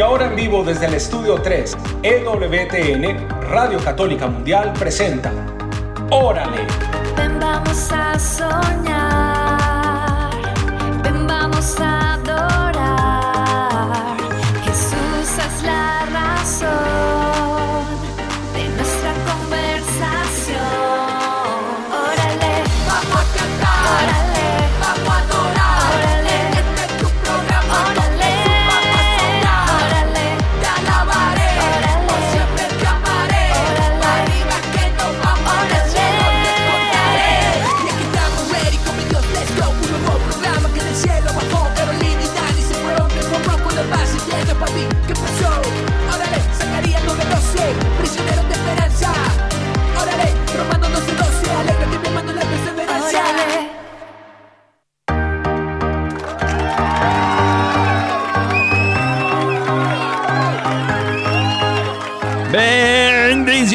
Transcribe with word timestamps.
Y 0.00 0.02
ahora 0.02 0.28
en 0.28 0.34
vivo 0.34 0.64
desde 0.64 0.86
el 0.86 0.94
estudio 0.94 1.42
3, 1.42 1.76
EWTN, 2.02 3.28
Radio 3.50 3.78
Católica 3.84 4.28
Mundial 4.28 4.72
presenta 4.72 5.30
Órale. 6.08 6.66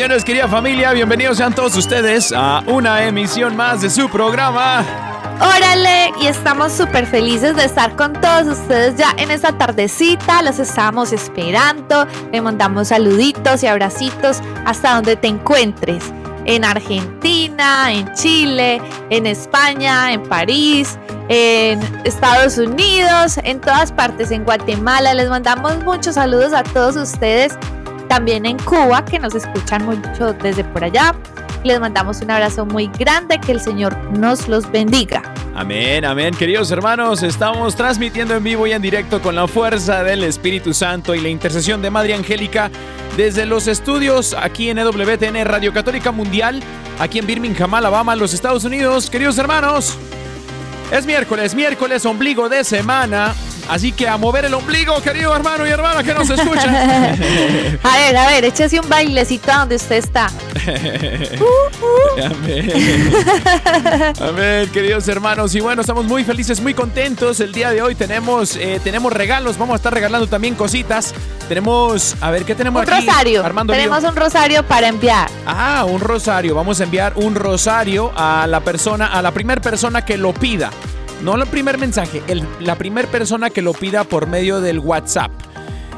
Bendiciones, 0.06 0.23
querida 0.23 0.48
familia. 0.48 0.92
Bienvenidos 0.94 1.38
sean 1.38 1.56
todos 1.56 1.75
ustedes 1.75 2.31
a 2.31 2.61
una 2.67 3.03
emisión 3.06 3.56
más 3.56 3.81
de 3.81 3.89
su 3.89 4.08
programa. 4.08 4.86
Órale, 5.42 6.12
y 6.22 6.28
estamos 6.28 6.73
súper 6.73 7.08
felices 7.08 7.56
de 7.56 7.66
estar 7.66 7.95
con 7.95 8.14
todos 8.14 8.45
ustedes 8.59 8.97
ya 8.97 9.16
en 9.17 9.31
esta 9.31 9.58
tardecita. 9.58 10.44
Los 10.44 10.59
estábamos 10.59 11.12
esperando. 11.12 12.06
Le 12.31 12.39
mandamos 12.39 12.89
saluditos 12.89 13.64
y 13.64 13.66
abracitos 13.66 14.42
hasta 14.64 14.94
donde 14.94 15.16
te 15.16 15.25
encuentres. 15.25 16.03
En 16.45 16.66
Argentina, 16.66 17.92
en 17.92 18.14
Chile, 18.14 18.80
en 19.09 19.25
España, 19.25 20.14
en 20.14 20.22
París, 20.22 21.00
en 21.30 21.80
Estados 22.03 22.59
Unidos, 22.59 23.40
en 23.42 23.59
todas 23.59 23.92
partes, 23.92 24.30
en 24.30 24.44
Guatemala. 24.44 25.16
Les 25.16 25.30
mandamos 25.30 25.84
muchos 25.84 26.14
saludos 26.14 26.53
a 26.53 26.62
todos 26.62 26.95
ustedes. 26.95 27.58
También 28.16 28.46
en 28.46 28.58
Cuba, 28.60 29.04
que 29.04 29.20
nos 29.20 29.36
escuchan 29.36 29.86
mucho 29.86 30.32
desde 30.42 30.64
por 30.64 30.86
allá. 30.86 31.14
Les 31.66 31.82
mandamos 31.82 32.22
un 32.22 32.32
abrazo 32.32 32.66
muy 32.66 32.88
grande, 32.98 33.38
que 33.42 33.52
el 33.52 33.60
Señor 33.60 33.94
nos 34.18 34.48
los 34.48 34.72
bendiga. 34.72 35.22
Amén, 35.54 36.06
amén. 36.06 36.34
Queridos 36.34 36.72
hermanos, 36.72 37.24
estamos 37.24 37.76
transmitiendo 37.76 38.34
en 38.34 38.42
vivo 38.42 38.68
y 38.68 38.72
en 38.72 38.81
directo 38.81 39.22
con 39.22 39.36
la 39.36 39.50
fuerza 39.50 40.02
del 40.06 40.24
Espíritu 40.24 40.74
Santo 40.74 41.14
y 41.14 41.20
la 41.20 41.28
intercesión 41.28 41.81
de 41.81 41.90
Madre 41.90 42.14
Angélica 42.14 42.72
desde 43.18 43.46
los 43.46 43.68
estudios 43.68 44.34
aquí 44.34 44.70
en 44.70 44.80
EWTN 44.80 45.44
Radio 45.44 45.74
Católica 45.74 46.14
Mundial, 46.14 46.64
aquí 47.00 47.20
en 47.20 47.28
Birmingham, 47.28 47.74
Alabama, 47.74 48.16
los 48.16 48.34
Estados 48.34 48.64
Unidos. 48.64 49.09
Queridos 49.09 49.38
hermanos, 49.38 49.98
es 50.90 51.06
miércoles, 51.06 51.54
miércoles, 51.54 52.06
ombligo 52.06 52.48
de 52.48 52.64
semana. 52.64 53.36
Así 53.70 53.92
que 53.92 54.08
a 54.08 54.18
mover 54.18 54.46
el 54.46 54.53
ombligo, 54.53 55.02
querido 55.02 55.36
hermano 55.36 55.66
y 55.66 55.70
hermana 55.72 56.03
que 56.03 56.14
nos 56.14 56.30
escuchan. 56.30 56.76
A 57.84 57.98
ver, 57.98 58.18
a 58.18 58.28
ver, 58.28 58.46
échese 58.46 58.80
un 58.80 58.88
bailecito 58.88 59.52
a 59.52 59.59
donde 59.59 59.76
usted 59.76 59.96
está. 59.98 60.28
Amén. 62.24 62.72
Amén, 64.22 64.70
queridos 64.72 65.08
hermanos. 65.08 65.54
Y 65.56 65.59
bueno, 65.59 65.81
estamos 65.81 66.06
muy 66.06 66.24
felices, 66.24 66.59
muy 66.62 66.74
contentos. 66.74 67.40
El 67.40 67.52
día 67.54 67.72
de 67.72 67.81
hoy 67.81 67.96
tenemos, 67.96 68.56
eh, 68.56 68.80
tenemos 68.84 69.12
regalos. 69.14 69.58
Vamos 69.58 69.74
a 69.74 69.78
estar 69.78 69.94
regalando 69.94 70.28
también 70.28 70.56
cositas. 70.56 71.14
Tenemos, 71.48 72.16
a 72.22 72.31
ver, 72.31 72.46
¿qué 72.46 72.56
tenemos 72.56 72.84
Un 72.86 72.94
aquí? 72.94 73.06
rosario. 73.06 73.46
Armando 73.46 73.74
Tenemos 73.74 74.02
Lío? 74.02 74.09
un 74.09 74.16
rosario 74.16 74.64
para 74.64 74.88
enviar. 74.88 75.30
Ah, 75.46 75.86
un 75.88 76.00
rosario. 76.02 76.56
Vamos 76.56 76.80
a 76.81 76.84
enviar 76.84 77.14
un 77.16 77.36
rosario 77.36 78.12
a 78.16 78.48
la 78.48 78.62
persona, 78.62 79.08
a 79.08 79.22
la 79.22 79.31
primera 79.31 79.62
persona 79.62 80.04
que 80.06 80.18
lo 80.18 80.34
pida. 80.34 80.72
No 81.24 81.36
el 81.36 81.48
primer 81.48 81.78
mensaje, 81.78 82.22
el- 82.28 82.44
la 82.59 82.76
primera 82.76 83.09
persona 83.09 83.50
que 83.50 83.62
lo 83.62 83.72
pida 83.74 84.03
por 84.03 84.28
medio 84.28 84.59
del 84.62 84.80
WhatsApp. 84.80 85.31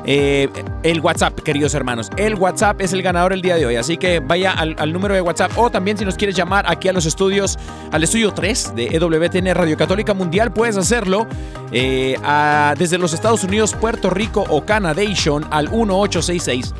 Eh, 0.09 0.47
el 0.83 1.01
WhatsApp, 1.01 1.37
queridos 1.41 1.73
hermanos. 1.73 2.09
El 2.15 2.35
WhatsApp 2.35 2.79
es 2.79 2.93
el 2.93 3.01
ganador 3.01 3.33
el 3.33 3.41
día 3.41 3.57
de 3.57 3.65
hoy. 3.65 3.75
Así 3.75 3.97
que 3.97 4.21
vaya 4.21 4.53
al, 4.53 4.93
número 4.93 5.13
de 5.13 5.19
WhatsApp. 5.19 5.51
O 5.57 5.69
también 5.69 5.97
si 5.97 6.05
nos 6.05 6.15
quieres 6.15 6.33
llamar 6.33 6.63
aquí 6.65 6.87
a 6.87 6.93
los 6.93 7.05
estudios, 7.05 7.59
al 7.91 8.05
estudio 8.05 8.31
3 8.33 8.73
de 8.73 8.85
EWTN 8.95 9.53
Radio 9.53 9.75
Católica 9.75 10.13
Mundial, 10.13 10.53
puedes 10.53 10.77
hacerlo 10.77 11.27
eh, 11.73 12.15
desde 12.77 12.97
los 12.97 13.11
Estados 13.11 13.43
Unidos, 13.43 13.73
Puerto 13.73 14.09
Rico 14.09 14.45
o 14.47 14.65
Canadation 14.65 15.45
al 15.51 15.65
1866 15.69 16.73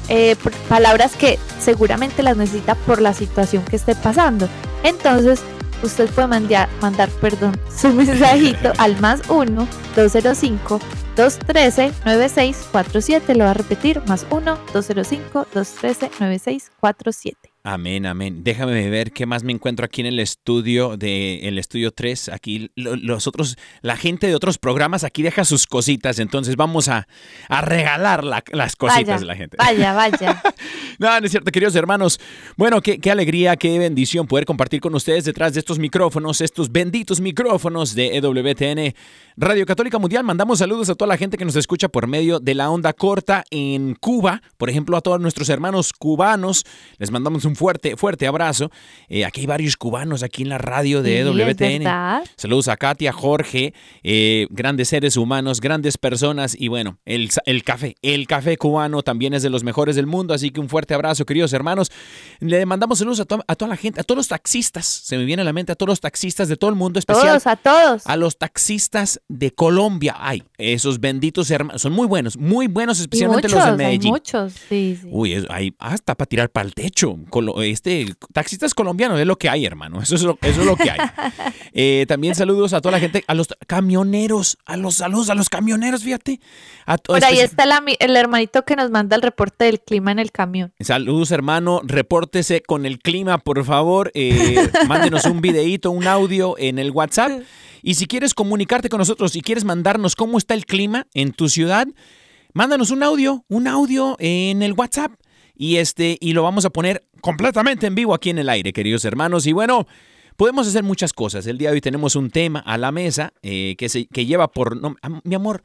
Eh, 0.08 0.36
palabras 0.68 1.16
que 1.16 1.38
seguramente 1.58 2.22
las 2.22 2.36
necesita 2.36 2.74
por 2.74 3.00
la 3.00 3.12
situación 3.12 3.64
que 3.64 3.76
esté 3.76 3.94
pasando. 3.96 4.48
Entonces, 4.84 5.40
usted 5.82 6.08
puede 6.10 6.28
mandar, 6.28 6.68
mandar 6.80 7.08
perdón, 7.20 7.58
su 7.76 7.88
mensajito 7.92 8.72
al 8.78 9.00
más 9.00 9.22
1 9.28 9.68
205 9.96 10.80
213 11.16 11.92
9647. 12.04 13.34
Lo 13.34 13.44
va 13.44 13.50
a 13.50 13.54
repetir, 13.54 14.02
más 14.06 14.26
1 14.30 14.58
205 14.72 15.46
213 15.52 16.10
9647. 16.20 17.45
Amén, 17.68 18.06
amén. 18.06 18.44
Déjame 18.44 18.88
ver 18.90 19.10
qué 19.10 19.26
más 19.26 19.42
me 19.42 19.50
encuentro 19.52 19.84
aquí 19.84 20.00
en 20.00 20.06
el 20.06 20.20
estudio 20.20 20.96
de 20.96 21.48
el 21.48 21.58
estudio 21.58 21.90
3. 21.90 22.28
Aquí 22.28 22.70
lo- 22.76 22.94
los 22.94 23.26
otros, 23.26 23.56
la 23.82 23.96
gente 23.96 24.28
de 24.28 24.36
otros 24.36 24.56
programas 24.58 25.02
aquí 25.02 25.20
deja 25.24 25.44
sus 25.44 25.66
cositas, 25.66 26.20
entonces 26.20 26.54
vamos 26.54 26.86
a, 26.86 27.08
a 27.48 27.60
regalar 27.62 28.22
la- 28.22 28.44
las 28.52 28.76
cositas 28.76 29.04
Vaya, 29.06 29.18
de 29.18 29.24
la 29.24 29.34
gente. 29.34 29.56
Vaya, 29.58 29.92
vaya. 29.94 30.42
No, 30.98 31.20
no 31.20 31.26
es 31.26 31.30
cierto, 31.30 31.50
queridos 31.50 31.74
hermanos. 31.74 32.18
Bueno, 32.56 32.80
qué, 32.80 32.98
qué 32.98 33.10
alegría, 33.10 33.56
qué 33.56 33.78
bendición 33.78 34.26
poder 34.26 34.46
compartir 34.46 34.80
con 34.80 34.94
ustedes 34.94 35.24
detrás 35.26 35.52
de 35.52 35.58
estos 35.60 35.78
micrófonos, 35.78 36.40
estos 36.40 36.72
benditos 36.72 37.20
micrófonos 37.20 37.94
de 37.94 38.16
EWTN 38.16 38.94
Radio 39.36 39.66
Católica 39.66 39.98
Mundial. 39.98 40.24
Mandamos 40.24 40.60
saludos 40.60 40.88
a 40.88 40.94
toda 40.94 41.08
la 41.10 41.18
gente 41.18 41.36
que 41.36 41.44
nos 41.44 41.56
escucha 41.56 41.88
por 41.88 42.06
medio 42.06 42.40
de 42.40 42.54
la 42.54 42.70
onda 42.70 42.94
corta 42.94 43.44
en 43.50 43.94
Cuba. 43.96 44.40
Por 44.56 44.70
ejemplo, 44.70 44.96
a 44.96 45.02
todos 45.02 45.20
nuestros 45.20 45.50
hermanos 45.50 45.92
cubanos. 45.92 46.64
Les 46.96 47.10
mandamos 47.10 47.44
un 47.44 47.55
fuerte, 47.56 47.96
fuerte 47.96 48.26
abrazo. 48.26 48.70
Eh, 49.08 49.24
aquí 49.24 49.40
hay 49.40 49.46
varios 49.46 49.76
cubanos 49.76 50.22
aquí 50.22 50.42
en 50.42 50.48
la 50.50 50.58
radio 50.58 51.02
de 51.02 51.10
Sí, 51.10 51.16
verdad. 51.84 52.24
Saludos 52.36 52.68
a 52.68 52.76
Katia, 52.76 53.12
Jorge, 53.12 53.74
eh, 54.02 54.46
grandes 54.50 54.88
seres 54.88 55.16
humanos, 55.16 55.60
grandes 55.60 55.98
personas 55.98 56.56
y 56.58 56.68
bueno, 56.68 56.98
el, 57.04 57.30
el 57.46 57.64
café, 57.64 57.96
el 58.02 58.26
café 58.26 58.56
cubano 58.56 59.02
también 59.02 59.34
es 59.34 59.42
de 59.42 59.50
los 59.50 59.64
mejores 59.64 59.96
del 59.96 60.06
mundo, 60.06 60.34
así 60.34 60.50
que 60.50 60.60
un 60.60 60.68
fuerte 60.68 60.94
abrazo, 60.94 61.24
queridos 61.26 61.52
hermanos. 61.52 61.90
Le 62.40 62.64
mandamos 62.66 62.98
saludos 62.98 63.20
a, 63.20 63.24
to- 63.24 63.44
a 63.46 63.54
toda 63.56 63.68
la 63.70 63.76
gente, 63.76 64.00
a 64.00 64.04
todos 64.04 64.16
los 64.18 64.28
taxistas, 64.28 64.86
se 64.86 65.16
me 65.16 65.24
viene 65.24 65.42
a 65.42 65.44
la 65.44 65.52
mente 65.52 65.72
a 65.72 65.74
todos 65.74 65.88
los 65.88 66.00
taxistas 66.00 66.48
de 66.48 66.56
todo 66.56 66.70
el 66.70 66.76
mundo, 66.76 66.98
especial 66.98 67.26
Todos, 67.40 67.46
a 67.46 67.56
todos. 67.56 68.06
a 68.06 68.16
los 68.16 68.36
taxistas 68.38 69.20
de 69.28 69.50
Colombia. 69.52 70.14
Ay, 70.18 70.42
esos 70.58 71.00
benditos 71.00 71.50
hermanos, 71.50 71.82
son 71.82 71.92
muy 71.92 72.06
buenos, 72.06 72.36
muy 72.36 72.66
buenos, 72.66 72.98
Y 72.98 73.02
especialmente 73.02 73.48
muchos, 73.48 73.66
los 73.66 73.76
de 73.78 73.84
hay 73.84 73.92
Medellín. 73.92 74.10
muchos, 74.12 74.52
sí, 74.68 74.98
sí. 75.00 75.08
Uy, 75.10 75.32
es- 75.34 75.46
hay 75.50 75.74
hasta 75.78 76.14
para 76.14 76.26
tirar 76.28 76.50
para 76.50 76.66
el 76.66 76.74
techo. 76.74 77.16
Colo- 77.30 77.62
Este, 77.62 78.14
taxistas 78.32 78.74
colombianos 78.74 79.18
es 79.20 79.26
lo 79.26 79.36
que 79.36 79.48
hay, 79.48 79.64
hermano. 79.66 80.00
Eso 80.02 80.14
es 80.14 80.22
lo, 80.22 80.38
eso 80.42 80.60
es 80.60 80.66
lo 80.66 80.76
que 80.76 80.90
hay. 80.90 80.98
Eh, 81.78 82.06
también 82.08 82.34
saludos 82.34 82.72
a 82.72 82.80
toda 82.80 82.92
la 82.92 83.00
gente, 83.00 83.22
a 83.26 83.34
los 83.34 83.48
camioneros, 83.66 84.56
a 84.66 84.76
los 84.76 84.94
saludos 84.96 85.30
a 85.30 85.34
los 85.34 85.48
camioneros, 85.48 86.02
fíjate. 86.02 86.40
A 86.86 86.96
Por 86.98 87.22
ahí 87.24 87.38
está 87.38 87.64
el, 87.98 88.16
hermanito 88.16 88.64
que 88.64 88.76
nos 88.76 88.90
manda 88.90 89.14
el 89.16 89.22
reporte 89.22 89.66
del 89.66 89.80
clima 89.80 90.10
en 90.12 90.18
el 90.18 90.32
camión. 90.32 90.72
Saludos, 90.80 91.30
hermano. 91.32 91.80
Repórtese 91.84 92.62
con 92.62 92.86
el 92.86 92.98
clima, 92.98 93.38
por 93.38 93.62
favor. 93.64 94.10
Eh, 94.14 94.56
mándenos 94.88 95.24
un 95.26 95.40
videíto, 95.40 95.90
un 95.90 96.06
audio 96.06 96.56
en 96.58 96.78
el 96.78 96.90
WhatsApp. 96.90 97.30
Y 97.82 97.94
si 97.94 98.06
quieres 98.06 98.34
comunicarte 98.34 98.88
con 98.88 98.98
nosotros, 98.98 99.30
si 99.30 99.42
quieres 99.42 99.62
mandarnos 99.62 100.16
cómo 100.16 100.38
está 100.46 100.54
el 100.54 100.64
clima 100.64 101.08
en 101.12 101.32
tu 101.32 101.48
ciudad, 101.48 101.88
mándanos 102.54 102.92
un 102.92 103.02
audio, 103.02 103.44
un 103.48 103.66
audio 103.66 104.16
en 104.20 104.62
el 104.62 104.74
WhatsApp. 104.74 105.12
Y, 105.56 105.76
este, 105.78 106.18
y 106.20 106.34
lo 106.34 106.44
vamos 106.44 106.64
a 106.64 106.70
poner 106.70 107.08
completamente 107.20 107.88
en 107.88 107.96
vivo 107.96 108.14
aquí 108.14 108.30
en 108.30 108.38
el 108.38 108.48
aire, 108.48 108.72
queridos 108.72 109.04
hermanos. 109.04 109.46
Y 109.46 109.52
bueno, 109.52 109.88
podemos 110.36 110.68
hacer 110.68 110.84
muchas 110.84 111.12
cosas. 111.12 111.48
El 111.48 111.58
día 111.58 111.70
de 111.70 111.74
hoy 111.74 111.80
tenemos 111.80 112.14
un 112.14 112.30
tema 112.30 112.60
a 112.60 112.78
la 112.78 112.92
mesa 112.92 113.32
eh, 113.42 113.74
que, 113.76 113.88
se, 113.88 114.06
que 114.06 114.24
lleva 114.24 114.52
por... 114.52 114.80
mi 115.24 115.34
amor, 115.34 115.62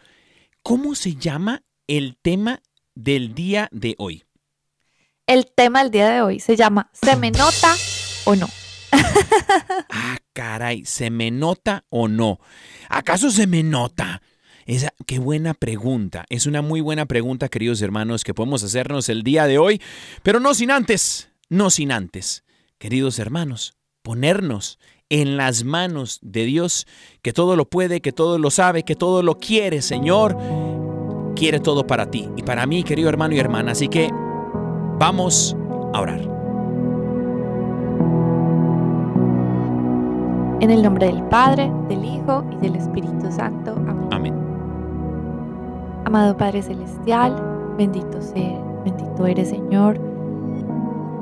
¿cómo 0.63 0.95
se 0.95 1.13
llama 1.13 1.61
el 1.85 2.17
tema 2.19 2.63
del 2.95 3.35
día 3.35 3.69
de 3.71 3.93
hoy? 3.99 4.23
El 5.27 5.45
tema 5.45 5.83
del 5.83 5.91
día 5.91 6.09
de 6.09 6.21
hoy 6.23 6.39
se 6.39 6.55
llama 6.55 6.89
¿Se 6.93 7.15
me 7.17 7.29
nota 7.29 7.75
o 8.25 8.35
no? 8.35 8.47
Ah, 9.89 10.17
caray, 10.33 10.85
¿se 10.85 11.09
me 11.11 11.29
nota 11.29 11.85
o 11.89 12.07
no? 12.07 12.39
¿Acaso 12.89 13.29
se 13.29 13.45
me 13.45 13.61
nota? 13.61 14.21
Esa, 14.65 14.93
qué 15.05 15.19
buena 15.19 15.53
pregunta. 15.53 16.25
Es 16.29 16.45
una 16.45 16.61
muy 16.61 16.81
buena 16.81 17.05
pregunta, 17.05 17.49
queridos 17.49 17.81
hermanos, 17.81 18.23
que 18.23 18.33
podemos 18.33 18.63
hacernos 18.63 19.09
el 19.09 19.23
día 19.23 19.47
de 19.47 19.57
hoy, 19.57 19.81
pero 20.23 20.39
no 20.39 20.53
sin 20.53 20.71
antes, 20.71 21.29
no 21.49 21.69
sin 21.69 21.91
antes, 21.91 22.43
queridos 22.77 23.19
hermanos, 23.19 23.73
ponernos 24.01 24.79
en 25.11 25.35
las 25.35 25.65
manos 25.65 26.19
de 26.21 26.45
Dios, 26.45 26.87
que 27.21 27.33
todo 27.33 27.57
lo 27.57 27.69
puede, 27.69 27.99
que 27.99 28.13
todo 28.13 28.39
lo 28.39 28.49
sabe, 28.49 28.83
que 28.83 28.95
todo 28.95 29.21
lo 29.21 29.37
quiere, 29.37 29.81
Señor. 29.81 30.37
Quiere 31.35 31.59
todo 31.59 31.85
para 31.85 32.09
ti 32.09 32.29
y 32.37 32.43
para 32.43 32.65
mí, 32.65 32.83
querido 32.83 33.09
hermano 33.09 33.35
y 33.35 33.39
hermana. 33.39 33.73
Así 33.73 33.89
que 33.89 34.09
vamos 34.97 35.55
a 35.93 35.99
orar. 35.99 36.21
En 40.61 40.69
el 40.69 40.81
nombre 40.81 41.07
del 41.07 41.23
Padre, 41.23 41.69
del 41.89 42.05
Hijo 42.05 42.45
y 42.51 42.57
del 42.57 42.75
Espíritu 42.75 43.31
Santo. 43.31 43.71
Amén. 43.71 44.07
Amén. 44.11 44.40
Amado 46.11 46.35
Padre 46.35 46.61
Celestial, 46.61 47.33
bendito 47.77 48.21
sea, 48.21 48.61
bendito 48.83 49.25
eres 49.25 49.47
Señor. 49.47 49.97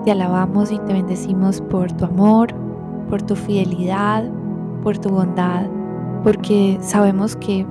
Te 0.04 0.10
alabamos 0.10 0.72
y 0.72 0.80
te 0.80 0.94
bendecimos 0.94 1.62
por 1.62 1.92
tu 1.92 2.06
amor, 2.06 2.56
por 3.08 3.22
tu 3.22 3.36
fidelidad, 3.36 4.24
por 4.82 4.98
tu 4.98 5.10
bondad, 5.10 5.68
porque 6.24 6.80
sabemos 6.82 7.36
que 7.36 7.68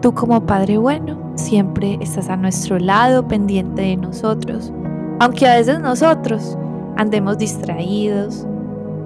tú 0.00 0.12
como 0.14 0.44
Padre 0.44 0.78
bueno 0.78 1.16
siempre 1.36 1.96
estás 2.00 2.28
a 2.28 2.36
nuestro 2.36 2.80
lado, 2.80 3.28
pendiente 3.28 3.82
de 3.82 3.96
nosotros, 3.98 4.72
aunque 5.20 5.46
a 5.46 5.54
veces 5.54 5.78
nosotros 5.78 6.58
andemos 6.96 7.38
distraídos, 7.38 8.48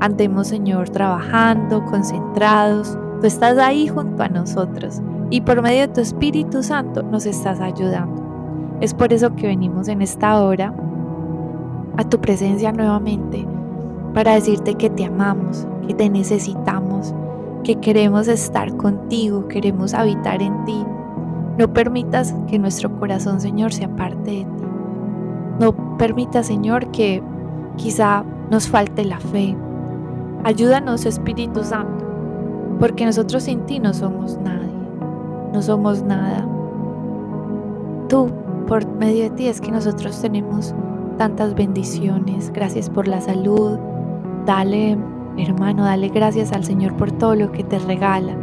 andemos 0.00 0.46
Señor 0.46 0.88
trabajando, 0.88 1.84
concentrados, 1.84 2.96
tú 3.20 3.26
estás 3.26 3.58
ahí 3.58 3.88
junto 3.88 4.22
a 4.22 4.28
nosotros 4.28 5.02
y 5.30 5.40
por 5.40 5.62
medio 5.62 5.82
de 5.82 5.94
tu 5.94 6.00
Espíritu 6.00 6.62
Santo 6.62 7.02
nos 7.02 7.26
estás 7.26 7.60
ayudando. 7.60 8.22
Es 8.80 8.94
por 8.94 9.12
eso 9.12 9.34
que 9.34 9.46
venimos 9.46 9.88
en 9.88 10.02
esta 10.02 10.40
hora 10.40 10.74
a 11.96 12.04
tu 12.04 12.20
presencia 12.20 12.72
nuevamente 12.72 13.46
para 14.14 14.34
decirte 14.34 14.74
que 14.74 14.90
te 14.90 15.04
amamos, 15.04 15.66
que 15.86 15.94
te 15.94 16.08
necesitamos, 16.08 17.14
que 17.64 17.76
queremos 17.76 18.28
estar 18.28 18.76
contigo, 18.76 19.48
queremos 19.48 19.94
habitar 19.94 20.42
en 20.42 20.64
ti. 20.64 20.84
No 21.58 21.72
permitas 21.72 22.34
que 22.48 22.58
nuestro 22.58 22.98
corazón, 22.98 23.40
Señor, 23.40 23.72
se 23.72 23.84
aparte 23.84 24.30
de 24.30 24.44
ti. 24.44 24.64
No 25.58 25.96
permitas, 25.96 26.46
Señor, 26.46 26.90
que 26.90 27.22
quizá 27.76 28.24
nos 28.50 28.68
falte 28.68 29.04
la 29.04 29.18
fe. 29.18 29.56
Ayúdanos, 30.44 31.06
Espíritu 31.06 31.64
Santo, 31.64 32.04
porque 32.78 33.06
nosotros 33.06 33.44
sin 33.44 33.60
ti 33.66 33.80
no 33.80 33.94
somos 33.94 34.38
nadie, 34.38 34.75
no 35.56 35.62
somos 35.62 36.02
nada. 36.02 36.46
Tú, 38.10 38.28
por 38.68 38.86
medio 38.86 39.22
de 39.22 39.30
ti, 39.30 39.46
es 39.46 39.58
que 39.58 39.72
nosotros 39.72 40.20
tenemos 40.20 40.74
tantas 41.16 41.54
bendiciones. 41.54 42.52
Gracias 42.52 42.90
por 42.90 43.08
la 43.08 43.22
salud. 43.22 43.78
Dale, 44.44 44.98
hermano, 45.38 45.84
dale 45.84 46.10
gracias 46.10 46.52
al 46.52 46.62
Señor 46.62 46.94
por 46.98 47.10
todo 47.10 47.34
lo 47.34 47.52
que 47.52 47.64
te 47.64 47.78
regala. 47.78 48.36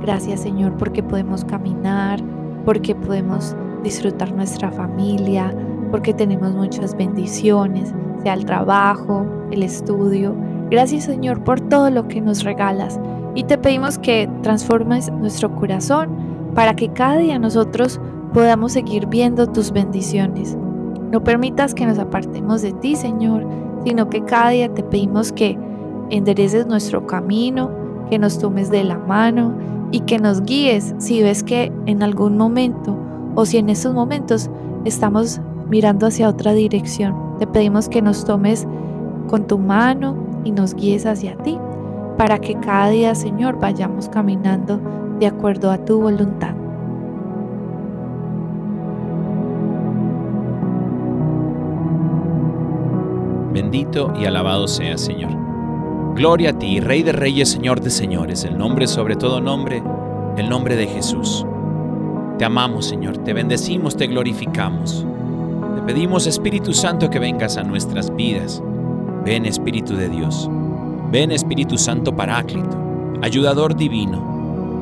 Gracias, 0.00 0.40
Señor, 0.40 0.78
porque 0.78 1.02
podemos 1.02 1.44
caminar, 1.44 2.20
porque 2.64 2.94
podemos 2.94 3.54
disfrutar 3.84 4.32
nuestra 4.32 4.70
familia, 4.70 5.54
porque 5.90 6.14
tenemos 6.14 6.54
muchas 6.54 6.96
bendiciones, 6.96 7.92
sea 8.22 8.32
el 8.32 8.46
trabajo, 8.46 9.26
el 9.50 9.62
estudio. 9.62 10.34
Gracias, 10.70 11.04
Señor, 11.04 11.44
por 11.44 11.60
todo 11.60 11.90
lo 11.90 12.08
que 12.08 12.22
nos 12.22 12.44
regalas. 12.44 12.98
Y 13.34 13.44
te 13.44 13.58
pedimos 13.58 13.98
que 13.98 14.26
transformes 14.42 15.12
nuestro 15.12 15.54
corazón 15.54 16.35
para 16.56 16.74
que 16.74 16.88
cada 16.88 17.18
día 17.18 17.38
nosotros 17.38 18.00
podamos 18.32 18.72
seguir 18.72 19.06
viendo 19.06 19.46
tus 19.46 19.70
bendiciones. 19.70 20.56
No 21.12 21.22
permitas 21.22 21.74
que 21.74 21.86
nos 21.86 21.98
apartemos 21.98 22.62
de 22.62 22.72
ti, 22.72 22.96
Señor, 22.96 23.46
sino 23.84 24.08
que 24.08 24.24
cada 24.24 24.50
día 24.50 24.74
te 24.74 24.82
pedimos 24.82 25.32
que 25.32 25.58
endereces 26.08 26.66
nuestro 26.66 27.06
camino, 27.06 27.70
que 28.08 28.18
nos 28.18 28.38
tomes 28.38 28.70
de 28.70 28.84
la 28.84 28.98
mano 28.98 29.54
y 29.92 30.00
que 30.00 30.18
nos 30.18 30.42
guíes 30.42 30.94
si 30.98 31.22
ves 31.22 31.44
que 31.44 31.70
en 31.84 32.02
algún 32.02 32.38
momento 32.38 32.96
o 33.34 33.44
si 33.44 33.58
en 33.58 33.68
estos 33.68 33.92
momentos 33.94 34.50
estamos 34.86 35.40
mirando 35.68 36.06
hacia 36.06 36.28
otra 36.28 36.54
dirección. 36.54 37.14
Te 37.38 37.46
pedimos 37.46 37.88
que 37.88 38.00
nos 38.00 38.24
tomes 38.24 38.66
con 39.28 39.46
tu 39.46 39.58
mano 39.58 40.16
y 40.42 40.52
nos 40.52 40.74
guíes 40.74 41.04
hacia 41.04 41.36
ti, 41.36 41.58
para 42.16 42.38
que 42.38 42.54
cada 42.54 42.88
día, 42.88 43.14
Señor, 43.14 43.58
vayamos 43.60 44.08
caminando 44.08 44.80
de 45.18 45.26
acuerdo 45.26 45.70
a 45.70 45.78
tu 45.78 46.00
voluntad. 46.00 46.54
Bendito 53.52 54.12
y 54.20 54.26
alabado 54.26 54.68
sea, 54.68 54.98
Señor. 54.98 55.30
Gloria 56.14 56.50
a 56.50 56.58
ti, 56.58 56.80
Rey 56.80 57.02
de 57.02 57.12
Reyes, 57.12 57.50
Señor 57.50 57.80
de 57.80 57.90
Señores, 57.90 58.44
el 58.44 58.58
nombre 58.58 58.86
sobre 58.86 59.16
todo 59.16 59.40
nombre, 59.40 59.82
el 60.36 60.48
nombre 60.48 60.76
de 60.76 60.86
Jesús. 60.86 61.46
Te 62.38 62.44
amamos, 62.44 62.86
Señor, 62.86 63.18
te 63.18 63.32
bendecimos, 63.32 63.96
te 63.96 64.06
glorificamos. 64.06 65.06
Te 65.74 65.82
pedimos, 65.82 66.26
Espíritu 66.26 66.74
Santo, 66.74 67.08
que 67.08 67.18
vengas 67.18 67.56
a 67.56 67.62
nuestras 67.62 68.14
vidas. 68.14 68.62
Ven, 69.24 69.46
Espíritu 69.46 69.96
de 69.96 70.10
Dios. 70.10 70.50
Ven, 71.10 71.32
Espíritu 71.32 71.78
Santo 71.78 72.14
Paráclito, 72.14 72.76
ayudador 73.22 73.74
divino, 73.74 74.35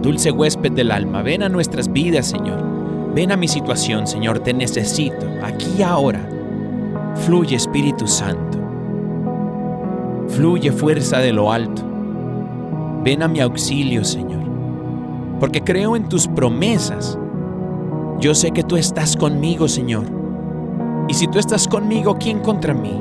dulce 0.05 0.31
huésped 0.31 0.73
del 0.73 0.91
alma. 0.91 1.23
Ven 1.23 1.43
a 1.43 1.49
nuestras 1.49 1.91
vidas, 1.91 2.27
Señor. 2.27 2.63
Ven 3.15 3.33
a 3.33 3.39
mi 3.39 3.49
situación, 3.49 4.07
Señor, 4.07 4.41
te 4.41 4.53
necesito, 4.53 5.27
aquí 5.43 5.67
y 5.79 5.83
ahora. 5.83 6.21
Fluye, 7.25 7.57
Espíritu 7.57 8.07
Santo. 8.07 8.59
Fluye 10.29 10.73
fuerza 10.73 11.19
de 11.19 11.33
lo 11.33 11.51
alto. 11.51 11.83
Ven 13.03 13.23
a 13.23 13.29
mi 13.29 13.41
auxilio, 13.41 14.05
Señor. 14.05 14.43
Porque 15.41 15.63
creo 15.63 15.97
en 15.97 16.07
tus 16.07 16.29
promesas. 16.29 17.19
Yo 18.21 18.35
sé 18.35 18.51
que 18.51 18.63
tú 18.63 18.77
estás 18.77 19.17
conmigo, 19.17 19.69
Señor. 19.69 20.05
Y 21.09 21.15
si 21.15 21.29
tú 21.29 21.39
estás 21.39 21.67
conmigo, 21.67 22.19
¿quién 22.19 22.41
contra 22.41 22.75
mí? 22.75 23.01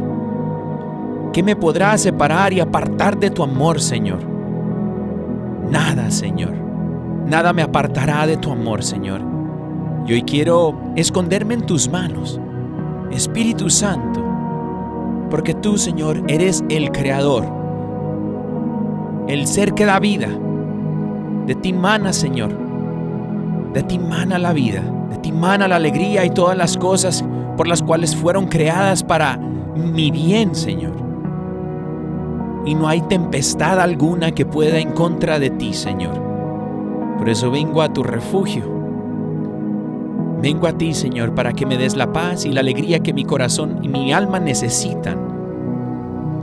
¿Qué 1.34 1.44
me 1.44 1.58
podrá 1.58 1.98
separar 1.98 2.54
y 2.54 2.62
apartar 2.62 3.20
de 3.20 3.30
tu 3.30 3.44
amor, 3.44 3.82
Señor? 3.82 4.20
Nada, 5.70 6.10
Señor. 6.10 6.73
Nada 7.26 7.54
me 7.54 7.62
apartará 7.62 8.28
de 8.28 8.38
tu 8.38 8.52
amor, 8.52 8.84
Señor. 8.84 9.22
Y 10.06 10.14
hoy 10.14 10.24
quiero 10.24 10.78
esconderme 10.96 11.54
en 11.54 11.66
tus 11.66 11.90
manos. 11.90 12.40
Espíritu 13.12 13.70
Santo, 13.70 14.22
Porque 15.30 15.54
tú, 15.54 15.78
Señor, 15.78 16.24
eres 16.28 16.64
el 16.70 16.92
creador, 16.92 17.46
el 19.28 19.48
ser 19.48 19.74
que 19.74 19.86
da 19.86 20.00
vida. 20.00 20.28
De 21.48 21.56
ti 21.56 21.74
mana, 21.74 22.14
Señor. 22.14 22.52
De 23.74 23.84
ti 23.84 23.98
mana 23.98 24.38
la 24.38 24.54
vida. 24.54 24.84
De 25.10 25.18
ti 25.18 25.32
mana 25.32 25.68
la 25.68 25.78
alegría 25.78 26.26
y 26.26 26.30
todas 26.30 26.58
las 26.58 26.78
cosas 26.78 27.24
por 27.58 27.68
las 27.68 27.82
cuales 27.82 28.16
fueron 28.16 28.48
creadas 28.48 29.04
para 29.04 29.38
mi 29.38 30.12
bien, 30.12 30.54
Señor. 30.54 30.94
Y 32.66 32.76
no 32.76 32.88
hay 32.88 33.02
tempestad 33.02 33.80
alguna 33.80 34.32
que 34.32 34.46
pueda 34.46 34.80
en 34.80 34.92
contra 34.92 35.40
de 35.40 35.50
ti, 35.50 35.74
Señor. 35.74 36.23
Por 37.24 37.30
eso 37.30 37.50
vengo 37.50 37.82
a 37.82 37.94
tu 37.94 38.04
refugio. 38.04 38.66
Vengo 40.42 40.68
a 40.68 40.78
ti, 40.78 40.94
Señor, 40.94 41.34
para 41.34 41.54
que 41.54 41.66
me 41.66 41.78
des 41.78 41.96
la 41.96 42.12
paz 42.12 42.44
y 42.44 42.50
la 42.50 42.60
alegría 42.60 43.00
que 43.00 43.14
mi 43.14 43.24
corazón 43.24 43.80
y 43.82 43.88
mi 43.88 44.12
alma 44.12 44.42
necesitan. 44.42 45.20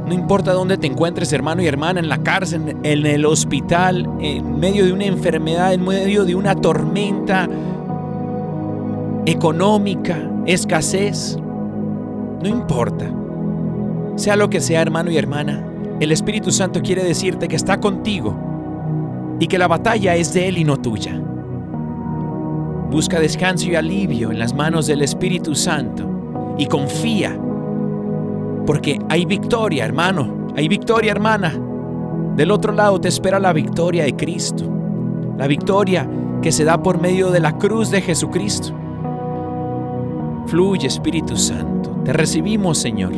No 0.06 0.14
importa 0.14 0.54
dónde 0.54 0.78
te 0.78 0.86
encuentres, 0.86 1.34
hermano 1.34 1.60
y 1.60 1.66
hermana, 1.66 2.00
en 2.00 2.08
la 2.08 2.22
cárcel, 2.22 2.78
en 2.82 3.04
el 3.04 3.26
hospital, 3.26 4.08
en 4.20 4.58
medio 4.58 4.86
de 4.86 4.94
una 4.94 5.04
enfermedad, 5.04 5.74
en 5.74 5.84
medio 5.84 6.24
de 6.24 6.34
una 6.34 6.54
tormenta 6.54 7.46
económica, 9.26 10.30
escasez. 10.46 11.38
No 12.42 12.48
importa. 12.48 13.04
Sea 14.16 14.34
lo 14.34 14.48
que 14.48 14.62
sea, 14.62 14.80
hermano 14.80 15.10
y 15.10 15.18
hermana, 15.18 15.62
el 16.00 16.10
Espíritu 16.10 16.50
Santo 16.50 16.80
quiere 16.80 17.04
decirte 17.04 17.48
que 17.48 17.56
está 17.56 17.80
contigo 17.80 18.49
y 19.40 19.48
que 19.48 19.58
la 19.58 19.66
batalla 19.66 20.14
es 20.14 20.32
de 20.32 20.46
Él 20.46 20.58
y 20.58 20.64
no 20.64 20.76
tuya. 20.76 21.20
Busca 22.90 23.18
descanso 23.18 23.68
y 23.68 23.74
alivio 23.74 24.30
en 24.30 24.38
las 24.38 24.54
manos 24.54 24.86
del 24.86 25.02
Espíritu 25.02 25.54
Santo 25.54 26.54
y 26.58 26.66
confía, 26.66 27.36
porque 28.66 28.98
hay 29.08 29.24
victoria, 29.24 29.84
hermano, 29.86 30.48
hay 30.54 30.68
victoria, 30.68 31.10
hermana. 31.10 31.58
Del 32.36 32.50
otro 32.50 32.72
lado 32.72 33.00
te 33.00 33.08
espera 33.08 33.40
la 33.40 33.52
victoria 33.52 34.04
de 34.04 34.14
Cristo, 34.14 34.64
la 35.38 35.46
victoria 35.46 36.08
que 36.42 36.52
se 36.52 36.64
da 36.64 36.82
por 36.82 37.00
medio 37.00 37.30
de 37.30 37.40
la 37.40 37.56
cruz 37.56 37.90
de 37.90 38.02
Jesucristo. 38.02 38.74
Fluye, 40.46 40.86
Espíritu 40.86 41.36
Santo, 41.36 41.90
te 42.04 42.12
recibimos, 42.12 42.78
Señor, 42.78 43.12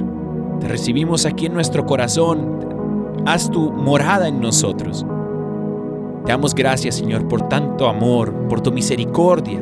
te 0.60 0.68
recibimos 0.68 1.26
aquí 1.26 1.46
en 1.46 1.54
nuestro 1.54 1.84
corazón, 1.84 3.22
haz 3.26 3.50
tu 3.50 3.72
morada 3.72 4.28
en 4.28 4.40
nosotros. 4.40 5.04
Te 6.24 6.30
damos 6.30 6.54
gracias, 6.54 6.94
Señor, 6.94 7.26
por 7.26 7.48
tanto 7.48 7.88
amor, 7.88 8.46
por 8.48 8.60
tu 8.60 8.70
misericordia. 8.70 9.60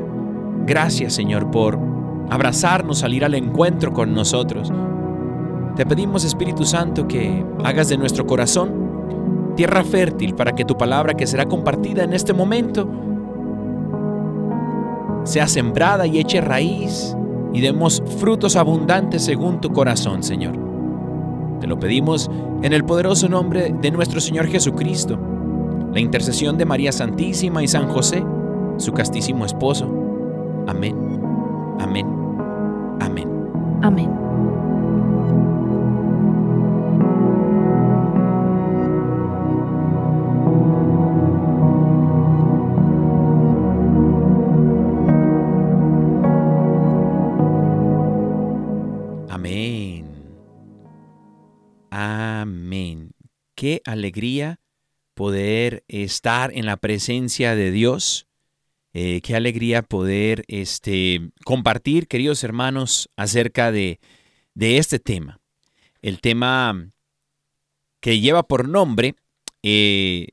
Gracias, 0.67 1.14
Señor, 1.14 1.50
por 1.50 1.79
abrazarnos, 2.29 2.99
salir 2.99 3.25
al 3.25 3.35
encuentro 3.35 3.93
con 3.93 4.12
nosotros. 4.14 4.71
Te 5.75 5.87
pedimos, 5.87 6.25
Espíritu 6.25 6.64
Santo, 6.64 7.09
que 7.09 7.45
hagas 7.64 7.88
de 7.88 7.97
nuestro 7.97 8.26
corazón 8.26 8.90
tierra 9.57 9.85
fértil 9.85 10.35
para 10.35 10.52
que 10.52 10.64
tu 10.64 10.76
palabra 10.76 11.14
que 11.14 11.26
será 11.26 11.47
compartida 11.47 12.05
en 12.05 12.12
este 12.12 12.33
momento 12.33 12.88
sea 15.25 15.49
sembrada 15.49 16.07
y 16.07 16.19
eche 16.19 16.40
raíz 16.40 17.17
y 17.52 17.61
demos 17.61 18.02
frutos 18.19 18.57
abundantes 18.57 19.25
según 19.25 19.61
tu 19.61 19.73
corazón, 19.73 20.23
Señor. 20.23 20.57
Te 21.61 21.67
lo 21.67 21.79
pedimos 21.79 22.31
en 22.62 22.73
el 22.73 22.85
poderoso 22.85 23.29
nombre 23.29 23.75
de 23.81 23.90
nuestro 23.90 24.21
Señor 24.21 24.47
Jesucristo 24.47 25.29
la 25.92 26.00
intercesión 26.00 26.56
de 26.56 26.64
María 26.64 26.92
Santísima 26.92 27.62
y 27.62 27.68
San 27.68 27.88
José, 27.88 28.25
su 28.78 28.92
castísimo 28.92 29.44
esposo. 29.44 29.87
Amén, 30.66 30.97
amén, 31.80 32.06
amén. 33.00 33.30
Amén. 33.82 34.11
Amén. 49.30 50.04
Amén. 51.90 53.12
Qué 53.54 53.80
alegría 53.87 54.61
poder 55.20 55.84
estar 55.86 56.50
en 56.54 56.64
la 56.64 56.78
presencia 56.78 57.54
de 57.54 57.70
Dios. 57.70 58.26
Eh, 58.94 59.20
qué 59.20 59.36
alegría 59.36 59.82
poder 59.82 60.44
este, 60.48 61.30
compartir, 61.44 62.08
queridos 62.08 62.42
hermanos, 62.42 63.10
acerca 63.16 63.70
de, 63.70 64.00
de 64.54 64.78
este 64.78 64.98
tema. 64.98 65.38
El 66.00 66.22
tema 66.22 66.88
que 68.00 68.18
lleva 68.18 68.44
por 68.44 68.66
nombre... 68.66 69.14
eh, 69.62 70.28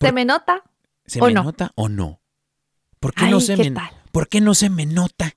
¿Se 0.00 0.10
me 0.10 0.24
nota? 0.24 0.64
¿Se 1.06 1.20
¿O 1.20 1.26
me 1.26 1.32
no? 1.32 1.44
nota 1.44 1.70
o 1.76 1.88
no? 1.88 2.20
¿Por 2.98 3.14
qué, 3.14 3.26
Ay, 3.26 3.30
no 3.30 3.40
se 3.40 3.54
¿qué 3.54 3.70
me? 3.70 3.80
¿Por 4.10 4.28
qué 4.28 4.40
no 4.40 4.54
se 4.54 4.70
me 4.70 4.86
nota? 4.86 5.36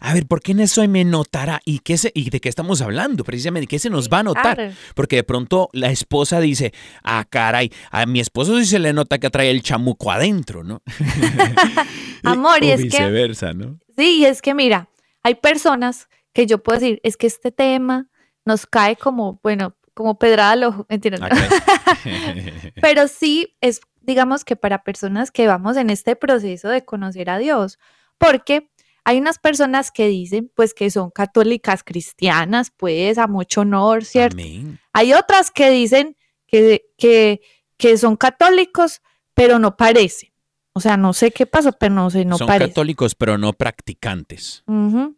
A 0.00 0.14
ver, 0.14 0.26
¿por 0.26 0.40
qué 0.40 0.52
en 0.52 0.60
eso 0.60 0.86
me 0.88 1.04
notará? 1.04 1.60
¿Y, 1.64 1.80
qué 1.80 1.98
se, 1.98 2.10
¿Y 2.14 2.30
de 2.30 2.40
qué 2.40 2.48
estamos 2.48 2.80
hablando? 2.80 3.22
Precisamente, 3.22 3.66
¿qué 3.66 3.78
se 3.78 3.90
nos 3.90 4.08
va 4.08 4.20
a 4.20 4.22
notar? 4.22 4.72
Porque 4.94 5.16
de 5.16 5.24
pronto 5.24 5.68
la 5.72 5.90
esposa 5.90 6.40
dice, 6.40 6.72
ah, 7.04 7.24
caray, 7.28 7.70
a 7.90 8.06
mi 8.06 8.18
esposo 8.20 8.58
sí 8.58 8.64
se 8.64 8.78
le 8.78 8.92
nota 8.94 9.18
que 9.18 9.28
trae 9.28 9.50
el 9.50 9.62
chamuco 9.62 10.10
adentro, 10.10 10.64
¿no? 10.64 10.82
Amor, 12.24 12.64
y 12.64 12.70
es 12.70 12.78
que- 12.80 12.84
viceversa, 12.84 13.52
¿no? 13.52 13.78
Sí, 13.96 14.20
y 14.20 14.24
es 14.24 14.40
que 14.40 14.54
mira, 14.54 14.88
hay 15.22 15.34
personas 15.34 16.08
que 16.32 16.46
yo 16.46 16.62
puedo 16.62 16.78
decir, 16.78 17.00
es 17.02 17.16
que 17.16 17.26
este 17.26 17.52
tema 17.52 18.08
nos 18.46 18.66
cae 18.66 18.96
como, 18.96 19.38
bueno, 19.42 19.76
como 19.92 20.18
pedrada 20.18 20.52
al 20.52 20.64
ojo, 20.64 20.86
mentira, 20.88 21.18
no. 21.18 21.26
Ah, 21.26 21.28
caray. 21.28 22.72
Pero 22.80 23.06
sí 23.08 23.56
es, 23.60 23.80
digamos 24.00 24.44
que 24.44 24.56
para 24.56 24.82
personas 24.82 25.30
que 25.30 25.46
vamos 25.46 25.76
en 25.76 25.90
este 25.90 26.16
proceso 26.16 26.68
de 26.68 26.84
conocer 26.84 27.28
a 27.28 27.36
Dios, 27.38 27.78
porque 28.16 28.70
hay 29.10 29.18
unas 29.18 29.40
personas 29.40 29.90
que 29.90 30.06
dicen, 30.06 30.52
pues, 30.54 30.72
que 30.72 30.88
son 30.88 31.10
católicas 31.10 31.82
cristianas, 31.82 32.70
pues, 32.76 33.18
a 33.18 33.26
mucho 33.26 33.62
honor, 33.62 34.04
¿cierto? 34.04 34.34
Amén. 34.34 34.78
Hay 34.92 35.12
otras 35.14 35.50
que 35.50 35.68
dicen 35.70 36.16
que, 36.46 36.84
que, 36.96 37.40
que 37.76 37.98
son 37.98 38.16
católicos, 38.16 39.02
pero 39.34 39.58
no 39.58 39.76
parece. 39.76 40.32
O 40.74 40.80
sea, 40.80 40.96
no 40.96 41.12
sé 41.12 41.32
qué 41.32 41.44
pasó, 41.46 41.72
pero 41.72 41.92
no 41.92 42.08
sé, 42.10 42.24
no 42.24 42.38
Son 42.38 42.46
parece. 42.46 42.70
católicos, 42.70 43.16
pero 43.16 43.36
no 43.36 43.52
practicantes. 43.52 44.62
Ujú. 44.68 45.16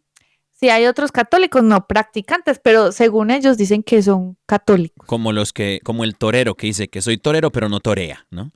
Sí, 0.51 0.69
hay 0.69 0.87
otros 0.87 1.11
católicos 1.11 1.61
no 1.61 1.85
practicantes, 1.85 2.59
pero 2.63 2.91
según 2.91 3.29
ellos 3.29 3.57
dicen 3.57 3.83
que 3.83 4.01
son 4.01 4.37
católicos. 4.47 5.05
Como 5.05 5.31
los 5.33 5.53
que, 5.53 5.79
como 5.83 6.03
el 6.03 6.15
torero 6.17 6.55
que 6.55 6.65
dice 6.67 6.87
que 6.87 7.01
soy 7.03 7.17
torero, 7.19 7.51
pero 7.51 7.69
no 7.69 7.79
torea, 7.79 8.25
¿no? 8.31 8.51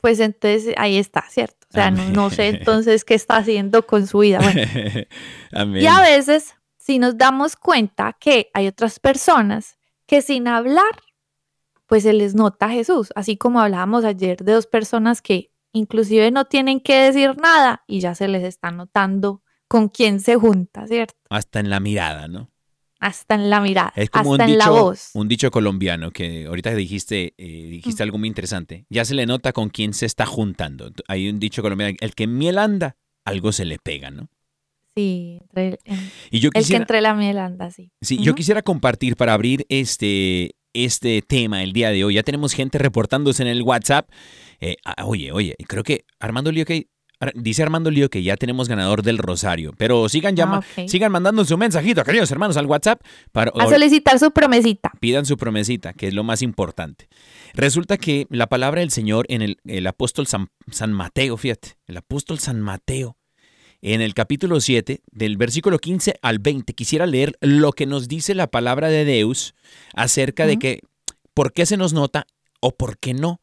Pues 0.00 0.20
entonces 0.20 0.72
ahí 0.78 0.96
está, 0.96 1.26
¿cierto? 1.28 1.57
O 1.70 1.74
sea, 1.74 1.90
no, 1.90 2.30
sé 2.30 2.48
entonces 2.48 3.04
qué 3.04 3.14
está 3.14 3.36
haciendo 3.36 3.86
con 3.86 4.06
su 4.06 4.20
vida. 4.20 4.38
Bueno, 4.38 4.62
Amén. 5.52 5.82
y 5.82 5.86
a 5.86 6.00
veces 6.00 6.54
si 6.76 6.98
nos 6.98 7.18
damos 7.18 7.56
cuenta 7.56 8.16
que 8.18 8.50
hay 8.54 8.66
otras 8.66 8.98
personas 8.98 9.78
que 10.06 10.22
sin 10.22 10.48
hablar, 10.48 11.02
pues 11.86 12.04
se 12.04 12.14
les 12.14 12.34
nota 12.34 12.66
a 12.66 12.70
Jesús, 12.70 13.12
así 13.14 13.36
como 13.36 13.60
hablábamos 13.60 14.04
ayer 14.04 14.42
de 14.42 14.52
dos 14.52 14.66
personas 14.66 15.20
que 15.20 15.52
inclusive 15.72 16.30
no 16.30 16.46
tienen 16.46 16.80
que 16.80 16.96
decir 16.96 17.36
nada 17.36 17.84
y 17.86 18.00
ya 18.00 18.14
se 18.14 18.28
les 18.28 18.42
está 18.42 18.70
notando 18.70 19.42
con 19.68 19.88
quién 19.88 20.20
se 20.20 20.36
junta, 20.36 20.86
¿cierto? 20.86 21.14
Hasta 21.28 21.60
en 21.60 21.68
la 21.68 21.78
mirada, 21.78 22.26
¿no? 22.26 22.50
Hasta 23.00 23.36
en 23.36 23.48
la 23.48 23.60
mirada, 23.60 23.92
Es 23.94 24.10
como 24.10 24.32
hasta 24.34 24.44
un 24.44 24.50
en 24.50 24.58
la 24.58 24.70
voz. 24.70 25.10
un 25.14 25.28
dicho 25.28 25.50
colombiano 25.50 26.10
que 26.10 26.46
ahorita 26.46 26.74
dijiste, 26.74 27.34
eh, 27.38 27.68
dijiste 27.70 28.02
algo 28.02 28.18
muy 28.18 28.26
interesante. 28.28 28.86
Ya 28.90 29.04
se 29.04 29.14
le 29.14 29.24
nota 29.26 29.52
con 29.52 29.68
quién 29.68 29.94
se 29.94 30.04
está 30.06 30.26
juntando. 30.26 30.90
Hay 31.06 31.28
un 31.28 31.38
dicho 31.38 31.62
colombiano, 31.62 31.96
el 32.00 32.14
que 32.14 32.24
en 32.24 32.36
miel 32.38 32.58
anda, 32.58 32.96
algo 33.24 33.52
se 33.52 33.64
le 33.64 33.78
pega, 33.78 34.10
¿no? 34.10 34.28
Sí, 34.96 35.38
entre- 35.54 35.78
en- 35.84 36.10
Y 36.30 36.40
yo 36.40 36.50
el 36.54 36.66
que 36.66 36.74
entre 36.76 37.00
la 37.00 37.14
miel 37.14 37.38
anda, 37.38 37.70
sí. 37.70 37.92
sí, 38.02 38.18
yo 38.20 38.34
quisiera 38.34 38.62
compartir 38.62 39.14
para 39.14 39.32
abrir 39.32 39.64
este, 39.68 40.56
este 40.72 41.22
tema 41.22 41.62
el 41.62 41.72
día 41.72 41.90
de 41.90 42.02
hoy. 42.04 42.14
Ya 42.14 42.24
tenemos 42.24 42.52
gente 42.52 42.78
reportándose 42.78 43.42
en 43.42 43.48
el 43.48 43.62
WhatsApp. 43.62 44.10
Eh, 44.60 44.76
ah, 44.84 45.04
oye, 45.06 45.30
oye, 45.30 45.54
creo 45.68 45.84
que 45.84 46.04
Armando 46.18 46.50
Lío 46.50 46.64
que 46.64 46.74
Ar- 46.74 46.86
dice 47.34 47.62
Armando 47.62 47.90
Lío 47.90 48.08
que 48.10 48.22
ya 48.22 48.36
tenemos 48.36 48.68
ganador 48.68 49.02
del 49.02 49.18
Rosario. 49.18 49.72
Pero 49.76 50.08
sigan 50.08 50.36
llama, 50.36 50.62
Ah, 50.76 50.82
sigan 50.86 51.12
mandando 51.12 51.44
su 51.44 51.56
mensajito, 51.58 52.02
queridos 52.04 52.30
hermanos, 52.30 52.56
al 52.56 52.66
WhatsApp 52.66 53.00
para 53.32 53.50
A 53.58 53.68
solicitar 53.68 54.18
su 54.18 54.30
promesita. 54.30 54.92
pidan 55.00 55.26
su 55.26 55.36
promesita, 55.36 55.92
que 55.92 56.08
es 56.08 56.14
lo 56.14 56.24
más 56.24 56.42
importante. 56.42 57.08
Resulta 57.54 57.96
que 57.96 58.26
la 58.30 58.46
palabra 58.48 58.80
del 58.80 58.90
Señor 58.90 59.26
en 59.28 59.42
el, 59.42 59.58
el 59.64 59.86
apóstol 59.86 60.26
San, 60.26 60.48
San 60.70 60.92
Mateo, 60.92 61.36
fíjate, 61.36 61.76
el 61.86 61.96
apóstol 61.96 62.38
San 62.38 62.60
Mateo, 62.60 63.16
en 63.80 64.00
el 64.00 64.12
capítulo 64.14 64.60
7, 64.60 65.02
del 65.12 65.36
versículo 65.36 65.78
15 65.78 66.18
al 66.20 66.40
20, 66.40 66.74
quisiera 66.74 67.06
leer 67.06 67.36
lo 67.40 67.72
que 67.72 67.86
nos 67.86 68.08
dice 68.08 68.34
la 68.34 68.48
palabra 68.48 68.88
de 68.88 69.04
Deus 69.04 69.54
acerca 69.94 70.46
de 70.46 70.58
que 70.58 70.80
por 71.32 71.52
qué 71.52 71.64
se 71.64 71.76
nos 71.76 71.92
nota 71.92 72.26
o 72.60 72.76
por 72.76 72.98
qué 72.98 73.14
no, 73.14 73.40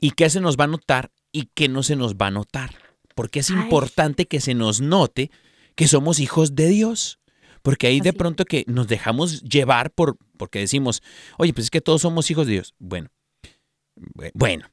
y 0.00 0.12
qué 0.12 0.30
se 0.30 0.40
nos 0.40 0.56
va 0.56 0.64
a 0.64 0.68
notar 0.68 1.10
y 1.32 1.48
qué 1.54 1.68
no 1.68 1.82
se 1.82 1.96
nos 1.96 2.14
va 2.14 2.28
a 2.28 2.30
notar. 2.30 2.70
Porque 3.14 3.40
es 3.40 3.50
Ay. 3.50 3.56
importante 3.56 4.26
que 4.26 4.40
se 4.40 4.54
nos 4.54 4.80
note 4.80 5.30
que 5.74 5.88
somos 5.88 6.20
hijos 6.20 6.54
de 6.54 6.68
Dios. 6.68 7.18
Porque 7.62 7.86
ahí 7.86 8.00
de 8.00 8.12
pronto 8.12 8.44
que 8.44 8.64
nos 8.66 8.88
dejamos 8.88 9.42
llevar 9.42 9.90
por, 9.90 10.18
porque 10.36 10.58
decimos, 10.58 11.02
oye, 11.38 11.52
pues 11.54 11.64
es 11.66 11.70
que 11.70 11.80
todos 11.80 12.02
somos 12.02 12.30
hijos 12.30 12.46
de 12.46 12.52
Dios. 12.54 12.74
Bueno, 12.78 13.08
bu- 13.96 14.30
bueno, 14.34 14.70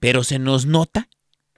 pero 0.00 0.24
se 0.24 0.38
nos 0.40 0.66
nota 0.66 1.08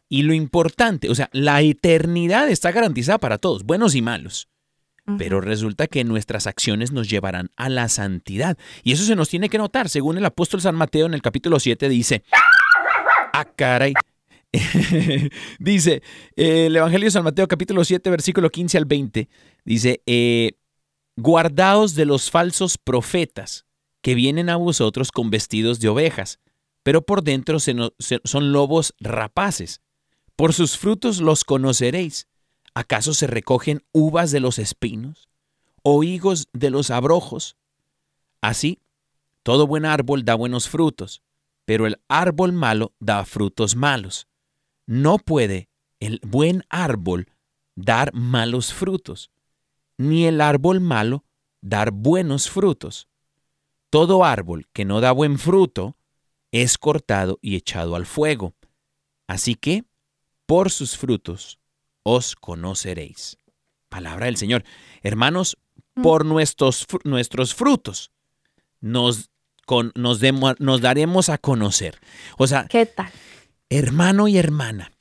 y 0.09 0.23
lo 0.23 0.35
importante, 0.35 1.09
o 1.09 1.15
sea, 1.15 1.31
la 1.33 1.63
eternidad 1.63 2.49
está 2.51 2.71
garantizada 2.73 3.19
para 3.19 3.39
todos, 3.39 3.65
buenos 3.65 3.95
y 3.95 4.03
malos. 4.03 4.49
Pero 5.19 5.41
resulta 5.41 5.87
que 5.87 6.03
nuestras 6.03 6.49
acciones 6.49 6.91
nos 6.91 7.09
llevarán 7.09 7.51
a 7.55 7.69
la 7.69 7.89
santidad. 7.89 8.59
Y 8.83 8.91
eso 8.91 9.05
se 9.05 9.15
nos 9.15 9.29
tiene 9.29 9.49
que 9.49 9.57
notar. 9.57 9.89
Según 9.89 10.19
el 10.19 10.25
apóstol 10.25 10.61
San 10.61 10.75
Mateo 10.75 11.07
en 11.07 11.15
el 11.15 11.23
capítulo 11.23 11.61
7 11.61 11.89
dice, 11.89 12.25
ah, 13.33 13.45
caray. 13.55 13.95
dice, 15.59 16.03
eh, 16.37 16.67
el 16.67 16.77
Evangelio 16.77 17.07
de 17.07 17.11
San 17.11 17.25
Mateo 17.25 17.47
capítulo 17.49 17.85
7 17.85 18.11
versículo 18.11 18.51
15 18.51 18.79
al 18.79 18.85
20, 18.85 19.29
dice, 19.65 20.03
eh, 20.07 20.53
guardaos 21.17 21.95
de 21.95 22.05
los 22.07 22.31
falsos 22.31 22.79
profetas 22.79 23.67
que 24.03 24.15
vienen 24.15 24.49
a 24.51 24.57
vosotros 24.57 25.11
con 25.13 25.31
vestidos 25.31 25.81
de 25.81 25.89
ovejas, 25.89 26.39
pero 26.83 27.03
por 27.03 27.23
dentro 27.23 27.59
se 27.59 27.75
no- 27.75 27.93
son 28.25 28.53
lobos 28.53 28.95
rapaces. 29.01 29.81
Por 30.37 30.53
sus 30.53 30.77
frutos 30.77 31.21
los 31.21 31.45
conoceréis. 31.45 32.29
¿Acaso 32.75 33.15
se 33.15 33.27
recogen 33.27 33.83
uvas 33.93 34.31
de 34.31 34.41
los 34.41 34.59
espinos 34.59 35.31
o 35.83 36.05
higos 36.05 36.49
de 36.53 36.69
los 36.69 36.91
abrojos? 36.91 37.57
Así, 38.43 38.81
todo 39.43 39.67
buen 39.67 39.87
árbol 39.87 40.25
da 40.27 40.35
buenos 40.35 40.69
frutos, 40.69 41.23
pero 41.65 41.87
el 41.87 41.97
árbol 42.07 42.53
malo 42.53 42.93
da 43.01 43.25
frutos 43.25 43.77
malos. 43.77 44.29
No 44.87 45.19
puede 45.19 45.69
el 46.01 46.21
buen 46.23 46.63
árbol 46.69 47.29
dar 47.75 48.13
malos 48.15 48.73
frutos, 48.73 49.31
ni 49.99 50.27
el 50.27 50.41
árbol 50.41 50.81
malo 50.81 51.25
dar 51.61 51.91
buenos 51.91 52.49
frutos. 52.51 53.09
Todo 53.91 54.25
árbol 54.25 54.67
que 54.73 54.85
no 54.85 55.01
da 55.01 55.13
buen 55.13 55.39
fruto 55.39 55.97
es 56.53 56.79
cortado 56.79 57.39
y 57.43 57.57
echado 57.57 57.97
al 57.97 58.07
fuego. 58.07 58.55
Así 59.27 59.55
que, 59.55 59.85
por 60.47 60.71
sus 60.71 60.97
frutos 60.97 61.59
os 62.05 62.37
conoceréis. 62.37 63.39
Palabra 63.89 64.27
del 64.27 64.37
Señor. 64.37 64.65
Hermanos, 65.03 65.57
Mm. 65.97 66.03
por 66.03 66.25
nuestros, 66.27 66.87
nuestros 67.05 67.55
frutos 67.55 68.13
nos, 68.81 69.31
con- 69.67 69.93
nos, 69.95 70.21
demo- 70.21 70.55
nos 70.59 70.81
daremos 70.83 71.29
a 71.31 71.39
conocer. 71.39 71.99
O 72.39 72.47
sea, 72.47 72.67
¿Qué 72.69 72.85
tal? 72.87 73.11
Hermano 73.71 74.29
y 74.29 74.39
hermana, 74.39 74.93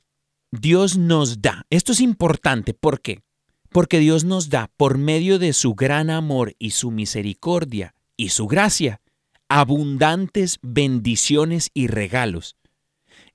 Dios 0.50 0.96
nos 0.96 1.42
da. 1.42 1.66
Esto 1.70 1.92
es 1.92 2.00
importante. 2.00 2.74
¿Por 2.74 3.00
qué? 3.00 3.22
Porque 3.70 3.98
Dios 3.98 4.24
nos 4.24 4.48
da 4.48 4.70
por 4.76 4.98
medio 4.98 5.38
de 5.38 5.52
su 5.52 5.74
gran 5.74 6.10
amor 6.10 6.54
y 6.58 6.70
su 6.70 6.90
misericordia 6.90 7.94
y 8.16 8.30
su 8.30 8.46
gracia 8.46 9.00
abundantes 9.48 10.58
bendiciones 10.62 11.70
y 11.72 11.86
regalos. 11.86 12.56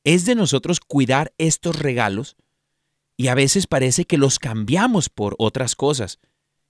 Es 0.03 0.25
de 0.25 0.35
nosotros 0.35 0.79
cuidar 0.79 1.33
estos 1.37 1.77
regalos 1.77 2.35
y 3.17 3.27
a 3.27 3.35
veces 3.35 3.67
parece 3.67 4.05
que 4.05 4.17
los 4.17 4.39
cambiamos 4.39 5.09
por 5.09 5.35
otras 5.37 5.75
cosas. 5.75 6.19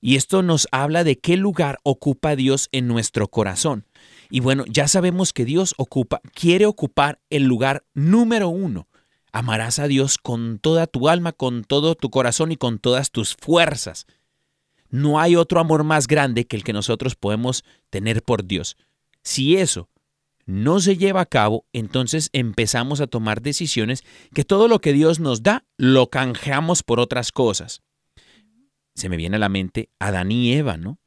Y 0.02 0.16
esto 0.16 0.42
nos 0.42 0.68
habla 0.72 1.04
de 1.04 1.20
qué 1.20 1.38
lugar 1.38 1.80
ocupa 1.84 2.36
Dios 2.36 2.70
en 2.72 2.88
nuestro 2.88 3.30
corazón. 3.30 3.86
Y 4.32 4.40
bueno, 4.40 4.64
ya 4.66 4.88
sabemos 4.88 5.34
que 5.34 5.44
Dios 5.44 5.76
ocupa, 5.78 6.22
quiere 6.34 6.66
ocupar 6.66 7.20
el 7.30 7.44
lugar 7.44 7.84
número 7.94 8.48
uno. 8.48 8.88
Amarás 9.34 9.78
a 9.78 9.88
Dios 9.88 10.18
con 10.18 10.58
toda 10.58 10.88
tu 10.88 11.10
alma, 11.10 11.34
con 11.34 11.66
todo 11.66 11.96
tu 11.96 12.10
corazón 12.10 12.54
y 12.54 12.58
con 12.58 12.80
todas 12.80 13.12
tus 13.12 13.36
fuerzas. 13.36 14.08
No 14.90 15.20
hay 15.20 15.36
otro 15.36 15.60
amor 15.60 15.84
más 15.84 16.08
grande 16.08 16.48
que 16.48 16.56
el 16.56 16.64
que 16.64 16.72
nosotros 16.72 17.16
podemos 17.16 17.66
tener 17.90 18.24
por 18.24 18.46
Dios. 18.46 18.78
Si 19.22 19.58
eso 19.58 19.90
no 20.46 20.80
se 20.80 20.96
lleva 20.96 21.22
a 21.22 21.26
cabo, 21.26 21.66
entonces 21.74 22.30
empezamos 22.32 23.02
a 23.02 23.08
tomar 23.08 23.42
decisiones 23.42 24.04
que 24.34 24.46
todo 24.46 24.70
lo 24.70 24.80
que 24.80 24.94
Dios 24.94 25.20
nos 25.20 25.44
da 25.44 25.66
lo 25.78 26.10
canjeamos 26.10 26.84
por 26.84 27.02
otras 27.02 27.34
cosas. 27.34 27.82
Se 28.96 29.10
me 29.10 29.18
viene 29.18 29.36
a 29.36 29.40
la 29.40 29.50
mente 29.50 29.90
Adán 30.00 30.32
y 30.32 30.54
Eva, 30.54 30.78
¿no? 30.78 31.01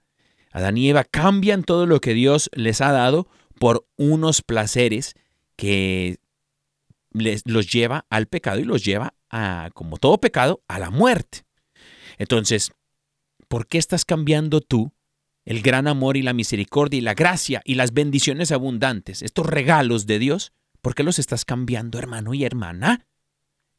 Adán 0.55 0.79
y 0.79 0.89
Eva 0.89 1.05
cambian 1.05 1.65
todo 1.65 1.85
lo 1.85 2.01
que 2.01 2.15
Dios 2.15 2.49
les 2.55 2.81
ha 2.81 2.93
dado 2.93 3.29
por 3.59 3.87
unos 3.97 4.41
placeres 4.41 5.15
que 5.57 6.19
les, 7.13 7.43
los 7.45 7.71
lleva 7.71 8.07
al 8.09 8.27
pecado 8.27 8.61
y 8.61 8.65
los 8.65 8.85
lleva 8.85 9.15
a, 9.31 9.71
como 9.75 9.99
todo 9.99 10.19
pecado, 10.19 10.63
a 10.69 10.79
la 10.79 10.91
muerte. 10.91 11.45
Entonces, 12.19 12.73
¿por 13.49 13.67
qué 13.67 13.79
estás 13.79 14.05
cambiando 14.05 14.61
tú 14.61 14.93
el 15.45 15.61
gran 15.61 15.87
amor 15.89 16.17
y 16.17 16.23
la 16.23 16.33
misericordia 16.33 16.99
y 16.99 17.03
la 17.03 17.15
gracia 17.15 17.61
y 17.65 17.75
las 17.75 17.93
bendiciones 17.93 18.51
abundantes, 18.51 19.23
estos 19.23 19.47
regalos 19.47 20.07
de 20.07 20.19
Dios? 20.19 20.53
¿Por 20.81 20.95
qué 20.95 21.03
los 21.03 21.19
estás 21.19 21.45
cambiando, 21.45 21.99
hermano 21.99 22.35
y 22.35 22.45
hermana? 22.45 23.07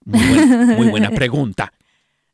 Muy, 0.05 0.19
buen- 0.27 0.67
muy 0.75 0.88
buena 0.89 1.11
pregunta. 1.11 1.73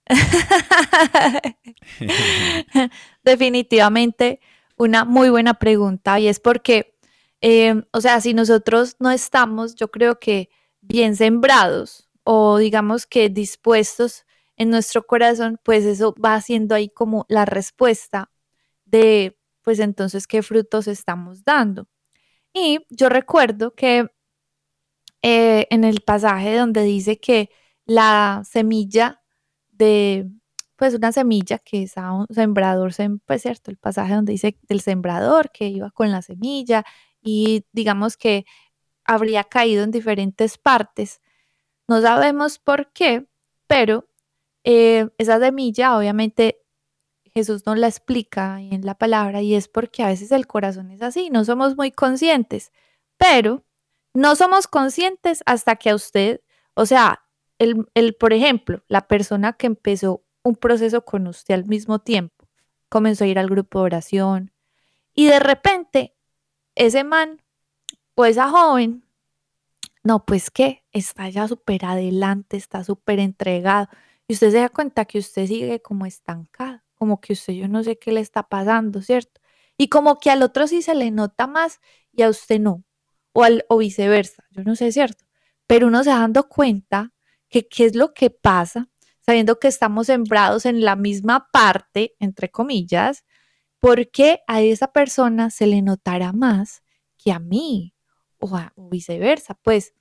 Definitivamente 3.23 4.39
una 4.77 5.05
muy 5.05 5.29
buena 5.29 5.53
pregunta 5.55 6.19
y 6.19 6.27
es 6.27 6.39
porque, 6.39 6.95
eh, 7.41 7.83
o 7.91 8.01
sea, 8.01 8.19
si 8.19 8.33
nosotros 8.33 8.95
no 8.99 9.11
estamos, 9.11 9.75
yo 9.75 9.91
creo 9.91 10.19
que 10.19 10.49
bien 10.81 11.15
sembrados 11.15 12.09
o 12.23 12.57
digamos 12.57 13.05
que 13.05 13.29
dispuestos 13.29 14.25
en 14.57 14.69
nuestro 14.71 15.05
corazón, 15.05 15.59
pues 15.63 15.85
eso 15.85 16.15
va 16.23 16.39
siendo 16.41 16.75
ahí 16.75 16.89
como 16.89 17.25
la 17.29 17.45
respuesta 17.45 18.31
de, 18.85 19.37
pues 19.61 19.79
entonces, 19.79 20.27
qué 20.27 20.41
frutos 20.43 20.87
estamos 20.87 21.43
dando. 21.43 21.87
Y 22.53 22.79
yo 22.89 23.09
recuerdo 23.09 23.75
que 23.75 24.09
eh, 25.21 25.67
en 25.69 25.83
el 25.83 26.01
pasaje 26.01 26.55
donde 26.55 26.83
dice 26.83 27.19
que 27.19 27.49
la 27.85 28.43
semilla 28.49 29.21
de, 29.71 30.29
pues 30.81 30.95
una 30.95 31.11
semilla 31.11 31.59
que 31.59 31.83
es 31.83 31.95
a 31.95 32.11
un 32.11 32.25
sembrador, 32.31 32.91
sem- 32.91 33.21
pues 33.27 33.43
cierto, 33.43 33.69
el 33.69 33.77
pasaje 33.77 34.15
donde 34.15 34.31
dice 34.31 34.57
del 34.63 34.81
sembrador 34.81 35.51
que 35.51 35.67
iba 35.67 35.91
con 35.91 36.09
la 36.11 36.23
semilla 36.23 36.83
y 37.21 37.65
digamos 37.71 38.17
que 38.17 38.45
habría 39.05 39.43
caído 39.45 39.83
en 39.83 39.91
diferentes 39.91 40.57
partes. 40.57 41.21
No 41.87 42.01
sabemos 42.01 42.59
por 42.59 42.91
qué, 42.93 43.27
pero 43.67 44.07
eh, 44.63 45.09
esa 45.19 45.39
semilla 45.39 45.97
obviamente 45.97 46.59
Jesús 47.33 47.65
nos 47.65 47.77
la 47.77 47.87
explica 47.87 48.59
en 48.61 48.85
la 48.85 48.95
palabra 48.95 49.41
y 49.41 49.55
es 49.55 49.67
porque 49.67 50.03
a 50.03 50.07
veces 50.07 50.31
el 50.31 50.47
corazón 50.47 50.91
es 50.91 51.01
así, 51.01 51.29
no 51.29 51.45
somos 51.45 51.77
muy 51.77 51.91
conscientes, 51.91 52.71
pero 53.17 53.63
no 54.13 54.35
somos 54.35 54.67
conscientes 54.67 55.43
hasta 55.45 55.77
que 55.77 55.91
a 55.91 55.95
usted, 55.95 56.41
o 56.73 56.85
sea, 56.85 57.23
el, 57.59 57.87
el, 57.93 58.15
por 58.15 58.33
ejemplo, 58.33 58.83
la 58.87 59.07
persona 59.07 59.53
que 59.53 59.67
empezó 59.67 60.23
un 60.43 60.55
proceso 60.55 61.05
con 61.05 61.27
usted 61.27 61.53
al 61.55 61.65
mismo 61.65 61.99
tiempo, 61.99 62.47
comenzó 62.89 63.23
a 63.23 63.27
ir 63.27 63.39
al 63.39 63.49
grupo 63.49 63.79
de 63.79 63.85
oración 63.85 64.51
y 65.13 65.27
de 65.27 65.39
repente 65.39 66.15
ese 66.75 67.03
man 67.03 67.41
o 68.15 68.25
esa 68.25 68.49
joven, 68.49 69.03
no, 70.03 70.25
pues 70.25 70.49
que 70.51 70.83
está 70.91 71.29
ya 71.29 71.47
súper 71.47 71.85
adelante, 71.85 72.57
está 72.57 72.83
súper 72.83 73.19
entregado 73.19 73.87
y 74.27 74.33
usted 74.33 74.51
se 74.51 74.57
da 74.59 74.69
cuenta 74.69 75.05
que 75.05 75.19
usted 75.19 75.47
sigue 75.47 75.81
como 75.81 76.05
estancado, 76.05 76.81
como 76.95 77.21
que 77.21 77.33
usted 77.33 77.53
yo 77.53 77.67
no 77.67 77.83
sé 77.83 77.99
qué 77.99 78.11
le 78.11 78.21
está 78.21 78.43
pasando, 78.43 79.01
¿cierto? 79.01 79.41
Y 79.77 79.89
como 79.89 80.19
que 80.19 80.31
al 80.31 80.43
otro 80.43 80.67
sí 80.67 80.81
se 80.81 80.95
le 80.95 81.11
nota 81.11 81.47
más 81.47 81.79
y 82.13 82.23
a 82.23 82.29
usted 82.29 82.59
no, 82.59 82.83
o, 83.33 83.43
al, 83.43 83.65
o 83.69 83.77
viceversa, 83.77 84.43
yo 84.51 84.63
no 84.63 84.75
sé, 84.75 84.91
¿cierto? 84.91 85.25
Pero 85.67 85.87
uno 85.87 86.03
se 86.03 86.11
dando 86.11 86.47
cuenta 86.49 87.13
que 87.49 87.67
qué 87.67 87.85
es 87.85 87.95
lo 87.95 88.13
que 88.13 88.29
pasa, 88.29 88.89
sabiendo 89.31 89.59
que 89.59 89.69
estamos 89.69 90.07
sembrados 90.07 90.65
en 90.65 90.83
la 90.83 90.97
misma 90.97 91.47
parte, 91.53 92.17
entre 92.19 92.51
comillas, 92.51 93.23
porque 93.79 94.41
a 94.45 94.59
esa 94.59 94.91
persona 94.91 95.49
se 95.51 95.67
le 95.67 95.81
notará 95.81 96.33
más 96.33 96.83
que 97.17 97.31
a 97.31 97.39
mí, 97.39 97.95
o, 98.39 98.57
a, 98.57 98.73
o 98.75 98.89
viceversa, 98.89 99.53
pues. 99.53 99.93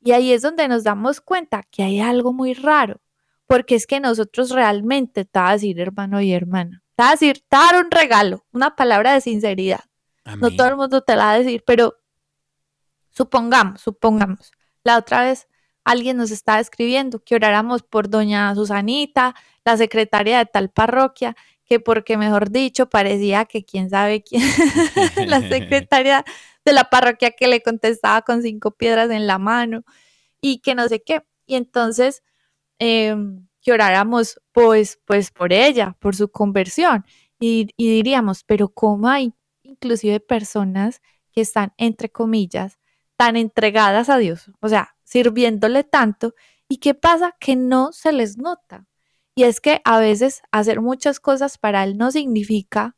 Y 0.00 0.12
ahí 0.12 0.32
es 0.32 0.40
donde 0.40 0.68
nos 0.68 0.84
damos 0.84 1.20
cuenta 1.20 1.64
que 1.70 1.82
hay 1.82 2.00
algo 2.00 2.32
muy 2.32 2.54
raro, 2.54 3.02
porque 3.46 3.74
es 3.74 3.86
que 3.86 4.00
nosotros 4.00 4.48
realmente, 4.48 5.26
te 5.26 5.38
va 5.38 5.50
a 5.50 5.52
decir 5.52 5.78
hermano 5.78 6.22
y 6.22 6.32
hermana, 6.32 6.82
te 6.96 7.02
va 7.02 7.08
a 7.10 7.12
decir, 7.12 7.44
te 7.46 7.54
va 7.54 7.68
a 7.68 7.72
dar 7.74 7.84
un 7.84 7.90
regalo, 7.90 8.46
una 8.52 8.74
palabra 8.74 9.12
de 9.12 9.20
sinceridad. 9.20 9.84
Amén. 10.24 10.40
No 10.40 10.56
todo 10.56 10.68
el 10.68 10.76
mundo 10.76 11.02
te 11.02 11.14
la 11.14 11.24
va 11.24 11.32
a 11.32 11.38
decir, 11.40 11.62
pero 11.66 11.94
supongamos, 13.10 13.82
supongamos, 13.82 14.50
la 14.82 14.96
otra 14.96 15.24
vez 15.24 15.46
alguien 15.84 16.16
nos 16.16 16.30
estaba 16.30 16.60
escribiendo 16.60 17.20
que 17.20 17.34
oráramos 17.34 17.82
por 17.82 18.08
doña 18.08 18.54
Susanita, 18.54 19.34
la 19.64 19.76
secretaria 19.76 20.38
de 20.38 20.46
tal 20.46 20.70
parroquia, 20.70 21.36
que 21.64 21.80
porque 21.80 22.16
mejor 22.16 22.50
dicho 22.50 22.88
parecía 22.88 23.44
que 23.44 23.64
quién 23.64 23.90
sabe 23.90 24.22
quién, 24.22 24.42
la 25.26 25.40
secretaria 25.48 26.24
de 26.64 26.72
la 26.72 26.84
parroquia 26.84 27.32
que 27.32 27.48
le 27.48 27.62
contestaba 27.62 28.22
con 28.22 28.42
cinco 28.42 28.72
piedras 28.72 29.10
en 29.10 29.26
la 29.26 29.38
mano 29.38 29.84
y 30.40 30.58
que 30.58 30.74
no 30.74 30.88
sé 30.88 31.02
qué. 31.02 31.22
Y 31.46 31.56
entonces 31.56 32.22
eh, 32.78 33.16
que 33.60 33.72
oráramos 33.72 34.40
pues, 34.52 35.00
pues 35.04 35.30
por 35.30 35.52
ella, 35.52 35.96
por 36.00 36.14
su 36.16 36.30
conversión. 36.30 37.04
Y, 37.40 37.68
y 37.76 37.88
diríamos, 37.88 38.44
pero 38.44 38.68
¿cómo 38.68 39.08
hay 39.08 39.32
inclusive 39.62 40.20
personas 40.20 41.00
que 41.32 41.40
están, 41.40 41.72
entre 41.78 42.10
comillas, 42.10 42.78
tan 43.22 43.36
entregadas 43.36 44.08
a 44.08 44.18
Dios? 44.18 44.50
O 44.58 44.68
sea, 44.68 44.96
sirviéndole 45.04 45.84
tanto. 45.84 46.34
¿Y 46.66 46.78
qué 46.78 46.92
pasa? 46.92 47.36
Que 47.38 47.54
no 47.54 47.92
se 47.92 48.10
les 48.12 48.36
nota. 48.36 48.88
Y 49.36 49.44
es 49.44 49.60
que 49.60 49.80
a 49.84 50.00
veces 50.00 50.42
hacer 50.50 50.80
muchas 50.80 51.20
cosas 51.20 51.56
para 51.56 51.84
Él 51.84 51.96
no 51.96 52.10
significa 52.10 52.96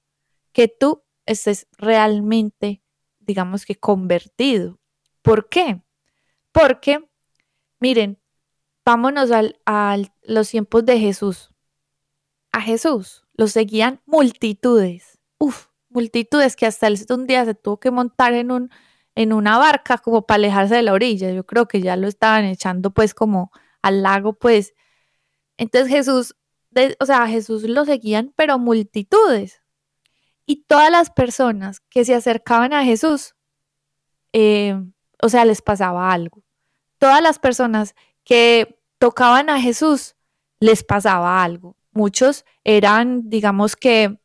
que 0.52 0.66
tú 0.68 1.04
estés 1.26 1.66
realmente, 1.76 2.82
digamos 3.18 3.66
que, 3.66 3.76
convertido. 3.76 4.80
¿Por 5.20 5.50
qué? 5.50 5.82
Porque, 6.52 7.06
miren, 7.78 8.18
vámonos 8.82 9.30
a 9.30 9.98
los 10.22 10.48
tiempos 10.48 10.86
de 10.86 10.98
Jesús. 10.98 11.50
A 12.50 12.62
Jesús 12.62 13.26
lo 13.34 13.46
seguían 13.46 14.00
multitudes. 14.06 15.18
Uf, 15.36 15.66
multitudes 15.90 16.56
que 16.56 16.64
hasta 16.64 16.86
él 16.86 16.98
un 17.10 17.26
día 17.26 17.44
se 17.44 17.54
tuvo 17.54 17.78
que 17.78 17.90
montar 17.90 18.32
en, 18.32 18.50
un, 18.50 18.70
en 19.14 19.32
una 19.32 19.58
barca 19.58 19.98
como 19.98 20.26
para 20.26 20.36
alejarse 20.36 20.76
de 20.76 20.82
la 20.82 20.92
orilla. 20.92 21.30
Yo 21.32 21.44
creo 21.44 21.68
que 21.68 21.80
ya 21.80 21.96
lo 21.96 22.08
estaban 22.08 22.44
echando 22.44 22.90
pues 22.92 23.14
como 23.14 23.50
al 23.82 24.02
lago, 24.02 24.34
pues. 24.34 24.74
Entonces 25.56 25.90
Jesús, 25.90 26.36
o 27.00 27.06
sea, 27.06 27.26
Jesús 27.28 27.62
lo 27.64 27.84
seguían, 27.84 28.32
pero 28.36 28.58
multitudes. 28.58 29.62
Y 30.46 30.64
todas 30.64 30.90
las 30.90 31.10
personas 31.10 31.80
que 31.80 32.04
se 32.04 32.14
acercaban 32.14 32.72
a 32.72 32.84
Jesús, 32.84 33.34
eh, 34.32 34.76
o 35.22 35.28
sea, 35.28 35.44
les 35.44 35.62
pasaba 35.62 36.12
algo. 36.12 36.42
Todas 36.98 37.22
las 37.22 37.38
personas 37.38 37.94
que 38.24 38.78
tocaban 38.98 39.48
a 39.48 39.60
Jesús, 39.60 40.16
les 40.60 40.82
pasaba 40.82 41.42
algo. 41.42 41.76
Muchos 41.92 42.44
eran, 42.64 43.28
digamos 43.28 43.76
que, 43.76 44.18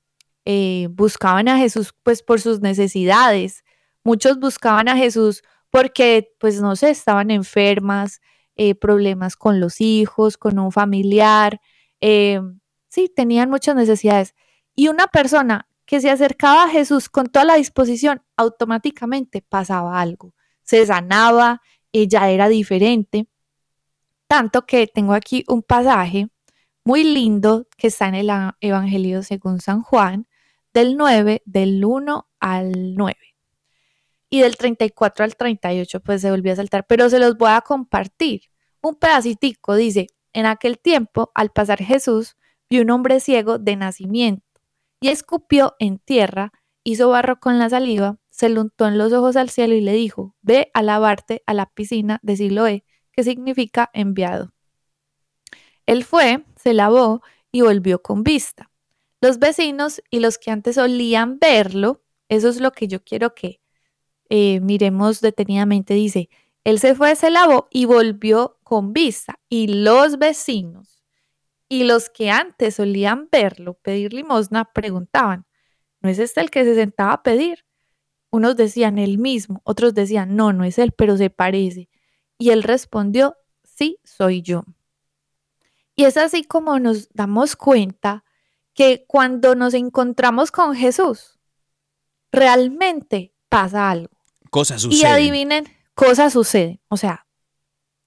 eh, 0.45 0.87
buscaban 0.91 1.47
a 1.47 1.57
Jesús 1.57 1.93
pues 2.03 2.23
por 2.23 2.41
sus 2.41 2.61
necesidades. 2.61 3.63
Muchos 4.09 4.39
buscaban 4.39 4.87
a 4.87 4.97
Jesús 4.97 5.43
porque, 5.69 6.33
pues, 6.39 6.59
no 6.61 6.75
sé, 6.75 6.89
estaban 6.89 7.29
enfermas, 7.29 8.21
eh, 8.55 8.73
problemas 8.73 9.35
con 9.35 9.59
los 9.59 9.81
hijos, 9.81 10.35
con 10.35 10.57
un 10.57 10.71
familiar. 10.71 11.61
sí, 12.01 13.07
tenían 13.15 13.51
muchas 13.51 13.75
necesidades. 13.75 14.33
Y 14.75 14.87
una 14.87 15.05
persona 15.05 15.67
que 15.85 16.01
se 16.01 16.09
acercaba 16.09 16.63
a 16.63 16.69
Jesús 16.69 17.07
con 17.07 17.27
toda 17.27 17.45
la 17.45 17.53
disposición, 17.53 18.23
automáticamente 18.35 19.43
pasaba 19.43 20.01
algo. 20.01 20.33
Se 20.63 20.83
sanaba, 20.87 21.61
ella 21.91 22.31
era 22.31 22.49
diferente. 22.49 23.27
Tanto 24.25 24.65
que 24.65 24.87
tengo 24.87 25.13
aquí 25.13 25.43
un 25.47 25.61
pasaje 25.61 26.29
muy 26.83 27.03
lindo 27.03 27.67
que 27.77 27.87
está 27.89 28.07
en 28.07 28.15
el 28.15 28.31
Evangelio 28.59 29.21
según 29.21 29.61
San 29.61 29.83
Juan, 29.83 30.27
del 30.73 30.97
9, 30.97 31.43
del 31.45 31.85
1 31.85 32.27
al 32.39 32.95
9. 32.95 33.28
Y 34.29 34.41
del 34.41 34.57
34 34.57 35.25
al 35.25 35.35
38, 35.35 35.99
pues 36.01 36.21
se 36.21 36.29
volvió 36.29 36.53
a 36.53 36.57
saltar, 36.57 36.85
pero 36.87 37.09
se 37.09 37.19
los 37.19 37.37
voy 37.37 37.49
a 37.51 37.61
compartir. 37.61 38.41
Un 38.81 38.95
pedacitico 38.95 39.75
dice, 39.75 40.07
en 40.33 40.45
aquel 40.45 40.79
tiempo, 40.79 41.31
al 41.33 41.51
pasar 41.51 41.79
Jesús, 41.79 42.37
vio 42.69 42.83
un 42.83 42.91
hombre 42.91 43.19
ciego 43.19 43.57
de 43.57 43.75
nacimiento 43.75 44.43
y 45.01 45.09
escupió 45.09 45.75
en 45.79 45.99
tierra, 45.99 46.51
hizo 46.83 47.09
barro 47.09 47.39
con 47.39 47.57
la 47.57 47.69
saliva, 47.69 48.17
se 48.29 48.49
lo 48.49 48.61
untó 48.61 48.87
en 48.87 48.97
los 48.97 49.11
ojos 49.13 49.35
al 49.35 49.49
cielo 49.49 49.73
y 49.75 49.81
le 49.81 49.93
dijo, 49.93 50.35
ve 50.41 50.71
a 50.73 50.81
lavarte 50.81 51.43
a 51.45 51.53
la 51.53 51.65
piscina 51.67 52.19
de 52.21 52.37
Siloé, 52.37 52.85
que 53.11 53.23
significa 53.23 53.89
enviado. 53.93 54.53
Él 55.85 56.03
fue, 56.03 56.45
se 56.55 56.73
lavó 56.73 57.21
y 57.51 57.61
volvió 57.61 58.01
con 58.01 58.23
vista. 58.23 58.69
Los 59.21 59.39
vecinos 59.39 60.01
y 60.09 60.19
los 60.19 60.37
que 60.37 60.51
antes 60.51 60.75
solían 60.75 61.39
verlo, 61.39 62.03
eso 62.29 62.47
es 62.47 62.61
lo 62.61 62.71
que 62.71 62.87
yo 62.87 63.03
quiero 63.03 63.33
que 63.33 63.58
eh, 64.29 64.59
miremos 64.61 65.21
detenidamente, 65.21 65.93
dice, 65.93 66.29
él 66.63 66.79
se 66.79 66.95
fue, 66.95 67.15
se 67.15 67.31
lavó 67.31 67.67
y 67.71 67.85
volvió 67.85 68.59
con 68.63 68.93
vista. 68.93 69.39
Y 69.49 69.67
los 69.67 70.19
vecinos 70.19 71.03
y 71.67 71.83
los 71.83 72.09
que 72.09 72.31
antes 72.31 72.75
solían 72.75 73.29
verlo 73.31 73.75
pedir 73.75 74.13
limosna 74.13 74.65
preguntaban, 74.65 75.45
¿no 76.01 76.09
es 76.09 76.19
este 76.19 76.41
el 76.41 76.51
que 76.51 76.63
se 76.63 76.75
sentaba 76.75 77.13
a 77.13 77.23
pedir? 77.23 77.65
Unos 78.31 78.55
decían 78.55 78.97
él 78.97 79.17
mismo, 79.17 79.61
otros 79.63 79.93
decían, 79.93 80.35
no, 80.35 80.53
no 80.53 80.63
es 80.63 80.77
él, 80.77 80.91
pero 80.91 81.17
se 81.17 81.29
parece. 81.29 81.89
Y 82.37 82.51
él 82.51 82.63
respondió, 82.63 83.35
sí, 83.63 83.99
soy 84.03 84.41
yo. 84.41 84.63
Y 85.95 86.05
es 86.05 86.17
así 86.17 86.43
como 86.43 86.79
nos 86.79 87.09
damos 87.13 87.55
cuenta 87.55 88.23
que 88.73 89.05
cuando 89.07 89.55
nos 89.55 89.73
encontramos 89.73 90.51
con 90.51 90.75
Jesús, 90.75 91.39
realmente 92.31 93.33
pasa 93.49 93.89
algo. 93.89 94.18
Cosas 94.49 94.81
suceden. 94.81 95.01
Y 95.01 95.11
adivinen, 95.11 95.67
cosas 95.93 96.33
suceden. 96.33 96.81
O 96.87 96.97
sea, 96.97 97.27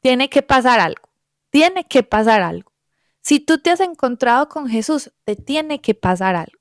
tiene 0.00 0.28
que 0.28 0.42
pasar 0.42 0.80
algo. 0.80 1.08
Tiene 1.50 1.86
que 1.86 2.02
pasar 2.02 2.42
algo. 2.42 2.72
Si 3.20 3.38
tú 3.38 3.58
te 3.58 3.70
has 3.70 3.80
encontrado 3.80 4.48
con 4.48 4.68
Jesús, 4.68 5.12
te 5.24 5.36
tiene 5.36 5.80
que 5.80 5.94
pasar 5.94 6.34
algo. 6.34 6.58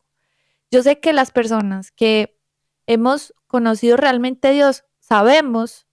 Yo 0.69 0.83
sé 0.83 0.99
que 0.99 1.11
las 1.11 1.31
personas 1.31 1.91
que 1.91 2.39
hemos 2.85 3.33
conocido 3.47 3.97
realmente 3.97 4.49
a 4.49 4.51
Dios 4.51 4.85
sabemos 4.99 5.87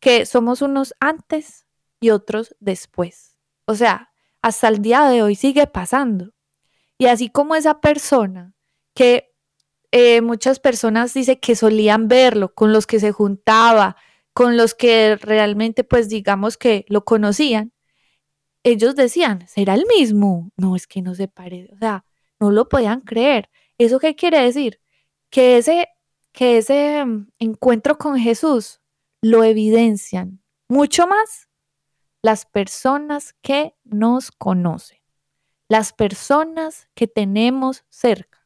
que 0.00 0.26
somos 0.26 0.62
unos 0.62 0.94
antes 0.98 1.66
y 2.00 2.10
otros 2.10 2.56
después. 2.58 3.38
O 3.66 3.74
sea, 3.74 4.12
hasta 4.42 4.68
el 4.68 4.80
día 4.82 5.04
de 5.04 5.22
hoy 5.22 5.34
sigue 5.34 5.66
pasando. 5.66 6.32
Y 6.98 7.06
así 7.06 7.28
como 7.28 7.54
esa 7.54 7.80
persona 7.80 8.54
que 8.94 9.33
eh, 9.96 10.22
muchas 10.22 10.58
personas 10.58 11.14
dicen 11.14 11.38
que 11.40 11.54
solían 11.54 12.08
verlo, 12.08 12.52
con 12.52 12.72
los 12.72 12.84
que 12.84 12.98
se 12.98 13.12
juntaba, 13.12 13.94
con 14.32 14.56
los 14.56 14.74
que 14.74 15.14
realmente 15.14 15.84
pues 15.84 16.08
digamos 16.08 16.56
que 16.56 16.84
lo 16.88 17.04
conocían, 17.04 17.72
ellos 18.64 18.96
decían, 18.96 19.46
¿será 19.46 19.74
el 19.74 19.86
mismo? 19.86 20.50
No, 20.56 20.74
es 20.74 20.88
que 20.88 21.00
no 21.00 21.14
se 21.14 21.28
parece, 21.28 21.72
o 21.74 21.78
sea, 21.78 22.04
no 22.40 22.50
lo 22.50 22.68
podían 22.68 23.02
creer. 23.02 23.50
¿Eso 23.78 24.00
qué 24.00 24.16
quiere 24.16 24.40
decir? 24.40 24.80
Que 25.30 25.58
ese, 25.58 25.86
que 26.32 26.58
ese 26.58 27.04
mm, 27.04 27.28
encuentro 27.38 27.96
con 27.96 28.18
Jesús 28.18 28.80
lo 29.22 29.44
evidencian 29.44 30.42
mucho 30.68 31.06
más 31.06 31.48
las 32.20 32.46
personas 32.46 33.36
que 33.42 33.76
nos 33.84 34.32
conocen, 34.32 34.98
las 35.68 35.92
personas 35.92 36.88
que 36.94 37.06
tenemos 37.06 37.84
cerca. 37.90 38.43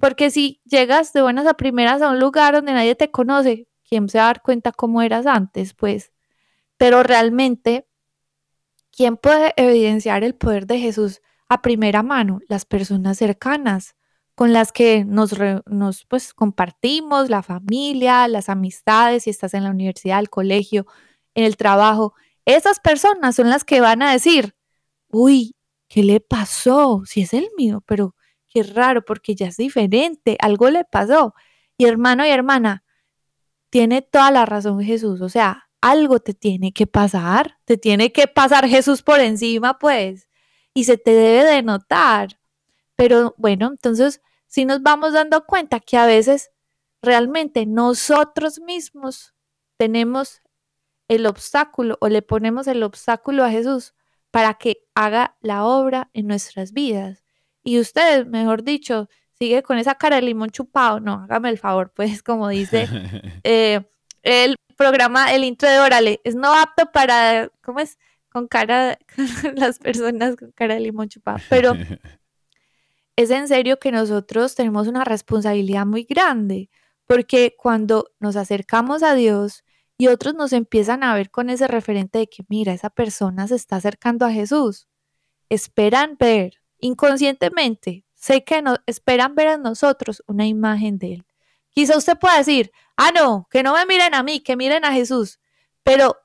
Porque 0.00 0.30
si 0.30 0.60
llegas 0.64 1.12
de 1.12 1.22
buenas 1.22 1.46
a 1.46 1.54
primeras 1.54 2.02
a 2.02 2.10
un 2.10 2.20
lugar 2.20 2.54
donde 2.54 2.72
nadie 2.72 2.94
te 2.94 3.10
conoce, 3.10 3.68
¿quién 3.88 4.08
se 4.08 4.18
va 4.18 4.24
a 4.24 4.26
dar 4.28 4.42
cuenta 4.42 4.72
cómo 4.72 5.02
eras 5.02 5.26
antes? 5.26 5.74
Pues, 5.74 6.12
pero 6.76 7.02
realmente 7.02 7.86
¿Quién 8.96 9.18
puede 9.18 9.52
evidenciar 9.58 10.24
el 10.24 10.34
poder 10.34 10.66
de 10.66 10.78
Jesús 10.78 11.20
a 11.50 11.60
primera 11.60 12.02
mano? 12.02 12.40
Las 12.48 12.64
personas 12.64 13.18
cercanas 13.18 13.94
con 14.34 14.54
las 14.54 14.72
que 14.72 15.04
nos, 15.04 15.34
nos 15.66 16.06
pues, 16.06 16.32
compartimos, 16.32 17.28
la 17.28 17.42
familia, 17.42 18.26
las 18.26 18.48
amistades, 18.48 19.24
si 19.24 19.30
estás 19.30 19.52
en 19.52 19.64
la 19.64 19.70
universidad, 19.70 20.18
el 20.18 20.30
colegio, 20.30 20.86
en 21.34 21.44
el 21.44 21.58
trabajo. 21.58 22.14
Esas 22.46 22.80
personas 22.80 23.36
son 23.36 23.50
las 23.50 23.64
que 23.64 23.82
van 23.82 24.00
a 24.00 24.12
decir, 24.12 24.56
uy, 25.08 25.54
¿qué 25.88 26.02
le 26.02 26.20
pasó? 26.20 27.02
Si 27.04 27.20
es 27.20 27.34
el 27.34 27.50
mío, 27.58 27.82
pero 27.86 28.15
qué 28.56 28.62
raro, 28.62 29.04
porque 29.04 29.34
ya 29.34 29.48
es 29.48 29.58
diferente, 29.58 30.38
algo 30.40 30.70
le 30.70 30.84
pasó. 30.84 31.34
Y 31.76 31.84
hermano 31.84 32.24
y 32.24 32.30
hermana, 32.30 32.84
tiene 33.68 34.00
toda 34.00 34.30
la 34.30 34.46
razón 34.46 34.82
Jesús, 34.82 35.20
o 35.20 35.28
sea, 35.28 35.68
algo 35.82 36.20
te 36.20 36.32
tiene 36.32 36.72
que 36.72 36.86
pasar, 36.86 37.58
te 37.66 37.76
tiene 37.76 38.12
que 38.12 38.28
pasar 38.28 38.66
Jesús 38.66 39.02
por 39.02 39.20
encima, 39.20 39.78
pues, 39.78 40.28
y 40.72 40.84
se 40.84 40.96
te 40.96 41.10
debe 41.10 41.44
de 41.44 41.62
notar. 41.62 42.40
Pero 42.96 43.34
bueno, 43.36 43.68
entonces 43.68 44.22
si 44.46 44.64
nos 44.64 44.82
vamos 44.82 45.12
dando 45.12 45.44
cuenta 45.44 45.80
que 45.80 45.98
a 45.98 46.06
veces 46.06 46.50
realmente 47.02 47.66
nosotros 47.66 48.60
mismos 48.60 49.34
tenemos 49.76 50.40
el 51.08 51.26
obstáculo 51.26 51.98
o 52.00 52.08
le 52.08 52.22
ponemos 52.22 52.66
el 52.68 52.82
obstáculo 52.82 53.44
a 53.44 53.50
Jesús 53.50 53.94
para 54.30 54.54
que 54.54 54.78
haga 54.94 55.36
la 55.42 55.66
obra 55.66 56.10
en 56.14 56.26
nuestras 56.26 56.72
vidas. 56.72 57.25
Y 57.66 57.80
usted, 57.80 58.26
mejor 58.26 58.62
dicho, 58.62 59.08
sigue 59.40 59.64
con 59.64 59.76
esa 59.76 59.96
cara 59.96 60.16
de 60.16 60.22
limón 60.22 60.50
chupado. 60.50 61.00
No, 61.00 61.14
hágame 61.24 61.50
el 61.50 61.58
favor, 61.58 61.92
pues, 61.92 62.22
como 62.22 62.48
dice 62.48 62.86
eh, 63.42 63.84
el 64.22 64.54
programa, 64.76 65.34
el 65.34 65.42
intro 65.42 65.68
de 65.68 65.80
Órale, 65.80 66.20
es 66.22 66.36
no 66.36 66.54
apto 66.54 66.92
para, 66.92 67.50
¿cómo 67.62 67.80
es? 67.80 67.98
Con 68.28 68.46
cara, 68.46 68.96
con 69.42 69.56
las 69.56 69.80
personas 69.80 70.36
con 70.36 70.52
cara 70.52 70.74
de 70.74 70.80
limón 70.80 71.08
chupado. 71.08 71.38
Pero 71.50 71.72
es 73.16 73.30
en 73.30 73.48
serio 73.48 73.80
que 73.80 73.90
nosotros 73.90 74.54
tenemos 74.54 74.86
una 74.86 75.02
responsabilidad 75.02 75.86
muy 75.86 76.04
grande, 76.04 76.70
porque 77.04 77.56
cuando 77.58 78.12
nos 78.20 78.36
acercamos 78.36 79.02
a 79.02 79.14
Dios 79.14 79.64
y 79.98 80.06
otros 80.06 80.34
nos 80.36 80.52
empiezan 80.52 81.02
a 81.02 81.16
ver 81.16 81.32
con 81.32 81.50
ese 81.50 81.66
referente 81.66 82.20
de 82.20 82.28
que, 82.28 82.44
mira, 82.48 82.72
esa 82.72 82.90
persona 82.90 83.48
se 83.48 83.56
está 83.56 83.74
acercando 83.74 84.24
a 84.24 84.30
Jesús, 84.30 84.86
esperan 85.48 86.16
ver 86.16 86.60
inconscientemente, 86.78 88.04
sé 88.14 88.44
que 88.44 88.62
esperan 88.86 89.34
ver 89.34 89.48
en 89.48 89.62
nosotros 89.62 90.22
una 90.26 90.46
imagen 90.46 90.98
de 90.98 91.14
Él. 91.14 91.26
Quizá 91.70 91.96
usted 91.96 92.18
pueda 92.18 92.38
decir, 92.38 92.72
ah, 92.96 93.12
no, 93.14 93.46
que 93.50 93.62
no 93.62 93.74
me 93.74 93.86
miren 93.86 94.14
a 94.14 94.22
mí, 94.22 94.40
que 94.40 94.56
miren 94.56 94.84
a 94.84 94.92
Jesús. 94.92 95.38
Pero 95.82 96.16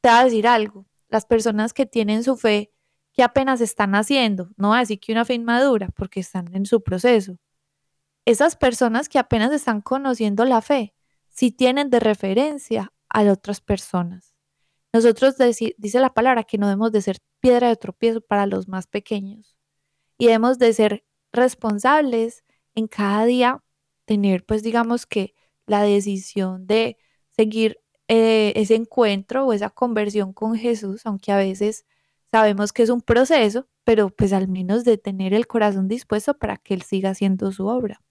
te 0.00 0.08
va 0.08 0.20
a 0.20 0.24
decir 0.24 0.46
algo, 0.46 0.86
las 1.08 1.26
personas 1.26 1.72
que 1.72 1.86
tienen 1.86 2.22
su 2.22 2.36
fe, 2.36 2.72
que 3.12 3.22
apenas 3.22 3.60
están 3.60 3.94
haciendo, 3.94 4.50
no 4.56 4.70
va 4.70 4.78
a 4.78 4.80
decir 4.80 5.00
que 5.00 5.12
una 5.12 5.24
fe 5.24 5.34
inmadura, 5.34 5.88
porque 5.94 6.20
están 6.20 6.54
en 6.54 6.66
su 6.66 6.82
proceso. 6.82 7.38
Esas 8.24 8.56
personas 8.56 9.08
que 9.08 9.18
apenas 9.18 9.52
están 9.52 9.80
conociendo 9.80 10.44
la 10.44 10.62
fe, 10.62 10.94
sí 11.28 11.50
tienen 11.50 11.90
de 11.90 12.00
referencia 12.00 12.92
a 13.08 13.22
otras 13.24 13.60
personas. 13.60 14.34
Nosotros 14.92 15.34
dice 15.76 16.00
la 16.00 16.14
palabra 16.14 16.44
que 16.44 16.56
no 16.56 16.68
debemos 16.68 16.92
de 16.92 17.02
ser 17.02 17.18
piedra 17.40 17.68
de 17.68 17.76
tropiezo 17.76 18.20
para 18.20 18.46
los 18.46 18.68
más 18.68 18.86
pequeños 18.86 19.56
y 20.18 20.26
debemos 20.26 20.58
de 20.58 20.72
ser 20.72 21.04
responsables 21.32 22.44
en 22.74 22.86
cada 22.88 23.24
día 23.24 23.62
tener 24.04 24.44
pues 24.44 24.62
digamos 24.62 25.06
que 25.06 25.34
la 25.66 25.82
decisión 25.82 26.66
de 26.66 26.98
seguir 27.30 27.78
eh, 28.08 28.52
ese 28.56 28.74
encuentro 28.74 29.46
o 29.46 29.52
esa 29.52 29.70
conversión 29.70 30.32
con 30.32 30.56
Jesús, 30.56 31.06
aunque 31.06 31.32
a 31.32 31.38
veces 31.38 31.86
sabemos 32.30 32.72
que 32.72 32.82
es 32.82 32.90
un 32.90 33.00
proceso, 33.00 33.66
pero 33.84 34.10
pues 34.10 34.32
al 34.32 34.48
menos 34.48 34.84
de 34.84 34.98
tener 34.98 35.32
el 35.32 35.46
corazón 35.46 35.88
dispuesto 35.88 36.36
para 36.36 36.56
que 36.58 36.74
Él 36.74 36.82
siga 36.82 37.10
haciendo 37.10 37.50
su 37.52 37.66
obra. 37.66 38.02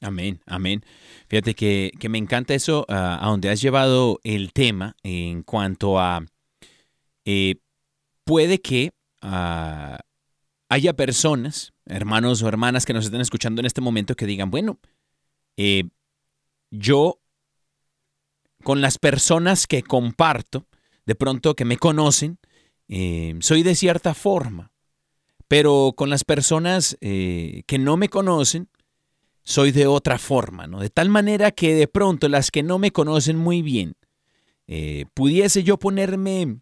Amén, 0.00 0.40
amén. 0.46 0.82
Fíjate 1.28 1.54
que, 1.54 1.92
me 2.08 2.18
encanta 2.18 2.54
eso 2.54 2.84
ah, 2.88 3.18
a 3.20 3.28
donde 3.28 3.50
has 3.50 3.60
llevado 3.60 4.20
el 4.24 4.52
tema 4.52 4.96
en 5.02 5.42
cuanto 5.42 5.98
a, 5.98 6.24
eh, 7.24 7.56
puede 8.24 8.60
que 8.60 8.92
ah, 9.20 9.98
haya 10.74 10.94
personas, 10.94 11.72
hermanos 11.86 12.42
o 12.42 12.48
hermanas 12.48 12.84
que 12.84 12.92
nos 12.92 13.04
estén 13.04 13.20
escuchando 13.20 13.60
en 13.60 13.66
este 13.66 13.80
momento 13.80 14.16
que 14.16 14.26
digan, 14.26 14.50
bueno, 14.50 14.78
eh, 15.56 15.84
yo 16.70 17.20
con 18.62 18.80
las 18.80 18.98
personas 18.98 19.66
que 19.66 19.82
comparto, 19.82 20.66
de 21.06 21.14
pronto 21.14 21.54
que 21.54 21.64
me 21.64 21.76
conocen, 21.76 22.38
eh, 22.88 23.36
soy 23.40 23.62
de 23.62 23.74
cierta 23.74 24.14
forma, 24.14 24.72
pero 25.48 25.92
con 25.96 26.10
las 26.10 26.24
personas 26.24 26.96
que 27.00 27.78
no 27.78 27.96
me 27.96 28.08
conocen, 28.08 28.68
soy 29.44 29.70
de 29.70 29.86
otra 29.86 30.18
forma, 30.18 30.66
¿no? 30.66 30.80
De 30.80 30.90
tal 30.90 31.10
manera 31.10 31.50
que 31.50 31.74
de 31.74 31.86
pronto 31.86 32.28
las 32.28 32.50
que 32.50 32.62
no 32.62 32.78
me 32.78 32.90
conocen 32.90 33.36
muy 33.36 33.62
bien, 33.62 33.94
eh, 34.66 35.04
pudiese 35.12 35.62
yo 35.62 35.78
ponerme 35.78 36.60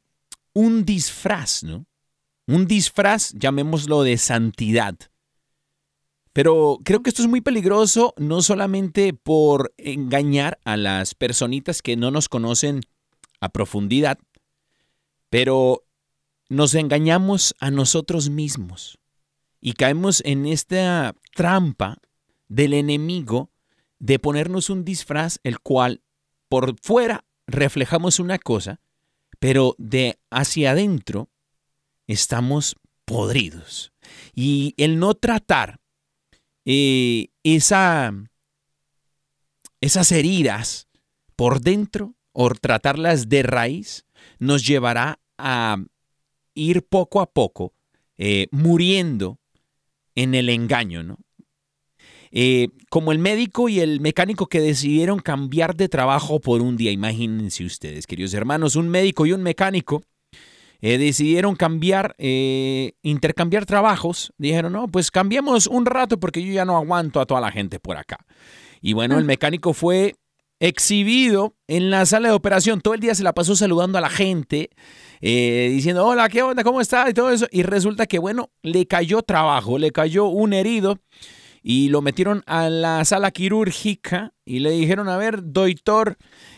un 0.53 0.85
disfraz, 0.85 1.63
¿no? 1.63 1.87
Un 2.47 2.67
disfraz, 2.67 3.33
llamémoslo 3.35 4.03
de 4.03 4.19
santidad. 4.19 4.97
Pero 6.33 6.79
creo 6.83 7.03
que 7.03 7.11
esto 7.11 7.23
es 7.23 7.29
muy 7.29 7.41
peligroso, 7.41 8.15
no 8.17 8.41
solamente 8.41 9.13
por 9.13 9.75
engañar 9.77 10.59
a 10.65 10.77
las 10.77 11.15
personitas 11.15 11.83
que 11.83 11.97
no 11.97 12.11
nos 12.11 12.29
conocen 12.29 12.81
a 13.41 13.51
profundidad, 13.51 14.19
pero 15.29 15.85
nos 16.49 16.75
engañamos 16.75 17.55
a 17.61 17.71
nosotros 17.71 18.31
mismos 18.31 18.99
y 19.61 19.75
caemos 19.75 20.23
en 20.25 20.47
esta 20.47 21.15
trampa 21.35 21.99
del 22.49 22.75
enemigo 22.75 23.51
de 23.99 24.19
ponernos 24.19 24.69
un 24.69 24.85
disfraz 24.85 25.39
el 25.45 25.61
cual 25.61 26.03
por 26.49 26.77
fuera 26.83 27.25
reflejamos 27.47 28.19
una 28.19 28.39
cosa, 28.39 28.81
pero 29.39 29.75
de 29.79 30.19
hacia 30.31 30.73
adentro 30.73 31.31
estamos 32.07 32.77
podridos. 33.05 33.93
Y 34.35 34.75
el 34.77 34.99
no 34.99 35.15
tratar 35.15 35.81
eh, 36.65 37.29
esa, 37.43 38.13
esas 39.81 40.13
heridas 40.13 40.89
por 41.37 41.61
dentro 41.61 42.15
o 42.33 42.51
tratarlas 42.51 43.29
de 43.29 43.43
raíz 43.43 44.07
nos 44.39 44.67
llevará 44.67 45.21
a 45.39 45.77
ir 46.55 46.87
poco 46.87 47.21
a 47.21 47.31
poco 47.31 47.75
eh, 48.17 48.47
muriendo 48.51 49.39
en 50.15 50.35
el 50.35 50.49
engaño, 50.49 51.03
¿no? 51.03 51.19
Eh, 52.35 52.69
como 52.89 53.13
el 53.13 53.19
médico 53.19 53.69
y 53.69 53.81
el 53.81 54.01
mecánico 54.01 54.47
que 54.47 54.61
decidieron 54.61 55.19
cambiar 55.19 55.77
de 55.77 55.91
trabajo 55.91 56.41
por 56.41 56.63
un 56.63 56.79
día. 56.79 56.91
Imagínense 56.91 57.63
ustedes, 57.63 58.07
queridos 58.07 58.33
hermanos, 58.33 58.75
un 58.75 58.89
médico 58.89 59.27
y 59.27 59.33
un 59.33 59.43
mecánico 59.43 60.03
eh, 60.83 60.99
decidieron 60.99 61.57
cambiar, 61.57 62.15
eh, 62.19 62.93
intercambiar 63.03 63.65
trabajos. 63.65 64.33
Dijeron, 64.37 64.75
no, 64.75 64.89
pues 64.89 65.11
cambiemos 65.11 65.67
un 65.67 65.87
rato 65.87 66.21
porque 66.21 66.45
yo 66.45 66.53
ya 66.53 66.65
no 66.65 66.77
aguanto 66.77 67.21
a 67.21 67.27
toda 67.27 67.41
la 67.41 67.51
gente 67.51 67.81
por 67.81 67.97
acá. 67.97 68.27
Y 68.81 68.93
bueno, 68.93 69.17
el 69.17 69.25
mecánico 69.25 69.73
fue 69.73 70.17
exhibido 70.59 71.55
en 71.69 71.91
la 71.91 72.05
sala 72.05 72.29
de 72.29 72.35
operación. 72.35 72.81
Todo 72.81 72.95
el 72.95 73.01
día 73.01 73.15
se 73.15 73.23
la 73.23 73.33
pasó 73.33 73.57
saludando 73.57 73.97
a 73.97 74.01
la 74.01 74.11
gente, 74.11 74.71
diciendo, 75.21 76.05
hola, 76.05 76.29
¿qué 76.29 76.43
onda? 76.43 76.65
¿Cómo 76.65 76.81
está? 76.81 77.09
Y 77.09 77.15
todo 77.15 77.31
eso. 77.31 77.47
Y 77.53 77.63
resulta 77.63 78.07
que, 78.07 78.19
bueno, 78.19 78.51
le 78.63 78.87
cayó 78.87 79.23
trabajo, 79.23 79.79
le 79.79 79.93
cayó 79.93 80.27
un 80.27 80.53
herido 80.53 80.99
y 81.63 81.89
lo 81.89 82.03
metieron 82.03 82.43
a 82.47 82.69
la 82.69 83.05
sala 83.05 83.31
quirúrgica 83.31 84.33
y 84.45 84.59
le 84.59 84.71
dijeron, 84.71 85.09
a 85.09 85.17
ver, 85.17 85.53
doctor, 85.53 86.17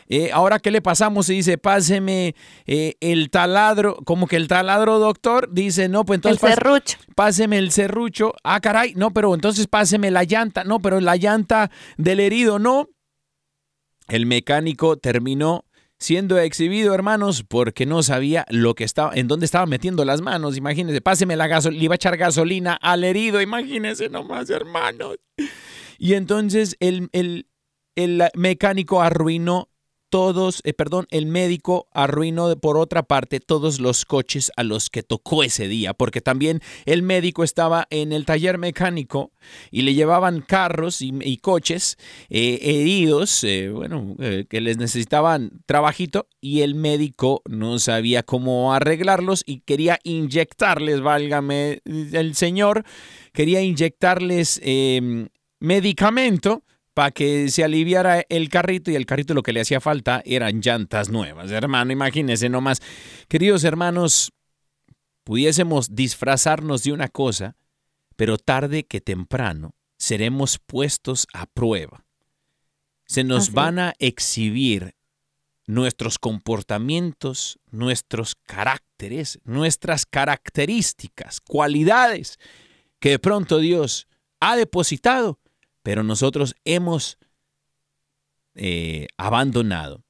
eh, 0.09 0.31
ahora 0.33 0.59
qué 0.59 0.71
le 0.71 0.81
pasamos 0.81 1.29
y 1.29 1.35
dice, 1.35 1.59
páseme 1.59 2.35
eh, 2.67 2.95
el 3.01 3.31
taladro, 3.31 3.97
como 4.05 4.27
que 4.27 4.37
el 4.37 4.49
taladro, 4.49 4.99
doctor, 4.99 5.53
dice, 5.53 5.89
no, 5.89 6.05
pues 6.05 6.19
entonces... 6.19 6.43
El 6.43 6.55
serrucho. 6.55 6.99
Páseme 7.15 7.59
el 7.59 7.71
serrucho, 7.71 8.33
ah, 8.43 8.61
caray, 8.61 8.95
no, 8.95 9.13
pero 9.13 9.35
entonces 9.35 9.67
páseme 9.67 10.11
la 10.11 10.25
llanta, 10.25 10.65
no, 10.65 10.81
pero 10.81 11.01
la 11.01 11.17
llanta 11.17 11.71
del 11.99 12.21
herido, 12.21 12.59
no. 12.59 12.89
El 14.09 14.27
mecánico 14.27 14.97
terminó 14.97 15.65
siendo 16.05 16.39
exhibido, 16.39 16.93
hermanos, 16.95 17.45
porque 17.49 17.87
no 17.87 18.03
sabía 18.03 18.45
lo 18.51 18.75
que 18.75 18.85
estaba, 18.85 19.13
en 19.15 19.27
dónde 19.27 19.47
estaba 19.47 19.65
metiendo 19.65 20.05
las 20.05 20.21
manos. 20.21 20.59
Imagínense, 20.59 21.01
páseme 21.01 21.35
la 21.35 21.47
gasolina, 21.47 21.79
le 21.79 21.85
iba 21.87 21.95
a 21.95 21.97
echar 21.97 22.17
gasolina 22.19 22.75
al 22.75 23.05
herido, 23.05 23.41
imagínense 23.41 24.11
nomás, 24.11 24.51
hermanos. 24.51 25.17
Y 25.99 26.13
entonces 26.13 26.77
el, 26.81 27.09
el, 27.13 27.49
el 27.97 28.23
mecánico 28.35 29.01
arruinó 29.01 29.71
todos, 30.15 30.61
eh, 30.63 30.73
perdón, 30.75 31.09
el 31.11 31.27
médico 31.27 31.89
arruinó 31.93 32.55
por 32.61 32.79
otra 32.79 33.03
parte 33.03 33.41
todos 33.41 33.81
los 33.81 34.05
coches 34.05 34.53
a 34.57 34.63
los 34.63 34.89
que 34.89 35.03
tocó 35.03 35.43
ese 35.43 35.67
día, 35.67 35.93
porque 35.93 36.21
también 36.21 36.61
el 36.85 37.03
médico 37.03 37.43
estaba 37.43 37.89
en 37.91 38.13
el 38.13 38.25
taller 38.25 38.57
mecánico 38.57 39.33
y 39.73 39.83
le 39.83 39.93
llevaban 39.93 40.41
carros 40.41 41.03
y, 41.03 41.37
coches 41.39 41.99
eh, 42.31 42.61
heridos, 42.63 43.43
eh, 43.43 43.71
bueno, 43.71 44.15
que 44.49 44.61
les 44.61 44.79
necesitaban 44.79 45.51
trabajito 45.67 46.29
y 46.41 46.61
el 46.61 46.77
médico 46.77 47.43
no 47.47 47.81
sabía 47.81 48.23
cómo 48.23 48.73
arreglarlos 48.73 49.43
y 49.45 49.63
quería 49.63 49.99
inyectarles, 50.05 51.01
válgame 51.01 51.81
el 51.85 52.37
señor, 52.37 52.85
quería 53.33 53.63
inyectarles 53.63 54.61
em, 54.63 55.27
medicamento 55.59 56.63
para 56.95 57.11
que 57.11 57.49
se 57.51 57.65
aliviara 57.65 58.25
el 58.29 58.49
carrito 58.49 58.91
y 58.91 58.95
el 58.95 59.05
carrito 59.05 59.35
lo 59.35 59.43
que 59.43 59.53
le 59.53 59.61
hacía 59.61 59.81
falta 59.81 60.23
eran 60.25 60.61
llantas 60.61 61.11
nuevas. 61.11 61.51
Hermano, 61.51 61.93
imagínense 61.93 62.49
nomás. 62.49 62.81
Queridos 63.29 63.65
hermanos, 63.65 64.33
pudiésemos 65.25 65.95
disfrazarnos 65.95 66.85
de 66.85 66.93
una 66.93 67.09
cosa, 67.09 67.57
pero 68.17 68.39
tarde 68.39 68.85
que 68.85 69.01
temprano 69.01 69.75
seremos 69.99 70.59
puestos 70.59 71.27
a 71.35 71.47
prueba. 71.47 72.05
Se 73.07 73.25
nos 73.25 73.53
van 73.53 73.79
a 73.81 73.95
exhibir 73.99 74.95
nuestros 75.67 76.19
comportamientos, 76.19 77.59
nuestros 77.71 78.35
caracteres, 78.35 79.41
nuestras 79.45 80.07
características, 80.07 81.41
cualidades 81.41 82.39
que 83.01 83.11
de 83.11 83.19
pronto 83.19 83.59
Dios 83.59 84.07
ha 84.41 84.57
depositado 84.57 85.41
pero 85.85 86.03
nosotros 86.03 86.57
hemos 86.65 87.19
eh, 88.55 89.07
abandonado. 89.19 90.03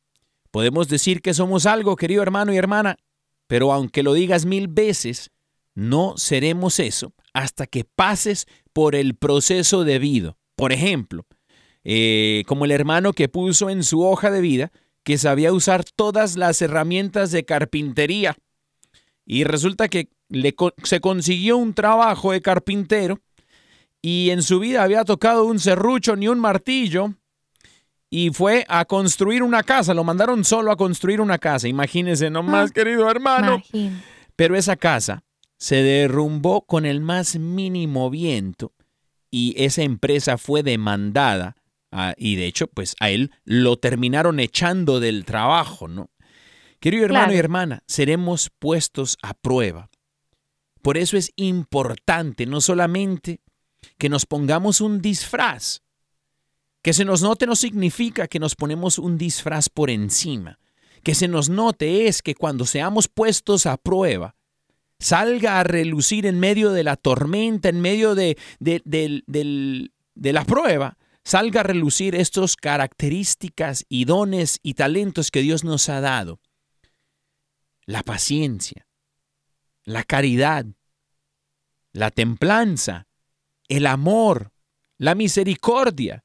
Podemos 0.52 0.86
decir 0.86 1.20
que 1.20 1.34
somos 1.34 1.66
algo, 1.66 1.96
querido 1.96 2.22
hermano 2.22 2.54
y 2.54 2.56
hermana, 2.56 2.96
pero 3.48 3.72
aunque 3.72 4.04
lo 4.04 4.14
digas 4.14 4.46
mil 4.46 4.68
veces, 4.68 5.32
no 5.74 6.14
seremos 6.16 6.78
eso 6.78 7.12
hasta 7.32 7.66
que 7.66 7.82
pases 7.82 8.46
por 8.72 8.94
el 8.94 9.16
proceso 9.16 9.82
debido. 9.82 10.38
Por 10.54 10.72
ejemplo, 10.72 11.26
eh, 11.82 12.44
como 12.46 12.66
el 12.66 12.70
hermano 12.70 13.12
que 13.12 13.28
puso 13.28 13.68
en 13.68 13.82
su 13.82 14.06
hoja 14.06 14.30
de 14.30 14.40
vida 14.40 14.70
que 15.02 15.18
sabía 15.18 15.52
usar 15.52 15.84
todas 15.84 16.36
las 16.36 16.62
herramientas 16.62 17.32
de 17.32 17.44
carpintería 17.44 18.36
y 19.26 19.42
resulta 19.42 19.88
que 19.88 20.08
le, 20.28 20.54
se 20.84 21.00
consiguió 21.00 21.56
un 21.56 21.74
trabajo 21.74 22.30
de 22.30 22.42
carpintero 22.42 23.20
y 24.06 24.28
en 24.28 24.42
su 24.42 24.58
vida 24.58 24.82
había 24.82 25.02
tocado 25.02 25.46
un 25.46 25.58
serrucho 25.58 26.14
ni 26.14 26.28
un 26.28 26.38
martillo 26.38 27.14
y 28.10 28.28
fue 28.28 28.66
a 28.68 28.84
construir 28.84 29.42
una 29.42 29.62
casa, 29.62 29.94
lo 29.94 30.04
mandaron 30.04 30.44
solo 30.44 30.70
a 30.70 30.76
construir 30.76 31.22
una 31.22 31.38
casa, 31.38 31.68
imagínese 31.68 32.28
nomás, 32.28 32.68
ah, 32.68 32.72
querido 32.74 33.10
hermano. 33.10 33.62
Pero 34.36 34.56
esa 34.56 34.76
casa 34.76 35.24
se 35.56 35.76
derrumbó 35.76 36.66
con 36.66 36.84
el 36.84 37.00
más 37.00 37.38
mínimo 37.38 38.10
viento 38.10 38.74
y 39.30 39.54
esa 39.56 39.80
empresa 39.80 40.36
fue 40.36 40.62
demandada 40.62 41.56
ah, 41.90 42.12
y 42.18 42.36
de 42.36 42.44
hecho 42.44 42.66
pues 42.66 42.96
a 43.00 43.08
él 43.08 43.30
lo 43.44 43.78
terminaron 43.78 44.38
echando 44.38 45.00
del 45.00 45.24
trabajo, 45.24 45.88
¿no? 45.88 46.10
Querido 46.78 47.06
hermano 47.06 47.32
y 47.32 47.38
hermana, 47.38 47.82
seremos 47.86 48.50
puestos 48.58 49.16
a 49.22 49.32
prueba. 49.32 49.88
Por 50.82 50.98
eso 50.98 51.16
es 51.16 51.32
importante 51.36 52.44
no 52.44 52.60
solamente 52.60 53.40
que 53.98 54.08
nos 54.08 54.26
pongamos 54.26 54.80
un 54.80 55.00
disfraz. 55.00 55.82
Que 56.82 56.92
se 56.92 57.04
nos 57.04 57.22
note 57.22 57.46
no 57.46 57.56
significa 57.56 58.28
que 58.28 58.38
nos 58.38 58.54
ponemos 58.56 58.98
un 58.98 59.16
disfraz 59.16 59.68
por 59.68 59.90
encima. 59.90 60.58
Que 61.02 61.14
se 61.14 61.28
nos 61.28 61.48
note 61.48 62.06
es 62.08 62.22
que 62.22 62.34
cuando 62.34 62.66
seamos 62.66 63.08
puestos 63.08 63.66
a 63.66 63.76
prueba, 63.76 64.36
salga 64.98 65.60
a 65.60 65.64
relucir 65.64 66.26
en 66.26 66.38
medio 66.40 66.72
de 66.72 66.84
la 66.84 66.96
tormenta, 66.96 67.68
en 67.68 67.80
medio 67.80 68.14
de, 68.14 68.38
de- 68.58 69.90
la 70.32 70.44
prueba, 70.44 70.96
salga 71.24 71.60
a 71.60 71.64
relucir 71.64 72.14
estas 72.14 72.56
características 72.56 73.84
y 73.88 74.04
dones 74.04 74.60
y 74.62 74.74
talentos 74.74 75.30
que 75.30 75.40
Dios 75.40 75.64
nos 75.64 75.88
ha 75.88 76.00
dado. 76.00 76.40
La 77.86 78.02
paciencia, 78.02 78.86
la 79.84 80.04
caridad, 80.04 80.66
la 81.92 82.10
templanza, 82.10 83.06
el 83.68 83.86
amor, 83.86 84.52
la 84.98 85.14
misericordia. 85.14 86.24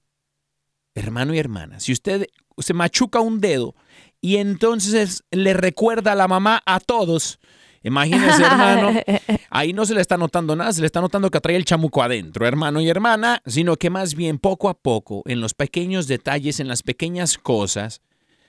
Hermano 0.96 1.34
y 1.34 1.40
hermana, 1.40 1.80
si 1.80 1.94
usted 1.94 2.28
se 2.58 2.74
machuca 2.74 3.20
un 3.20 3.40
dedo 3.40 3.76
y 4.22 4.38
entonces 4.38 5.24
le 5.32 5.54
recuerda 5.54 6.12
a 6.12 6.16
la 6.16 6.28
mamá 6.28 6.62
a 6.66 6.80
todos, 6.80 7.40
imagínese 7.84 8.44
hermano, 8.44 9.00
ahí 9.50 9.72
no 9.72 9.86
se 9.86 9.94
le 9.94 10.02
está 10.02 10.18
notando 10.18 10.56
nada, 10.56 10.74
se 10.74 10.82
le 10.82 10.88
está 10.88 11.00
notando 11.00 11.30
que 11.30 11.40
trae 11.40 11.56
el 11.56 11.66
chamuco 11.66 12.04
adentro, 12.04 12.46
hermano 12.46 12.82
y 12.82 12.90
hermana, 12.90 13.42
sino 13.46 13.78
que 13.78 13.90
más 13.90 14.16
bien 14.16 14.40
poco 14.40 14.68
a 14.68 14.74
poco, 14.74 15.24
en 15.26 15.40
los 15.42 15.54
pequeños 15.54 16.08
detalles, 16.08 16.60
en 16.60 16.68
las 16.68 16.84
pequeñas 16.84 17.38
cosas, 17.38 18.02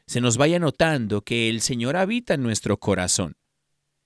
se 0.06 0.20
nos 0.20 0.36
vaya 0.36 0.58
notando 0.58 1.22
que 1.22 1.48
el 1.48 1.60
Señor 1.60 1.96
habita 1.96 2.34
en 2.34 2.42
nuestro 2.42 2.78
corazón. 2.78 3.36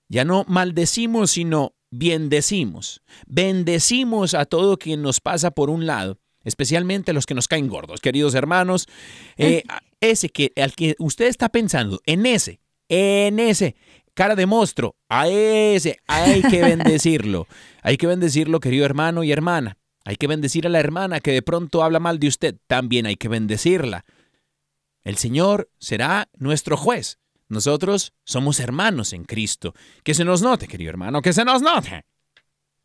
Ya 0.07 0.23
no 0.23 0.45
maldecimos, 0.47 1.31
sino 1.31 1.74
bendecimos. 1.97 3.01
Bendecimos 3.27 4.33
a 4.33 4.45
todo 4.45 4.77
quien 4.77 5.01
nos 5.01 5.19
pasa 5.19 5.51
por 5.51 5.69
un 5.69 5.85
lado, 5.85 6.19
especialmente 6.43 7.11
a 7.11 7.13
los 7.13 7.25
que 7.25 7.33
nos 7.33 7.47
caen 7.47 7.67
gordos, 7.67 8.01
queridos 8.01 8.35
hermanos. 8.35 8.87
Eh, 9.37 9.63
ese 9.99 10.29
que 10.29 10.51
al 10.57 10.73
que 10.73 10.95
usted 10.99 11.25
está 11.25 11.49
pensando, 11.49 12.01
en 12.05 12.25
ese, 12.25 12.59
en 12.89 13.39
ese, 13.39 13.75
cara 14.13 14.35
de 14.35 14.45
monstruo, 14.45 14.95
a 15.09 15.27
ese 15.27 15.99
hay 16.07 16.41
que 16.41 16.61
bendecirlo. 16.61 17.47
Hay 17.81 17.97
que 17.97 18.07
bendecirlo, 18.07 18.59
querido 18.59 18.85
hermano 18.85 19.23
y 19.23 19.31
hermana. 19.31 19.77
Hay 20.03 20.17
que 20.17 20.27
bendecir 20.27 20.67
a 20.67 20.69
la 20.69 20.79
hermana 20.79 21.19
que 21.19 21.31
de 21.31 21.41
pronto 21.41 21.83
habla 21.83 21.99
mal 21.99 22.19
de 22.19 22.27
usted. 22.27 22.55
También 22.67 23.05
hay 23.05 23.15
que 23.15 23.27
bendecirla. 23.27 24.05
El 25.03 25.17
Señor 25.17 25.69
será 25.79 26.29
nuestro 26.37 26.77
juez. 26.77 27.19
Nosotros 27.47 28.13
somos 28.23 28.59
hermanos 28.59 29.13
en 29.13 29.23
Cristo. 29.23 29.73
Que 30.03 30.13
se 30.13 30.25
nos 30.25 30.41
note, 30.41 30.67
querido 30.67 30.89
hermano, 30.89 31.21
que 31.21 31.33
se 31.33 31.45
nos 31.45 31.61
note. 31.61 32.03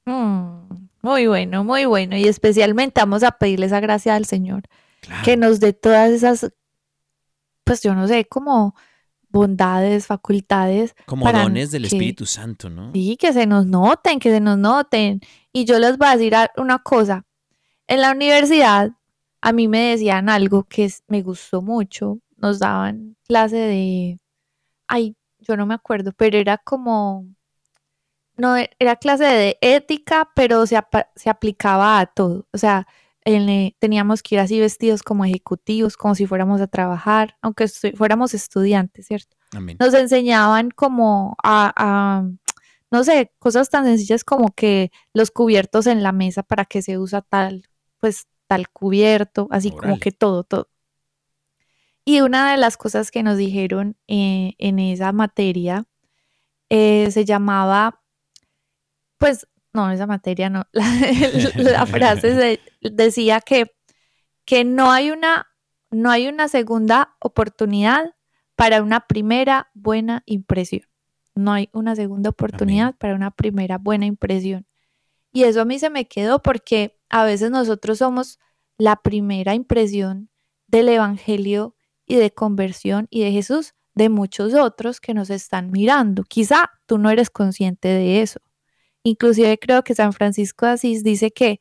Mm, 0.04 0.88
muy 1.02 1.26
bueno, 1.26 1.64
muy 1.64 1.84
bueno. 1.86 2.16
Y 2.16 2.26
especialmente 2.26 3.00
vamos 3.00 3.22
a 3.22 3.32
pedirle 3.32 3.66
esa 3.66 3.80
gracia 3.80 4.14
al 4.16 4.24
Señor, 4.26 4.62
Claro. 5.00 5.22
que 5.24 5.36
nos 5.36 5.60
dé 5.60 5.72
todas 5.72 6.10
esas, 6.10 6.52
pues 7.64 7.82
yo 7.82 7.94
no 7.94 8.06
sé, 8.08 8.26
como 8.26 8.74
bondades, 9.28 10.06
facultades. 10.06 10.94
Como 11.06 11.24
para 11.24 11.42
dones 11.42 11.70
del 11.70 11.82
que- 11.82 11.88
Espíritu 11.96 12.26
Santo, 12.26 12.68
¿no? 12.68 12.92
Sí, 12.92 13.16
que 13.16 13.32
se 13.32 13.46
nos 13.46 13.64
noten, 13.66 14.18
que 14.18 14.30
se 14.30 14.40
nos 14.40 14.58
noten. 14.58 15.20
Y 15.52 15.64
yo 15.64 15.78
les 15.78 15.96
voy 15.96 16.08
a 16.08 16.16
decir 16.16 16.34
una 16.56 16.80
cosa. 16.80 17.24
En 17.86 18.00
la 18.00 18.10
universidad, 18.12 18.90
a 19.40 19.52
mí 19.52 19.68
me 19.68 19.80
decían 19.92 20.28
algo 20.28 20.64
que 20.64 20.92
me 21.08 21.22
gustó 21.22 21.62
mucho. 21.62 22.18
Nos 22.36 22.58
daban 22.58 23.16
clase 23.26 23.56
de, 23.56 24.18
ay, 24.90 25.16
yo 25.38 25.56
no 25.56 25.64
me 25.64 25.74
acuerdo, 25.74 26.12
pero 26.12 26.36
era 26.36 26.58
como, 26.58 27.24
no, 28.36 28.56
e- 28.56 28.70
era 28.78 28.96
clase 28.96 29.24
de 29.24 29.58
ética, 29.60 30.30
pero 30.34 30.66
se, 30.66 30.78
se 31.16 31.30
aplicaba 31.30 32.00
a 32.00 32.06
todo. 32.06 32.46
O 32.52 32.58
sea, 32.58 32.86
eh, 33.24 33.74
teníamos 33.78 34.22
que 34.22 34.34
ir 34.36 34.40
así 34.40 34.58
vestidos 34.60 35.02
como 35.02 35.24
ejecutivos, 35.24 35.96
como 35.96 36.14
si 36.14 36.26
fuéramos 36.26 36.60
a 36.60 36.66
trabajar, 36.66 37.36
aunque 37.42 37.64
estu- 37.64 37.94
fuéramos 37.96 38.34
estudiantes, 38.34 39.06
¿cierto? 39.06 39.36
Amén. 39.52 39.76
nos 39.80 39.94
enseñaban 39.94 40.70
como 40.70 41.36
a, 41.42 41.72
a, 41.76 42.24
no 42.90 43.04
sé, 43.04 43.32
cosas 43.38 43.68
tan 43.68 43.84
sencillas 43.84 44.24
como 44.24 44.52
que 44.54 44.90
los 45.12 45.30
cubiertos 45.30 45.86
en 45.86 46.02
la 46.02 46.12
mesa 46.12 46.42
para 46.42 46.64
que 46.64 46.82
se 46.82 46.98
usa 46.98 47.20
tal, 47.22 47.64
pues 47.98 48.26
tal 48.46 48.68
cubierto, 48.70 49.48
así 49.50 49.70
como 49.70 49.94
que 50.00 50.12
todo, 50.12 50.44
todo. 50.44 50.68
Y 52.04 52.20
una 52.22 52.50
de 52.50 52.56
las 52.56 52.76
cosas 52.76 53.10
que 53.10 53.22
nos 53.22 53.36
dijeron 53.36 53.96
eh, 54.08 54.54
en 54.58 54.78
esa 54.78 55.12
materia 55.12 55.84
eh, 56.70 57.10
se 57.10 57.24
llamaba, 57.24 58.02
pues, 59.18 59.46
no, 59.72 59.90
esa 59.90 60.06
materia 60.06 60.50
no, 60.50 60.64
la, 60.72 60.84
la 61.56 61.86
frase 61.86 62.34
se- 62.82 62.90
decía 62.90 63.40
que, 63.40 63.72
que 64.44 64.64
no 64.64 64.90
hay 64.90 65.10
una, 65.10 65.46
no 65.90 66.10
hay 66.10 66.28
una 66.28 66.48
segunda 66.48 67.16
oportunidad 67.20 68.14
para 68.56 68.82
una 68.82 69.00
primera 69.06 69.70
buena 69.74 70.22
impresión. 70.26 70.82
No 71.34 71.52
hay 71.52 71.70
una 71.72 71.94
segunda 71.96 72.30
oportunidad 72.30 72.96
para 72.96 73.14
una 73.14 73.30
primera 73.30 73.78
buena 73.78 74.06
impresión. 74.06 74.66
Y 75.32 75.44
eso 75.44 75.60
a 75.60 75.64
mí 75.64 75.78
se 75.78 75.90
me 75.90 76.06
quedó 76.08 76.42
porque 76.42 76.98
a 77.08 77.24
veces 77.24 77.50
nosotros 77.50 77.98
somos 77.98 78.38
la 78.76 78.96
primera 78.96 79.54
impresión 79.54 80.28
del 80.66 80.88
Evangelio 80.88 81.76
y 82.10 82.16
de 82.16 82.30
conversión 82.32 83.06
y 83.10 83.22
de 83.22 83.32
Jesús 83.32 83.74
de 83.94 84.08
muchos 84.08 84.54
otros 84.54 85.00
que 85.00 85.14
nos 85.14 85.30
están 85.30 85.70
mirando. 85.70 86.22
Quizá 86.24 86.70
tú 86.86 86.98
no 86.98 87.10
eres 87.10 87.30
consciente 87.30 87.88
de 87.88 88.22
eso. 88.22 88.40
Inclusive 89.02 89.58
creo 89.58 89.82
que 89.82 89.94
San 89.94 90.12
Francisco 90.12 90.66
de 90.66 90.72
Asís 90.72 91.02
dice 91.02 91.30
que 91.30 91.60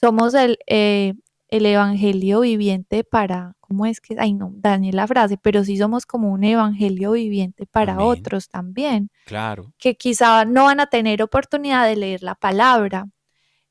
somos 0.00 0.34
el, 0.34 0.58
eh, 0.66 1.14
el 1.48 1.66
evangelio 1.66 2.40
viviente 2.40 3.04
para, 3.04 3.54
¿cómo 3.60 3.86
es 3.86 4.00
que? 4.00 4.16
Ay, 4.18 4.32
no, 4.34 4.52
dañé 4.56 4.92
la 4.92 5.06
frase, 5.06 5.36
pero 5.36 5.64
sí 5.64 5.76
somos 5.76 6.06
como 6.06 6.30
un 6.32 6.44
evangelio 6.44 7.12
viviente 7.12 7.66
para 7.66 7.94
Amén. 7.94 8.06
otros 8.06 8.48
también, 8.48 9.10
Claro. 9.26 9.72
que 9.78 9.96
quizá 9.96 10.44
no 10.44 10.64
van 10.64 10.80
a 10.80 10.86
tener 10.86 11.22
oportunidad 11.22 11.86
de 11.86 11.96
leer 11.96 12.22
la 12.22 12.34
palabra. 12.34 13.06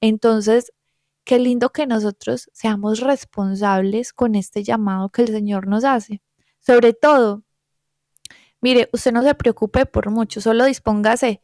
Entonces, 0.02 0.72
qué 1.24 1.40
lindo 1.40 1.72
que 1.72 1.88
nosotros 1.88 2.50
seamos 2.54 3.00
responsables 3.00 4.14
con 4.14 4.36
este 4.36 4.64
llamado 4.64 5.10
que 5.10 5.24
el 5.24 5.30
Señor 5.30 5.68
nos 5.68 5.84
hace. 5.84 6.22
Sobre 6.60 6.94
todo, 6.94 7.44
mire, 8.62 8.90
usted 8.94 9.12
no 9.12 9.24
se 9.24 9.36
preocupe 9.36 9.86
por 9.86 10.10
mucho, 10.10 10.42
solo 10.42 10.66
dispóngase, 10.66 11.42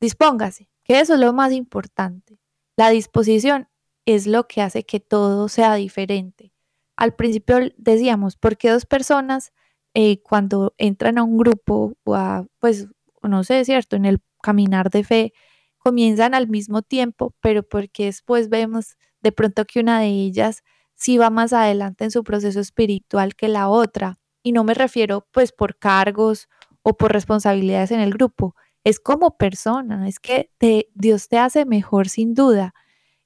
dispóngase, 0.00 0.68
que 0.84 1.00
eso 1.00 1.14
es 1.14 1.20
lo 1.20 1.32
más 1.32 1.52
importante. 1.52 2.38
La 2.76 2.90
disposición 2.90 3.68
es 4.06 4.26
lo 4.26 4.48
que 4.48 4.62
hace 4.62 4.84
que 4.84 5.00
todo 5.00 5.48
sea 5.48 5.74
diferente. 5.74 6.52
Al 6.96 7.14
principio 7.14 7.58
decíamos, 7.76 8.36
¿por 8.36 8.56
qué 8.56 8.70
dos 8.70 8.86
personas 8.86 9.52
eh, 9.94 10.22
cuando 10.22 10.74
entran 10.78 11.18
a 11.18 11.24
un 11.24 11.36
grupo 11.36 11.94
o 12.04 12.14
a, 12.14 12.46
pues, 12.58 12.88
no 13.22 13.44
sé, 13.44 13.64
cierto, 13.64 13.96
en 13.96 14.04
el 14.06 14.20
caminar 14.42 14.90
de 14.90 15.04
fe, 15.04 15.32
comienzan 15.78 16.34
al 16.34 16.48
mismo 16.48 16.82
tiempo, 16.82 17.34
pero 17.40 17.62
porque 17.62 18.06
después 18.06 18.48
vemos 18.48 18.96
de 19.22 19.32
pronto 19.32 19.64
que 19.64 19.80
una 19.80 20.00
de 20.00 20.06
ellas 20.08 20.62
sí 20.94 21.18
va 21.18 21.30
más 21.30 21.52
adelante 21.52 22.04
en 22.04 22.10
su 22.10 22.22
proceso 22.24 22.60
espiritual 22.60 23.34
que 23.34 23.48
la 23.48 23.68
otra? 23.68 24.18
Y 24.42 24.52
no 24.52 24.64
me 24.64 24.74
refiero 24.74 25.26
pues 25.32 25.52
por 25.52 25.76
cargos 25.78 26.48
o 26.82 26.96
por 26.96 27.12
responsabilidades 27.12 27.90
en 27.90 28.00
el 28.00 28.12
grupo, 28.12 28.54
es 28.84 28.98
como 29.00 29.36
persona, 29.36 30.08
es 30.08 30.18
que 30.18 30.50
te- 30.58 30.88
Dios 30.94 31.28
te 31.28 31.36
hace 31.38 31.66
mejor 31.66 32.08
sin 32.08 32.32
duda 32.34 32.72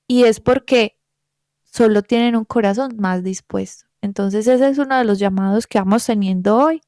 y 0.08 0.24
es 0.24 0.40
porque 0.40 0.98
solo 1.62 2.02
tienen 2.02 2.34
un 2.36 2.44
corazón 2.44 2.96
más 2.98 3.22
dispuesto. 3.22 3.86
Entonces 4.00 4.46
ese 4.48 4.68
es 4.68 4.78
uno 4.78 4.98
de 4.98 5.04
los 5.04 5.18
llamados 5.18 5.66
que 5.66 5.78
vamos 5.78 6.04
teniendo 6.06 6.56
hoy 6.56 6.80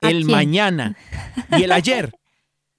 el 0.00 0.24
mañana 0.24 0.96
y 1.56 1.64
el 1.64 1.72
ayer. 1.72 2.12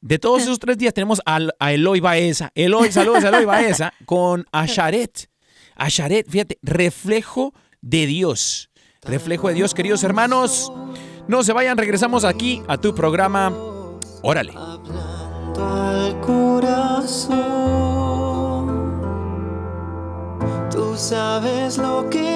De 0.01 0.17
todos 0.17 0.41
esos 0.41 0.57
tres 0.59 0.77
días 0.77 0.93
tenemos 0.93 1.21
a, 1.25 1.39
a 1.59 1.73
Eloy 1.73 1.99
Baeza. 1.99 2.51
Eloy, 2.55 2.91
saludos 2.91 3.23
a 3.23 3.29
Eloy 3.29 3.45
Baeza 3.45 3.93
con 4.05 4.45
Asharet. 4.51 5.29
Asharet, 5.75 6.27
fíjate, 6.29 6.57
reflejo 6.63 7.53
de 7.81 8.07
Dios. 8.07 8.69
Reflejo 9.03 9.47
de 9.47 9.55
Dios, 9.55 9.73
queridos 9.73 10.03
hermanos. 10.03 10.71
No 11.27 11.43
se 11.43 11.53
vayan, 11.53 11.77
regresamos 11.77 12.23
aquí 12.25 12.61
a 12.67 12.77
tu 12.77 12.95
programa. 12.95 13.53
Órale. 14.23 14.53
Hablando 14.55 15.65
al 15.65 16.19
corazón, 16.21 17.41
tú 20.71 20.95
sabes 20.97 21.77
lo 21.77 22.09
que 22.09 22.30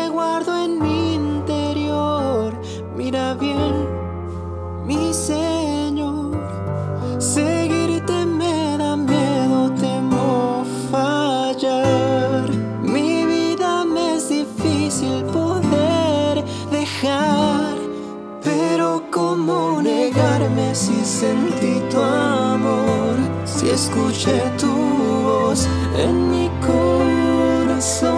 sentí 21.15 21.81
tu 21.89 21.97
amor, 22.01 23.15
si 23.45 23.69
escuché 23.69 24.37
tu 24.57 24.67
voz 24.67 25.65
en 25.97 26.29
mi 26.29 26.49
corazón. 26.59 28.15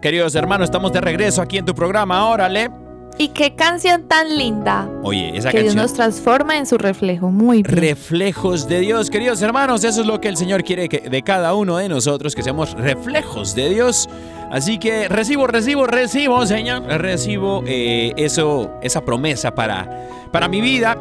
Queridos 0.00 0.34
hermanos, 0.34 0.64
estamos 0.64 0.92
de 0.92 1.00
regreso 1.00 1.42
aquí 1.42 1.58
en 1.58 1.66
tu 1.66 1.74
programa. 1.74 2.26
Órale. 2.26 2.70
Y 3.18 3.28
qué 3.28 3.54
canción 3.54 4.08
tan 4.08 4.34
linda. 4.38 4.88
Oye, 5.02 5.36
esa 5.36 5.50
que 5.50 5.58
canción. 5.58 5.74
Dios 5.74 5.76
nos 5.76 5.92
transforma 5.92 6.56
en 6.56 6.64
su 6.64 6.78
reflejo, 6.78 7.30
muy 7.30 7.62
bien. 7.62 7.76
Reflejos 7.76 8.66
de 8.66 8.80
Dios, 8.80 9.10
queridos 9.10 9.42
hermanos. 9.42 9.84
Eso 9.84 10.00
es 10.00 10.06
lo 10.06 10.22
que 10.22 10.28
el 10.28 10.38
Señor 10.38 10.64
quiere 10.64 10.88
que 10.88 11.00
de 11.10 11.22
cada 11.22 11.52
uno 11.52 11.76
de 11.76 11.90
nosotros, 11.90 12.34
que 12.34 12.42
seamos 12.42 12.72
reflejos 12.72 13.54
de 13.54 13.68
Dios. 13.68 14.08
Así 14.50 14.78
que 14.78 15.06
recibo, 15.08 15.46
recibo, 15.46 15.86
recibo, 15.86 16.46
Señor. 16.46 16.84
Recibo 16.84 17.62
eh, 17.66 18.14
eso, 18.16 18.78
esa 18.80 19.04
promesa 19.04 19.54
para, 19.54 20.08
para 20.32 20.48
mi 20.48 20.62
vida. 20.62 20.96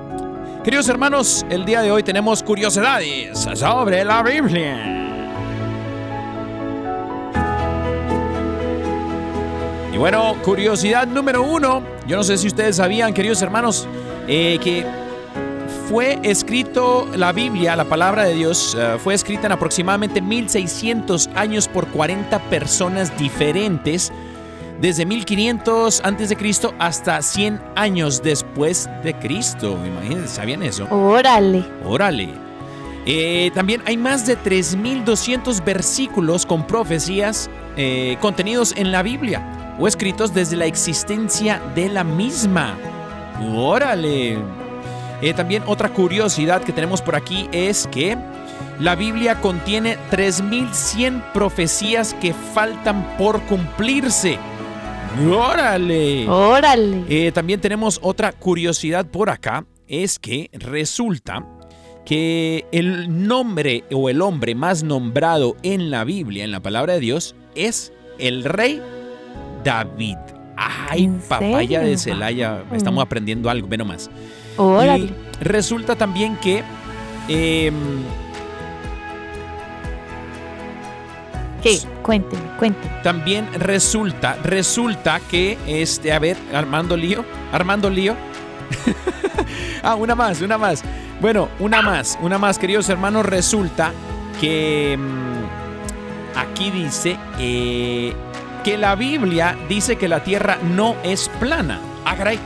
Queridos 0.65 0.89
hermanos, 0.89 1.45
el 1.49 1.63
día 1.63 1.81
de 1.81 1.89
hoy 1.89 2.03
tenemos 2.03 2.43
curiosidades 2.43 3.47
sobre 3.55 4.03
la 4.03 4.23
Biblia. 4.23 4.98
Bueno, 9.99 10.33
curiosidad 10.43 11.05
número 11.07 11.43
uno. 11.43 11.83
Yo 12.07 12.15
no 12.15 12.23
sé 12.23 12.37
si 12.37 12.47
ustedes 12.47 12.77
sabían, 12.77 13.13
queridos 13.13 13.41
hermanos, 13.41 13.85
eh, 14.29 14.57
que 14.63 14.85
fue 15.89 16.17
escrito 16.23 17.05
la 17.17 17.33
Biblia, 17.33 17.75
la 17.75 17.83
palabra 17.83 18.23
de 18.23 18.33
Dios, 18.33 18.77
eh, 18.79 18.97
fue 19.03 19.13
escrita 19.13 19.47
en 19.47 19.51
aproximadamente 19.51 20.21
1600 20.21 21.29
años 21.35 21.67
por 21.67 21.87
40 21.87 22.39
personas 22.49 23.15
diferentes, 23.17 24.13
desde 24.79 25.05
1500 25.05 25.99
antes 26.05 26.29
de 26.29 26.37
Cristo 26.37 26.73
hasta 26.79 27.21
100 27.21 27.61
años 27.75 28.23
después 28.23 28.89
de 29.03 29.13
Cristo. 29.15 29.77
Imagínense, 29.85 30.33
¿sabían 30.33 30.63
eso? 30.63 30.87
Órale. 30.89 31.65
Órale. 31.85 32.29
Eh, 33.05 33.51
también 33.53 33.81
hay 33.85 33.97
más 33.97 34.25
de 34.25 34.37
3.200 34.37 35.61
versículos 35.61 36.45
con 36.45 36.65
profecías 36.65 37.49
eh, 37.75 38.15
contenidos 38.21 38.73
en 38.77 38.93
la 38.93 39.03
Biblia 39.03 39.58
o 39.79 39.87
escritos 39.87 40.33
desde 40.33 40.57
la 40.57 40.65
existencia 40.65 41.61
de 41.73 41.89
la 41.89 42.03
misma. 42.03 42.77
Órale. 43.55 44.37
Eh, 45.21 45.33
también 45.33 45.63
otra 45.65 45.89
curiosidad 45.89 46.61
que 46.63 46.71
tenemos 46.71 47.01
por 47.01 47.15
aquí 47.15 47.49
es 47.51 47.87
que 47.87 48.17
la 48.79 48.95
Biblia 48.95 49.41
contiene 49.41 49.97
3.100 50.11 51.33
profecías 51.33 52.13
que 52.15 52.33
faltan 52.33 53.17
por 53.17 53.41
cumplirse. 53.43 54.37
Órale. 55.29 56.27
Órale. 56.29 57.03
Eh, 57.09 57.31
también 57.31 57.59
tenemos 57.59 57.99
otra 58.01 58.31
curiosidad 58.31 59.05
por 59.05 59.29
acá, 59.29 59.65
es 59.87 60.19
que 60.19 60.49
resulta 60.53 61.45
que 62.05 62.65
el 62.71 63.27
nombre 63.27 63.83
o 63.91 64.09
el 64.09 64.21
hombre 64.21 64.55
más 64.55 64.83
nombrado 64.83 65.57
en 65.63 65.91
la 65.91 66.03
Biblia, 66.03 66.43
en 66.43 66.51
la 66.51 66.61
palabra 66.61 66.93
de 66.93 66.99
Dios, 66.99 67.35
es 67.55 67.91
el 68.17 68.43
rey 68.43 68.81
David. 69.63 70.17
Ay, 70.55 71.05
¿En 71.05 71.19
papaya 71.19 71.81
de? 71.81 71.97
Celaya, 71.97 72.63
estamos 72.73 73.01
aprendiendo 73.01 73.49
algo, 73.49 73.67
ve 73.67 73.77
nomás. 73.77 74.09
Órale. 74.57 75.05
Y 75.05 75.13
resulta 75.41 75.95
también 75.95 76.35
que 76.37 76.63
em, 77.29 77.73
¿Qué? 81.61 81.79
Cuénteme, 82.01 82.41
cuénteme. 82.57 82.93
también 83.03 83.47
resulta, 83.53 84.35
resulta 84.43 85.19
que, 85.19 85.57
este, 85.67 86.11
a 86.13 86.19
ver, 86.19 86.37
Armando 86.53 86.95
Lío, 86.95 87.25
Armando 87.51 87.89
Lío. 87.89 88.15
ah, 89.83 89.95
una 89.95 90.15
más, 90.15 90.41
una 90.41 90.57
más. 90.57 90.83
Bueno, 91.21 91.49
una 91.59 91.81
más, 91.81 92.17
una 92.21 92.37
más, 92.37 92.57
queridos 92.57 92.87
hermanos, 92.87 93.25
resulta 93.25 93.91
que 94.39 94.97
mm, 94.97 96.37
aquí 96.37 96.71
dice 96.71 97.17
eh, 97.39 98.13
que 98.63 98.77
la 98.77 98.95
Biblia 98.95 99.57
dice 99.67 99.95
que 99.97 100.07
la 100.07 100.23
tierra 100.23 100.57
no 100.61 100.95
es 101.03 101.29
plana. 101.39 101.79
Ah, 102.05 102.15
caray. 102.15 102.39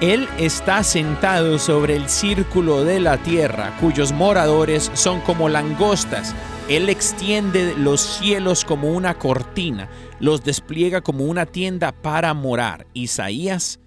Él 0.00 0.28
está 0.38 0.82
sentado 0.82 1.58
sobre 1.58 1.96
el 1.96 2.08
círculo 2.08 2.84
de 2.84 3.00
la 3.00 3.16
tierra, 3.18 3.72
cuyos 3.80 4.12
moradores 4.12 4.90
son 4.94 5.20
como 5.20 5.48
langostas. 5.48 6.34
Él 6.68 6.88
extiende 6.88 7.74
los 7.76 8.00
cielos 8.00 8.64
como 8.64 8.88
una 8.92 9.14
cortina, 9.18 9.88
los 10.18 10.42
despliega 10.42 11.00
como 11.00 11.24
una 11.24 11.46
tienda 11.46 11.92
para 11.92 12.34
morar. 12.34 12.86
Isaías, 12.92 13.78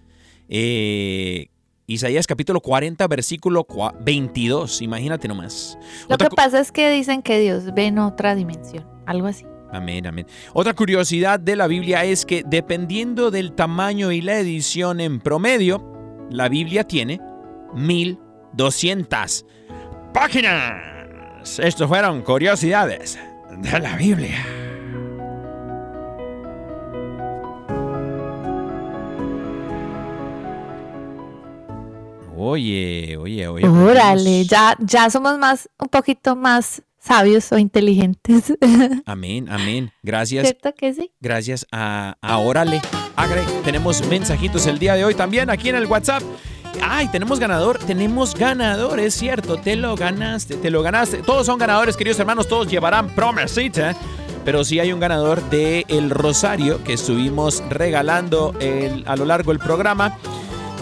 eh, 0.49 1.47
Isaías 1.87 2.25
capítulo 2.27 2.61
40, 2.61 3.07
versículo 3.07 3.65
cua- 3.65 3.93
22. 4.03 4.81
Imagínate 4.81 5.27
nomás. 5.27 5.77
Lo 6.07 6.15
Otra 6.15 6.29
que 6.29 6.35
pasa 6.35 6.59
es 6.59 6.71
que 6.71 6.89
dicen 6.91 7.21
que 7.21 7.39
Dios 7.39 7.73
ve 7.73 7.85
en 7.87 7.99
otra 7.99 8.35
dimensión. 8.35 8.85
Algo 9.05 9.27
así. 9.27 9.45
Amén, 9.71 10.07
amén. 10.07 10.25
Otra 10.53 10.73
curiosidad 10.73 11.39
de 11.39 11.55
la 11.55 11.67
Biblia 11.67 12.03
es 12.03 12.25
que 12.25 12.43
dependiendo 12.45 13.31
del 13.31 13.53
tamaño 13.53 14.11
y 14.11 14.21
la 14.21 14.37
edición 14.37 14.99
en 15.01 15.19
promedio, 15.19 15.83
la 16.29 16.49
Biblia 16.49 16.85
tiene 16.85 17.19
1200 17.73 19.45
páginas. 20.13 21.59
Estos 21.59 21.87
fueron 21.87 22.21
curiosidades 22.21 23.19
de 23.57 23.79
la 23.79 23.95
Biblia. 23.97 24.45
Oye, 32.39 33.17
oye, 33.17 33.47
oye. 33.47 33.67
Órale, 33.67 34.45
ya, 34.45 34.75
ya 34.79 35.09
somos 35.09 35.39
más, 35.39 35.67
un 35.79 35.89
poquito 35.89 36.35
más 36.35 36.83
sabios 37.07 37.51
o 37.51 37.57
inteligentes. 37.57 38.53
Amén, 39.05 39.47
amén. 39.49 39.91
Gracias. 40.03 40.43
¿Cierto 40.47 40.73
que 40.75 40.93
sí? 40.93 41.11
Gracias 41.19 41.65
a, 41.71 42.17
a 42.21 42.37
Órale. 42.37 42.81
Agre, 43.15 43.41
tenemos 43.63 44.05
mensajitos 44.07 44.67
el 44.67 44.77
día 44.79 44.95
de 44.95 45.05
hoy 45.05 45.15
también 45.15 45.49
aquí 45.49 45.69
en 45.69 45.75
el 45.75 45.85
WhatsApp. 45.85 46.21
Ay, 46.81 47.07
tenemos 47.07 47.39
ganador, 47.39 47.79
tenemos 47.79 48.35
ganador, 48.35 48.99
es 48.99 49.15
cierto, 49.15 49.57
te 49.57 49.75
lo 49.75 49.95
ganaste, 49.95 50.55
te 50.57 50.69
lo 50.69 50.83
ganaste. 50.83 51.17
Todos 51.19 51.45
son 51.47 51.57
ganadores, 51.57 51.97
queridos 51.97 52.19
hermanos, 52.19 52.47
todos 52.47 52.67
llevarán 52.69 53.09
promesita. 53.09 53.95
Pero 54.45 54.63
sí 54.63 54.79
hay 54.79 54.93
un 54.93 54.99
ganador 55.01 55.41
de 55.49 55.83
El 55.89 56.09
Rosario 56.09 56.81
que 56.83 56.93
estuvimos 56.93 57.61
regalando 57.69 58.53
el- 58.61 59.03
a 59.07 59.15
lo 59.17 59.25
largo 59.25 59.51
del 59.51 59.59
programa. 59.59 60.17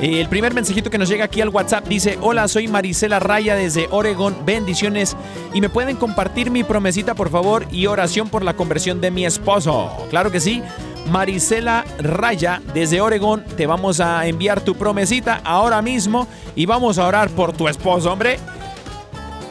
Eh, 0.02 0.20
El 0.20 0.28
primer 0.28 0.54
mensajito 0.54 0.90
que 0.90 0.98
nos 0.98 1.10
llega 1.10 1.26
aquí 1.26 1.42
al 1.42 1.50
WhatsApp 1.50 1.88
dice, 1.88 2.18
hola, 2.22 2.48
soy 2.48 2.68
Marisela 2.68 3.20
Raya 3.20 3.56
desde 3.56 3.88
Oregon, 3.92 4.36
bendiciones. 4.46 5.16
Y 5.54 5.62
me 5.62 5.70
pueden 5.70 5.96
compartir 5.96 6.52
mi 6.52 6.64
promesita, 6.64 7.16
por 7.16 7.30
favor, 7.30 7.66
y 7.72 7.88
oración 7.88 8.30
por 8.30 8.44
la 8.44 8.56
conversión 8.56 9.00
de 9.02 9.12
mi 9.12 9.26
esposo. 9.26 9.92
Claro 10.10 10.32
que 10.32 10.40
sí. 10.40 10.62
Marisela 11.10 11.86
Raya 12.00 12.62
desde 12.74 13.00
Oregon, 13.00 13.44
te 13.56 13.68
vamos 13.68 14.00
a 14.00 14.26
enviar 14.28 14.62
tu 14.62 14.76
promesita 14.76 15.40
ahora 15.44 15.82
mismo 15.82 16.28
y 16.56 16.66
vamos 16.66 16.98
a 16.98 17.06
orar 17.08 17.30
por 17.30 17.54
tu 17.54 17.68
esposo, 17.68 18.12
hombre. 18.12 18.40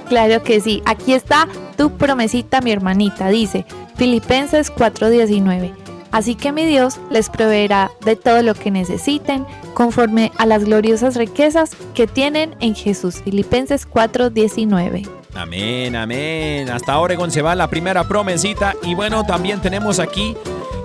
Claro 0.08 0.42
que 0.42 0.60
sí. 0.60 0.82
Aquí 0.84 1.14
está 1.14 1.48
tu 1.76 1.96
promesita, 1.96 2.60
mi 2.60 2.72
hermanita. 2.72 3.28
Dice 3.28 3.64
Filipenses 3.96 4.72
4:19. 4.72 5.83
Así 6.14 6.36
que 6.36 6.52
mi 6.52 6.64
Dios 6.64 7.00
les 7.10 7.28
proveerá 7.28 7.90
de 8.04 8.14
todo 8.14 8.40
lo 8.42 8.54
que 8.54 8.70
necesiten 8.70 9.44
conforme 9.74 10.30
a 10.38 10.46
las 10.46 10.64
gloriosas 10.64 11.16
riquezas 11.16 11.72
que 11.92 12.06
tienen 12.06 12.54
en 12.60 12.76
Jesús. 12.76 13.16
Filipenses 13.24 13.84
4:19. 13.84 15.08
Amén, 15.34 15.96
amén. 15.96 16.70
Hasta 16.70 17.00
Oregon 17.00 17.32
se 17.32 17.42
va 17.42 17.56
la 17.56 17.68
primera 17.68 18.06
promesita. 18.06 18.76
Y 18.84 18.94
bueno, 18.94 19.26
también 19.26 19.60
tenemos 19.60 19.98
aquí 19.98 20.36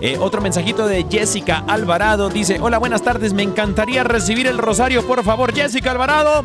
eh, 0.02 0.18
otro 0.20 0.42
mensajito 0.42 0.88
de 0.88 1.06
Jessica 1.08 1.64
Alvarado. 1.68 2.30
Dice, 2.30 2.60
hola, 2.60 2.80
buenas 2.80 3.04
tardes. 3.04 3.34
Me 3.34 3.44
encantaría 3.44 4.04
recibir 4.04 4.48
el 4.48 4.58
rosario, 4.58 5.06
por 5.06 5.24
favor. 5.24 5.54
Jessica 5.54 5.92
Alvarado. 5.92 6.44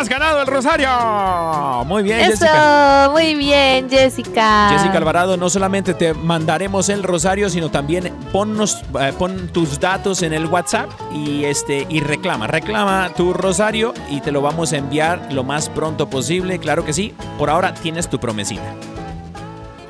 Has 0.00 0.08
ganado 0.08 0.40
el 0.40 0.46
rosario. 0.46 0.88
Muy 1.84 2.02
bien, 2.02 2.20
Jessica. 2.20 3.10
Muy 3.12 3.34
bien, 3.34 3.90
Jessica. 3.90 4.70
Jessica 4.70 4.96
Alvarado, 4.96 5.36
no 5.36 5.50
solamente 5.50 5.92
te 5.92 6.14
mandaremos 6.14 6.88
el 6.88 7.02
rosario, 7.02 7.50
sino 7.50 7.70
también 7.70 8.10
ponnos, 8.32 8.82
eh, 8.98 9.12
pon 9.18 9.48
tus 9.48 9.78
datos 9.78 10.22
en 10.22 10.32
el 10.32 10.46
WhatsApp 10.46 10.88
y 11.12 11.44
este 11.44 11.86
y 11.90 12.00
reclama, 12.00 12.46
reclama 12.46 13.12
tu 13.14 13.34
rosario 13.34 13.92
y 14.08 14.22
te 14.22 14.32
lo 14.32 14.40
vamos 14.40 14.72
a 14.72 14.78
enviar 14.78 15.30
lo 15.34 15.44
más 15.44 15.68
pronto 15.68 16.08
posible. 16.08 16.58
Claro 16.58 16.82
que 16.86 16.94
sí. 16.94 17.12
Por 17.36 17.50
ahora 17.50 17.74
tienes 17.74 18.08
tu 18.08 18.18
promesita. 18.18 18.74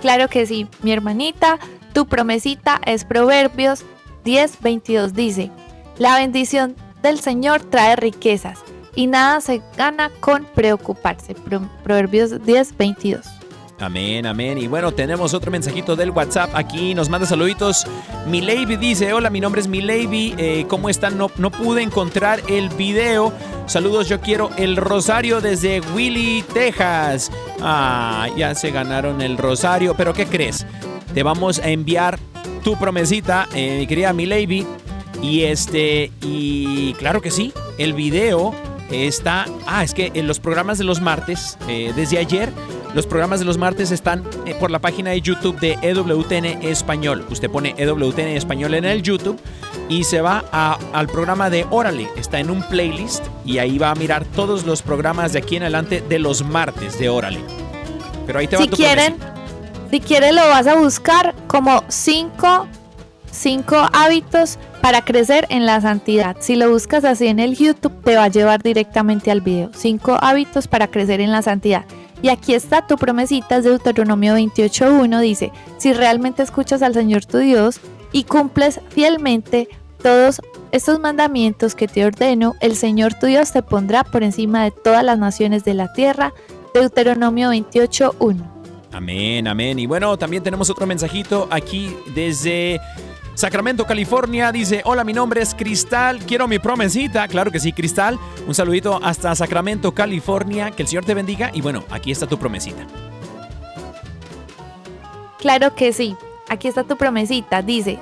Claro 0.00 0.26
que 0.26 0.44
sí, 0.44 0.66
mi 0.82 0.90
hermanita, 0.90 1.61
tu 1.92 2.08
promesita 2.08 2.80
es 2.84 3.04
Proverbios 3.04 3.84
10:22 4.24 5.12
dice, 5.12 5.52
la 5.98 6.16
bendición 6.16 6.74
del 7.00 7.20
Señor 7.20 7.62
trae 7.62 7.94
riquezas 7.94 8.58
y 8.95 9.07
nada 9.07 9.41
se 9.41 9.62
gana 9.76 10.11
con 10.20 10.45
preocuparse. 10.55 11.34
Pro- 11.34 11.68
Proverbios 11.82 12.30
10:22. 12.32 13.20
Amén, 13.78 14.26
amén. 14.26 14.59
Y 14.59 14.66
bueno, 14.66 14.93
tenemos 14.93 15.32
otro 15.32 15.51
mensajito 15.51 15.97
del 15.97 16.11
WhatsApp 16.11 16.51
aquí. 16.55 16.95
Nos 16.95 17.09
manda 17.09 17.26
saluditos. 17.26 17.86
Mileivi 18.26 18.76
dice, 18.76 19.14
hola, 19.14 19.30
mi 19.30 19.41
nombre 19.41 19.62
es 19.62 19.68
Mileivi. 19.68 20.34
Eh, 20.36 20.66
¿Cómo 20.68 20.91
están? 20.91 21.16
No, 21.16 21.30
no 21.38 21.51
pude 21.51 21.80
encontrar 21.80 22.43
el 22.49 22.68
video. 22.68 23.32
Saludos, 23.64 24.07
yo 24.07 24.20
quiero 24.20 24.51
el 24.59 24.76
rosario 24.76 25.41
desde 25.41 25.80
Willy, 25.95 26.43
Texas. 26.53 27.32
Ah, 27.62 28.28
ya 28.36 28.55
se 28.55 28.70
ganaron 28.70 29.22
el 29.22 29.38
rosario. 29.38 29.95
Pero 29.95 30.12
¿qué 30.12 30.26
crees? 30.26 30.66
Te 31.14 31.22
vamos 31.22 31.59
a 31.59 31.70
enviar 31.70 32.18
tu 32.62 32.76
promesita, 32.76 33.49
eh, 33.55 33.78
mi 33.78 33.86
querida 33.86 34.12
Mileivi. 34.12 34.66
Y 35.22 35.45
este, 35.45 36.12
y 36.20 36.93
claro 36.99 37.22
que 37.22 37.30
sí, 37.30 37.53
el 37.78 37.95
video 37.95 38.55
está. 38.91 39.47
Ah, 39.66 39.82
es 39.84 39.95
que 39.95 40.11
en 40.14 40.26
los 40.26 40.41
programas 40.41 40.78
de 40.78 40.84
los 40.84 41.01
martes, 41.01 41.57
eh, 41.68 41.93
desde 41.97 42.18
ayer, 42.18 42.53
los 42.95 43.07
programas 43.07 43.38
de 43.38 43.47
los 43.47 43.57
martes 43.57 43.91
están 43.93 44.24
eh, 44.47 44.55
por 44.59 44.70
la 44.70 44.80
página 44.80 45.11
de 45.11 45.20
YouTube 45.20 45.59
de 45.61 45.78
EWTN 45.82 46.62
Español. 46.66 47.24
Usted 47.30 47.49
pone 47.51 47.74
EWTN 47.78 48.36
Español 48.36 48.74
en 48.74 48.84
el 48.84 49.03
YouTube 49.03 49.38
y 49.88 50.05
se 50.05 50.20
va 50.20 50.45
a- 50.53 50.78
al 50.93 51.07
programa 51.07 51.51
de 51.51 51.66
Órale. 51.70 52.09
Está 52.16 52.41
en 52.41 52.51
un 52.51 52.62
playlist 52.64 53.24
y 53.45 53.59
ahí 53.59 53.78
va 53.78 53.91
a 53.91 53.95
mirar 53.95 54.24
todos 54.24 54.64
los 54.66 54.82
programas 54.82 55.32
de 55.32 55.38
aquí 55.38 55.57
en 55.57 55.62
adelante 55.62 56.03
de 56.09 56.18
los 56.18 56.45
martes 56.45 56.99
de 56.99 57.09
Órale. 57.09 57.41
Pero 58.26 58.38
ahí 58.41 58.49
te 58.49 58.57
va 58.57 58.62
Si 58.62 58.68
tu 58.68 58.76
quieren, 58.76 59.16
promesita. 59.16 59.88
si 59.91 60.01
quieren 60.01 60.34
lo 60.36 60.43
vas 60.49 60.66
a 60.66 60.74
buscar 60.74 61.34
como 61.47 61.84
cinco, 61.88 62.66
cinco 63.30 63.76
hábitos 63.93 64.59
para 64.81 65.03
crecer 65.03 65.47
en 65.51 65.66
la 65.66 65.81
santidad. 65.81 66.37
Si 66.41 66.57
lo 66.57 66.70
buscas 66.70 67.05
así 67.05 67.26
en 67.26 67.39
el 67.39 67.57
YouTube, 67.57 68.03
te 68.03 68.16
va 68.16 68.24
a 68.24 68.28
llevar 68.28 68.62
directamente 68.62 69.31
al 69.31 69.41
video. 69.41 69.70
Cinco 69.74 70.16
hábitos 70.20 70.68
para 70.68 70.89
crecer 70.89 71.20
en 71.20 71.33
la 71.33 71.43
santidad. 71.43 71.85
Y 72.22 72.28
aquí 72.28 72.55
está 72.55 72.87
tu 72.87 72.97
promesita, 72.97 73.57
es 73.57 73.64
de 73.64 73.70
Deuteronomio 73.70 74.35
28.1, 74.37 75.20
dice, 75.20 75.53
si 75.78 75.93
realmente 75.93 76.43
escuchas 76.43 76.83
al 76.83 76.93
Señor 76.93 77.24
tu 77.24 77.39
Dios 77.39 77.81
y 78.12 78.24
cumples 78.24 78.81
fielmente 78.91 79.68
todos 80.03 80.43
estos 80.72 81.01
mandamientos 81.01 81.74
que 81.74 81.89
te 81.89 82.05
ordeno, 82.05 82.55
el 82.61 82.76
Señor 82.76 83.14
tu 83.14 83.26
Dios 83.26 83.53
te 83.53 83.62
pondrá 83.62 84.05
por 84.05 84.22
encima 84.22 84.64
de 84.64 84.70
todas 84.70 85.03
las 85.03 85.18
naciones 85.18 85.64
de 85.64 85.74
la 85.74 85.93
tierra. 85.93 86.33
Deuteronomio 86.74 87.51
28.1. 87.51 88.37
Amén, 88.93 89.47
amén. 89.47 89.78
Y 89.78 89.87
bueno, 89.87 90.16
también 90.16 90.43
tenemos 90.43 90.68
otro 90.68 90.87
mensajito 90.87 91.49
aquí 91.51 91.95
desde 92.14 92.81
Sacramento, 93.41 93.86
California. 93.86 94.53
Dice, 94.53 94.82
hola, 94.84 95.03
mi 95.03 95.14
nombre 95.14 95.41
es 95.41 95.55
Cristal, 95.55 96.18
quiero 96.26 96.47
mi 96.47 96.59
promesita. 96.59 97.26
Claro 97.26 97.51
que 97.51 97.59
sí, 97.59 97.72
Cristal. 97.72 98.18
Un 98.47 98.55
saludito 98.55 99.01
hasta 99.03 99.34
Sacramento, 99.34 99.93
California. 99.93 100.70
Que 100.70 100.82
el 100.82 100.88
Señor 100.88 101.07
te 101.07 101.14
bendiga. 101.14 101.51
Y 101.55 101.62
bueno, 101.62 101.82
aquí 101.91 102.12
está 102.12 102.26
tu 102.26 102.38
promesita. 102.38 102.86
Claro 105.38 105.74
que 105.74 105.95
sí. 105.95 106.16
Aquí 106.51 106.68
está 106.68 106.84
tu 106.84 106.99
promesita. 106.99 107.62
Dice, 107.62 107.99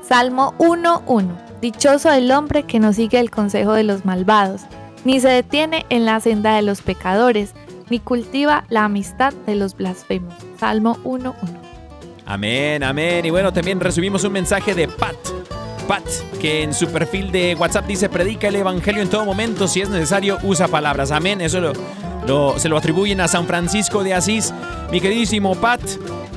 Salmo 0.00 0.54
1.1. 0.56 1.60
Dichoso 1.60 2.10
el 2.10 2.30
hombre 2.30 2.62
que 2.62 2.78
no 2.78 2.94
sigue 2.94 3.20
el 3.20 3.30
consejo 3.30 3.74
de 3.74 3.82
los 3.82 4.06
malvados, 4.06 4.62
ni 5.04 5.20
se 5.20 5.28
detiene 5.28 5.84
en 5.90 6.06
la 6.06 6.18
senda 6.20 6.56
de 6.56 6.62
los 6.62 6.80
pecadores, 6.80 7.52
ni 7.90 7.98
cultiva 7.98 8.64
la 8.70 8.84
amistad 8.84 9.34
de 9.44 9.54
los 9.56 9.76
blasfemos. 9.76 10.32
Salmo 10.58 10.96
1.1. 11.04 11.67
Amén, 12.28 12.82
amén. 12.84 13.24
Y 13.24 13.30
bueno, 13.30 13.52
también 13.52 13.80
recibimos 13.80 14.22
un 14.24 14.32
mensaje 14.32 14.74
de 14.74 14.86
Pat. 14.86 15.16
Pat, 15.88 16.04
que 16.38 16.62
en 16.62 16.74
su 16.74 16.86
perfil 16.88 17.32
de 17.32 17.54
WhatsApp 17.54 17.86
dice, 17.86 18.10
predica 18.10 18.48
el 18.48 18.56
Evangelio 18.56 19.00
en 19.02 19.08
todo 19.08 19.24
momento, 19.24 19.66
si 19.66 19.80
es 19.80 19.88
necesario, 19.88 20.36
usa 20.42 20.68
palabras. 20.68 21.10
Amén, 21.10 21.40
eso 21.40 21.58
lo, 21.60 21.72
lo- 22.26 22.58
se 22.58 22.68
lo 22.68 22.76
atribuyen 22.76 23.22
a 23.22 23.28
San 23.28 23.46
Francisco 23.46 24.04
de 24.04 24.12
Asís. 24.12 24.52
Mi 24.92 25.00
queridísimo 25.00 25.54
Pat, 25.54 25.80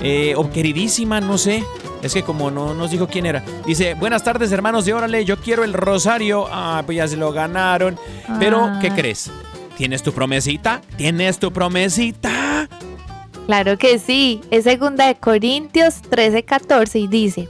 eh, 0.02 0.34
o 0.38 0.50
queridísima, 0.50 1.20
no 1.20 1.38
sé, 1.38 1.66
es 2.02 2.14
que 2.14 2.24
como 2.24 2.50
no 2.50 2.74
nos 2.74 2.92
dijo 2.92 3.08
quién 3.08 3.26
era. 3.26 3.44
Dice, 3.66 3.94
buenas 3.96 4.24
tardes 4.24 4.50
hermanos 4.54 4.86
de 4.86 4.94
Órale, 4.94 5.26
yo 5.26 5.36
quiero 5.38 5.66
el 5.66 5.74
rosario. 5.74 6.48
Ah, 6.50 6.82
pues 6.86 6.96
ya 6.98 7.08
se 7.10 7.18
lo 7.18 7.34
ganaron. 7.34 8.00
Pero, 8.40 8.72
¿qué 8.80 8.88
Ah. 8.88 8.96
crees? 8.96 9.30
¿Tienes 9.76 10.02
tu 10.02 10.14
promesita? 10.14 10.80
¿Tienes 10.96 11.38
tu 11.40 11.52
promesita? 11.52 12.70
Claro 13.52 13.78
que 13.78 14.00
sí. 14.00 14.40
Es 14.50 14.64
segunda 14.64 15.08
de 15.08 15.16
Corintios 15.16 15.96
13:14 16.10 17.02
y 17.02 17.08
dice 17.08 17.50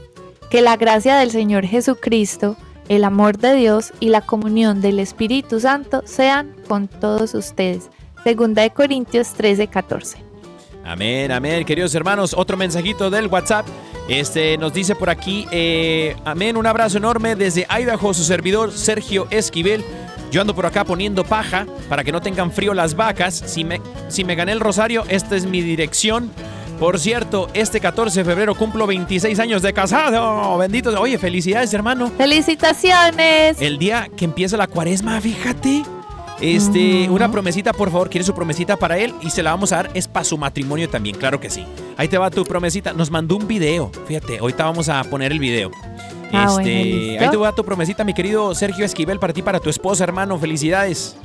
que 0.50 0.64
la 0.64 0.76
gracia 0.76 1.16
del 1.16 1.30
Señor 1.30 1.64
Jesucristo, 1.68 2.58
el 2.90 3.04
amor 3.04 3.38
de 3.38 3.54
Dios 3.54 3.94
y 4.00 4.10
la 4.10 4.22
comunión 4.22 4.82
del 4.82 4.98
Espíritu 4.98 5.60
Santo 5.60 6.02
sean 6.06 6.56
con 6.68 6.88
todos 6.88 7.36
ustedes. 7.36 7.92
Segunda 8.24 8.64
de 8.64 8.72
Corintios 8.72 9.36
13:14. 9.38 10.18
Amén, 10.84 11.32
amén, 11.32 11.64
queridos 11.66 11.94
hermanos. 11.94 12.34
Otro 12.36 12.58
mensajito 12.58 13.12
del 13.12 13.28
WhatsApp. 13.28 13.68
Este 14.10 14.58
nos 14.58 14.74
dice 14.74 14.96
por 14.96 15.12
aquí, 15.12 15.46
eh, 15.52 16.16
amén, 16.26 16.58
un 16.58 16.66
abrazo 16.66 16.98
enorme 16.98 17.36
desde 17.36 17.68
Idaho, 17.70 18.16
su 18.16 18.24
servidor 18.24 18.72
Sergio 18.72 19.28
Esquivel. 19.30 19.86
Yo 20.32 20.42
ando 20.42 20.56
por 20.56 20.66
acá 20.66 20.86
poniendo 20.86 21.24
paja 21.26 21.66
para 21.90 22.04
que 22.04 22.12
no 22.12 22.22
tengan 22.22 22.52
frío 22.52 22.74
las 22.74 22.96
vacas. 22.96 23.34
Si 23.36 23.64
me, 23.64 23.82
si 24.08 24.24
me 24.24 24.36
gané 24.36 24.54
el 24.54 24.60
rosario, 24.62 25.04
esta 25.10 25.36
es 25.36 25.46
mi 25.46 25.62
dirección. 25.62 26.32
Por 26.80 26.98
cierto, 27.00 27.48
este 27.54 27.80
14 27.80 28.20
de 28.22 28.26
febrero 28.26 28.56
cumplo 28.56 28.88
26 28.88 29.38
años 29.40 29.62
de 29.62 29.72
casado. 29.74 30.58
Bendito. 30.58 30.90
Oye, 31.00 31.18
felicidades, 31.18 31.74
hermano. 31.74 32.10
¡Felicitaciones! 32.18 33.62
El 33.62 33.78
día 33.78 34.10
que 34.16 34.26
empieza 34.26 34.58
la 34.58 34.68
cuaresma, 34.68 35.20
fíjate. 35.22 35.84
Este, 36.40 37.04
Ujú. 37.04 37.14
una 37.16 37.32
promesita, 37.32 37.72
por 37.72 37.92
favor, 37.92 38.10
quiere 38.10 38.26
su 38.26 38.34
promesita 38.34 38.76
para 38.78 38.98
él 38.98 39.14
y 39.22 39.30
se 39.30 39.44
la 39.44 39.52
vamos 39.52 39.72
a 39.74 39.76
dar, 39.76 39.92
es 39.94 40.08
para 40.08 40.24
su 40.24 40.40
matrimonio 40.40 40.90
también, 40.90 41.16
claro 41.16 41.40
que 41.40 41.52
sí. 41.52 41.64
Ahí 41.98 42.08
te 42.08 42.18
va 42.18 42.32
tu 42.32 42.44
promesita. 42.46 42.94
Nos 42.94 43.12
mandó 43.12 43.36
un 43.36 43.48
video, 43.48 43.92
fíjate, 44.08 44.40
ahorita 44.40 44.66
vamos 44.66 44.90
a 44.90 45.04
poner 45.04 45.32
el 45.32 45.38
video. 45.40 45.70
Ah, 46.34 46.48
este, 46.50 46.62
bueno, 46.62 46.86
¿listo? 46.86 47.24
ahí 47.24 47.30
te 47.30 47.38
va 47.38 47.52
tu 47.54 47.66
promesita, 47.66 48.04
mi 48.04 48.14
querido 48.14 48.54
Sergio 48.56 48.86
Esquivel, 48.86 49.20
para 49.20 49.34
ti, 49.34 49.42
para 49.42 49.60
tu 49.60 49.70
esposa, 49.70 50.04
hermano. 50.04 50.38
Felicidades. 50.40 51.16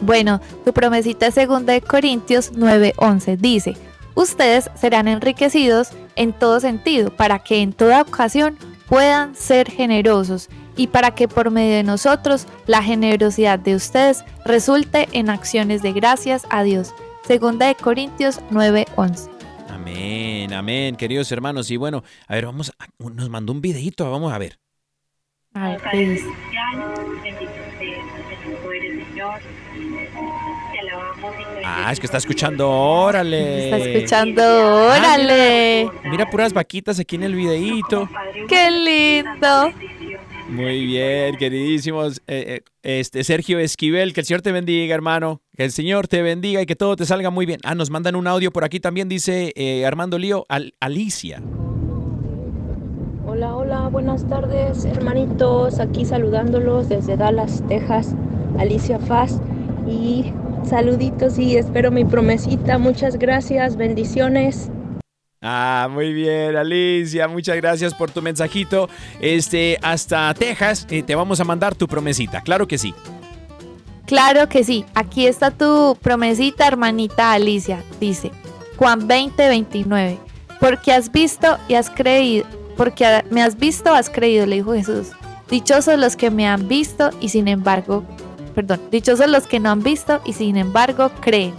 Bueno, 0.00 0.40
tu 0.64 0.72
promesita 0.72 1.28
es 1.28 1.34
segunda 1.34 1.72
de 1.72 1.80
Corintios 1.80 2.52
9:11. 2.52 3.36
Dice, 3.36 3.76
ustedes 4.14 4.70
serán 4.74 5.08
enriquecidos 5.08 5.90
en 6.16 6.32
todo 6.32 6.60
sentido, 6.60 7.10
para 7.10 7.38
que 7.38 7.62
en 7.62 7.72
toda 7.72 8.02
ocasión 8.02 8.58
puedan 8.88 9.34
ser 9.34 9.70
generosos 9.70 10.48
y 10.76 10.88
para 10.88 11.12
que 11.12 11.28
por 11.28 11.50
medio 11.50 11.76
de 11.76 11.82
nosotros 11.82 12.46
la 12.66 12.82
generosidad 12.82 13.58
de 13.58 13.74
ustedes 13.74 14.24
resulte 14.44 15.08
en 15.12 15.30
acciones 15.30 15.82
de 15.82 15.92
gracias 15.92 16.46
a 16.50 16.62
Dios. 16.62 16.92
Segunda 17.26 17.66
de 17.66 17.74
Corintios 17.74 18.40
9:11. 18.50 19.30
Amén, 19.72 20.52
amén, 20.52 20.96
queridos 20.96 21.30
hermanos. 21.32 21.70
Y 21.70 21.76
bueno, 21.76 22.02
a 22.28 22.34
ver, 22.34 22.46
vamos, 22.46 22.72
a- 22.78 22.86
nos 23.10 23.28
mandó 23.30 23.52
un 23.52 23.60
videito, 23.60 24.10
vamos 24.10 24.32
a 24.32 24.38
ver. 24.38 24.58
Ah, 31.64 31.90
es 31.92 32.00
que 32.00 32.06
está 32.06 32.18
escuchando, 32.18 32.68
órale. 32.70 33.64
Está 33.64 33.76
escuchando, 33.78 34.42
órale. 34.88 35.88
Mira 36.04 36.28
puras 36.28 36.52
vaquitas 36.52 36.98
aquí 36.98 37.16
en 37.16 37.22
el 37.24 37.34
videíto. 37.34 38.08
¡Qué 38.48 38.70
lindo! 38.70 39.72
Muy 40.48 40.84
bien, 40.86 41.36
queridísimos. 41.36 42.20
Eh, 42.26 42.60
eh, 42.82 43.00
este 43.00 43.24
Sergio 43.24 43.58
Esquivel, 43.58 44.12
que 44.12 44.20
el 44.20 44.26
Señor 44.26 44.42
te 44.42 44.52
bendiga, 44.52 44.94
hermano. 44.94 45.40
Que 45.56 45.64
el 45.64 45.70
Señor 45.72 46.08
te 46.08 46.20
bendiga 46.22 46.60
y 46.60 46.66
que 46.66 46.76
todo 46.76 46.96
te 46.96 47.06
salga 47.06 47.30
muy 47.30 47.46
bien. 47.46 47.60
Ah, 47.64 47.74
nos 47.74 47.90
mandan 47.90 48.16
un 48.16 48.26
audio 48.26 48.50
por 48.50 48.64
aquí 48.64 48.80
también, 48.80 49.08
dice 49.08 49.52
eh, 49.56 49.86
Armando 49.86 50.18
Lío, 50.18 50.44
Al- 50.48 50.74
Alicia. 50.80 51.42
Hola, 53.26 53.56
hola, 53.56 53.88
buenas 53.88 54.28
tardes, 54.28 54.84
hermanitos. 54.84 55.80
Aquí 55.80 56.04
saludándolos 56.04 56.88
desde 56.88 57.16
Dallas, 57.16 57.62
Texas, 57.68 58.14
Alicia 58.58 58.98
Faz. 58.98 59.40
Y 59.88 60.32
saluditos 60.64 61.38
y 61.38 61.56
espero 61.56 61.90
mi 61.90 62.04
promesita. 62.04 62.78
Muchas 62.78 63.18
gracias, 63.18 63.76
bendiciones. 63.76 64.70
Ah, 65.42 65.88
muy 65.90 66.12
bien, 66.12 66.56
Alicia. 66.56 67.26
Muchas 67.26 67.56
gracias 67.56 67.92
por 67.92 68.12
tu 68.12 68.22
mensajito. 68.22 68.88
Este, 69.20 69.76
hasta 69.82 70.32
Texas, 70.34 70.86
eh, 70.88 71.02
te 71.02 71.16
vamos 71.16 71.40
a 71.40 71.44
mandar 71.44 71.74
tu 71.74 71.88
promesita. 71.88 72.40
Claro 72.42 72.68
que 72.68 72.78
sí. 72.78 72.94
Claro 74.06 74.48
que 74.48 74.62
sí. 74.62 74.84
Aquí 74.94 75.26
está 75.26 75.50
tu 75.50 75.98
promesita, 76.00 76.68
hermanita 76.68 77.32
Alicia. 77.32 77.82
Dice 77.98 78.30
Juan 78.76 79.08
20, 79.08 79.48
29. 79.48 80.18
Porque 80.60 80.92
has 80.92 81.10
visto 81.10 81.58
y 81.66 81.74
has 81.74 81.90
creído. 81.90 82.46
Porque 82.76 83.24
me 83.30 83.42
has 83.42 83.58
visto, 83.58 83.92
has 83.92 84.08
creído, 84.08 84.46
le 84.46 84.56
dijo 84.56 84.74
Jesús. 84.74 85.08
Dichosos 85.50 85.98
los 85.98 86.14
que 86.14 86.30
me 86.30 86.46
han 86.46 86.68
visto 86.68 87.10
y 87.20 87.28
sin 87.28 87.48
embargo, 87.48 88.04
perdón, 88.54 88.80
dichosos 88.90 89.28
los 89.28 89.46
que 89.46 89.60
no 89.60 89.70
han 89.70 89.82
visto 89.82 90.20
y 90.24 90.32
sin 90.32 90.56
embargo 90.56 91.10
creen. 91.20 91.54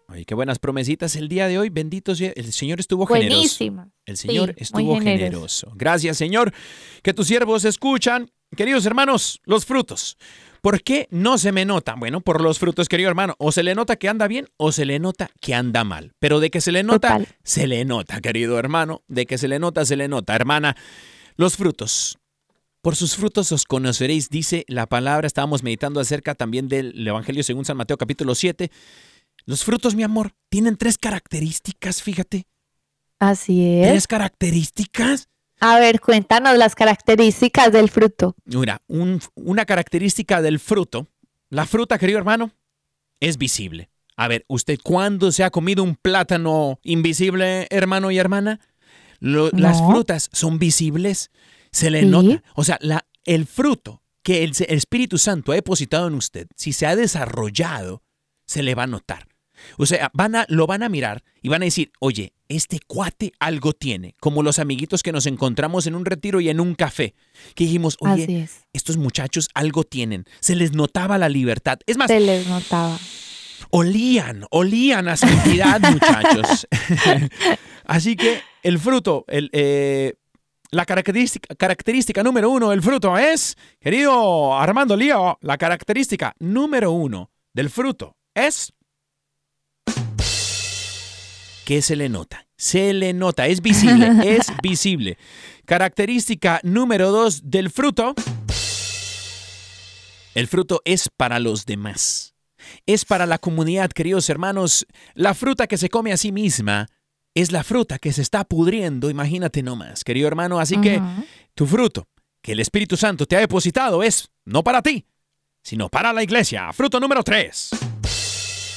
Ay, 0.08 0.24
qué 0.26 0.34
buenas 0.34 0.58
promesitas 0.58 1.16
el 1.16 1.28
día 1.28 1.48
de 1.48 1.58
hoy. 1.58 1.70
Bendito 1.70 2.14
sea. 2.14 2.32
El 2.36 2.52
Señor 2.52 2.80
estuvo 2.80 3.06
generoso. 3.06 3.34
Buenísima. 3.34 3.88
El 4.04 4.16
Señor 4.16 4.50
Sí, 4.50 4.54
estuvo 4.58 4.94
generoso. 4.98 5.06
generoso. 5.24 5.72
Gracias, 5.74 6.16
Señor, 6.18 6.52
que 7.02 7.14
tus 7.14 7.26
siervos 7.28 7.64
escuchan. 7.64 8.30
Queridos 8.54 8.84
hermanos, 8.84 9.40
los 9.44 9.64
frutos. 9.64 10.18
¿Por 10.62 10.82
qué 10.84 11.08
no 11.10 11.38
se 11.38 11.50
me 11.50 11.64
nota? 11.64 11.96
Bueno, 11.96 12.20
por 12.20 12.40
los 12.40 12.60
frutos, 12.60 12.88
querido 12.88 13.08
hermano. 13.08 13.34
O 13.38 13.50
se 13.50 13.64
le 13.64 13.74
nota 13.74 13.96
que 13.96 14.08
anda 14.08 14.28
bien 14.28 14.48
o 14.56 14.70
se 14.70 14.84
le 14.84 15.00
nota 15.00 15.28
que 15.40 15.54
anda 15.54 15.82
mal. 15.82 16.12
Pero 16.20 16.38
de 16.38 16.50
que 16.50 16.60
se 16.60 16.70
le 16.70 16.84
nota, 16.84 17.08
Total. 17.08 17.28
se 17.42 17.66
le 17.66 17.84
nota, 17.84 18.20
querido 18.20 18.56
hermano. 18.60 19.02
De 19.08 19.26
que 19.26 19.38
se 19.38 19.48
le 19.48 19.58
nota, 19.58 19.84
se 19.84 19.96
le 19.96 20.06
nota, 20.06 20.36
hermana. 20.36 20.76
Los 21.34 21.56
frutos. 21.56 22.16
Por 22.80 22.94
sus 22.94 23.16
frutos 23.16 23.50
os 23.50 23.64
conoceréis, 23.64 24.28
dice 24.30 24.64
la 24.68 24.86
palabra. 24.86 25.26
Estábamos 25.26 25.64
meditando 25.64 25.98
acerca 25.98 26.36
también 26.36 26.68
del 26.68 27.06
Evangelio 27.08 27.42
según 27.42 27.64
San 27.64 27.76
Mateo 27.76 27.98
capítulo 27.98 28.36
7. 28.36 28.70
Los 29.46 29.64
frutos, 29.64 29.96
mi 29.96 30.04
amor, 30.04 30.32
tienen 30.48 30.76
tres 30.76 30.96
características, 30.96 32.04
fíjate. 32.04 32.46
Así 33.18 33.80
es. 33.80 33.88
Tres 33.88 34.06
características. 34.06 35.28
A 35.64 35.78
ver, 35.78 36.00
cuéntanos 36.00 36.58
las 36.58 36.74
características 36.74 37.70
del 37.70 37.88
fruto. 37.88 38.34
Mira, 38.46 38.82
un- 38.88 39.20
una 39.36 39.64
característica 39.64 40.42
del 40.42 40.58
fruto, 40.58 41.06
la 41.50 41.66
fruta, 41.66 41.98
querido 41.98 42.18
hermano, 42.18 42.50
es 43.20 43.38
visible. 43.38 43.88
A 44.16 44.26
ver, 44.26 44.44
¿usted 44.48 44.80
cuándo 44.82 45.30
se 45.30 45.44
ha 45.44 45.50
comido 45.50 45.84
un 45.84 45.94
plátano 45.94 46.80
invisible, 46.82 47.68
hermano 47.70 48.10
y 48.10 48.18
hermana? 48.18 48.58
Lo- 49.20 49.50
Las 49.52 49.78
frutas 49.86 50.30
son 50.32 50.58
visibles, 50.58 51.30
se 51.70 51.92
le 51.92 52.00
Sí. 52.00 52.06
nota. 52.06 52.42
O 52.56 52.64
sea, 52.64 52.78
la- 52.80 53.06
el 53.24 53.46
fruto 53.46 54.02
que 54.24 54.42
el, 54.42 54.50
el 54.66 54.76
Espíritu 54.76 55.16
Santo 55.16 55.52
ha 55.52 55.54
depositado 55.54 56.08
en 56.08 56.14
usted, 56.14 56.48
si 56.56 56.72
se 56.72 56.86
ha 56.86 56.96
desarrollado, 56.96 58.02
se 58.46 58.64
le 58.64 58.74
va 58.74 58.82
a 58.82 58.86
notar. 58.88 59.28
O 59.78 59.86
sea, 59.86 60.10
van 60.12 60.34
a, 60.34 60.44
lo 60.48 60.66
van 60.66 60.82
a 60.82 60.88
mirar 60.88 61.22
y 61.40 61.48
van 61.48 61.62
a 61.62 61.66
decir, 61.66 61.92
oye, 62.00 62.32
este 62.56 62.80
cuate 62.86 63.32
algo 63.38 63.72
tiene, 63.72 64.14
como 64.20 64.42
los 64.42 64.58
amiguitos 64.58 65.02
que 65.02 65.12
nos 65.12 65.26
encontramos 65.26 65.86
en 65.86 65.94
un 65.94 66.04
retiro 66.04 66.40
y 66.40 66.48
en 66.48 66.60
un 66.60 66.74
café, 66.74 67.14
que 67.54 67.64
dijimos, 67.64 67.96
oye, 68.00 68.42
es. 68.42 68.62
estos 68.72 68.96
muchachos 68.96 69.48
algo 69.54 69.84
tienen, 69.84 70.24
se 70.40 70.54
les 70.54 70.72
notaba 70.72 71.18
la 71.18 71.28
libertad. 71.28 71.78
Es 71.86 71.96
más, 71.96 72.08
Se 72.08 72.20
les 72.20 72.46
notaba. 72.46 72.98
olían, 73.70 74.44
olían 74.50 75.08
a 75.08 75.16
santidad, 75.16 75.80
muchachos. 75.90 76.66
Así 77.84 78.16
que 78.16 78.40
el 78.62 78.78
fruto, 78.78 79.24
el, 79.28 79.50
eh, 79.52 80.14
la 80.70 80.84
característica, 80.86 81.54
característica 81.54 82.22
número 82.22 82.50
uno 82.50 82.70
del 82.70 82.82
fruto 82.82 83.16
es, 83.18 83.56
querido 83.80 84.54
Armando 84.56 84.96
Lío, 84.96 85.38
la 85.40 85.58
característica 85.58 86.34
número 86.38 86.92
uno 86.92 87.30
del 87.52 87.68
fruto 87.70 88.16
es 88.34 88.72
que 91.64 91.82
se 91.82 91.96
le 91.96 92.08
nota. 92.08 92.46
Se 92.56 92.92
le 92.92 93.12
nota, 93.12 93.46
es 93.46 93.60
visible, 93.60 94.10
es 94.36 94.46
visible. 94.62 95.18
Característica 95.64 96.60
número 96.62 97.10
dos 97.10 97.50
del 97.50 97.70
fruto. 97.70 98.14
El 100.34 100.46
fruto 100.46 100.80
es 100.84 101.08
para 101.16 101.38
los 101.38 101.66
demás. 101.66 102.34
Es 102.86 103.04
para 103.04 103.26
la 103.26 103.38
comunidad, 103.38 103.90
queridos 103.90 104.30
hermanos. 104.30 104.86
La 105.14 105.34
fruta 105.34 105.66
que 105.66 105.76
se 105.76 105.88
come 105.88 106.12
a 106.12 106.16
sí 106.16 106.32
misma 106.32 106.88
es 107.34 107.50
la 107.50 107.64
fruta 107.64 107.98
que 107.98 108.12
se 108.12 108.22
está 108.22 108.44
pudriendo, 108.44 109.10
imagínate 109.10 109.62
nomás, 109.62 110.04
querido 110.04 110.28
hermano. 110.28 110.60
Así 110.60 110.80
que 110.80 111.00
tu 111.54 111.66
fruto 111.66 112.08
que 112.42 112.52
el 112.52 112.60
Espíritu 112.60 112.96
Santo 112.96 113.26
te 113.26 113.36
ha 113.36 113.40
depositado 113.40 114.02
es 114.02 114.28
no 114.44 114.62
para 114.62 114.82
ti, 114.82 115.06
sino 115.62 115.88
para 115.88 116.12
la 116.12 116.22
iglesia. 116.22 116.72
Fruto 116.72 117.00
número 117.00 117.22
tres. 117.22 117.70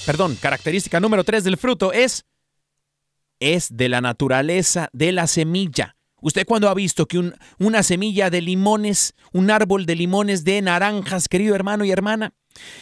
Perdón, 0.05 0.37
característica 0.39 0.99
número 0.99 1.23
tres 1.23 1.43
del 1.43 1.57
fruto 1.57 1.91
es 1.91 2.25
es 3.39 3.75
de 3.75 3.89
la 3.89 4.01
naturaleza 4.01 4.89
de 4.93 5.11
la 5.11 5.27
semilla. 5.27 5.95
¿Usted 6.21 6.45
cuando 6.45 6.69
ha 6.69 6.73
visto 6.73 7.05
que 7.07 7.19
un- 7.19 7.35
una 7.59 7.83
semilla 7.83 8.29
de 8.29 8.41
limones, 8.41 9.13
un 9.31 9.51
árbol 9.51 9.85
de 9.85 9.95
limones 9.95 10.43
de 10.43 10.61
naranjas, 10.61 11.27
querido 11.27 11.53
hermano 11.55 11.85
y 11.85 11.91
hermana? 11.91 12.33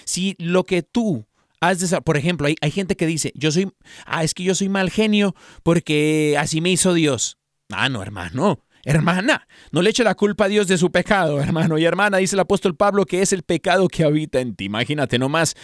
Si 0.05 0.35
lo 0.39 0.63
que 0.63 0.81
tú 0.83 1.25
has 1.59 1.81
desa- 1.81 2.01
por 2.01 2.15
ejemplo, 2.17 2.47
hay, 2.47 2.55
hay 2.61 2.71
gente 2.71 2.95
que 2.95 3.05
dice, 3.07 3.31
yo 3.35 3.51
soy, 3.51 3.71
ah, 4.05 4.23
es 4.23 4.33
que 4.33 4.43
yo 4.43 4.53
soy 4.55 4.69
mal 4.69 4.89
genio 4.91 5.35
porque 5.63 6.35
así 6.39 6.61
me 6.61 6.69
hizo 6.71 6.93
Dios. 6.93 7.37
Ah, 7.69 7.89
no, 7.89 8.01
hermano. 8.01 8.59
Hermana, 8.85 9.47
no 9.71 9.81
le 9.81 9.91
eche 9.91 10.03
la 10.03 10.13
culpa 10.13 10.45
a 10.45 10.47
Dios 10.49 10.67
de 10.67 10.77
su 10.77 10.91
pecado, 10.91 11.39
hermano 11.41 11.77
y 11.77 11.85
hermana, 11.85 12.17
dice 12.17 12.35
el 12.35 12.41
apóstol 12.41 12.75
Pablo 12.75 13.05
que 13.05 13.21
es 13.21 13.31
el 13.31 13.43
pecado 13.43 13.87
que 13.87 14.03
habita 14.03 14.41
en 14.41 14.55
ti. 14.55 14.65
Imagínate 14.65 15.17
nomás, 15.17 15.55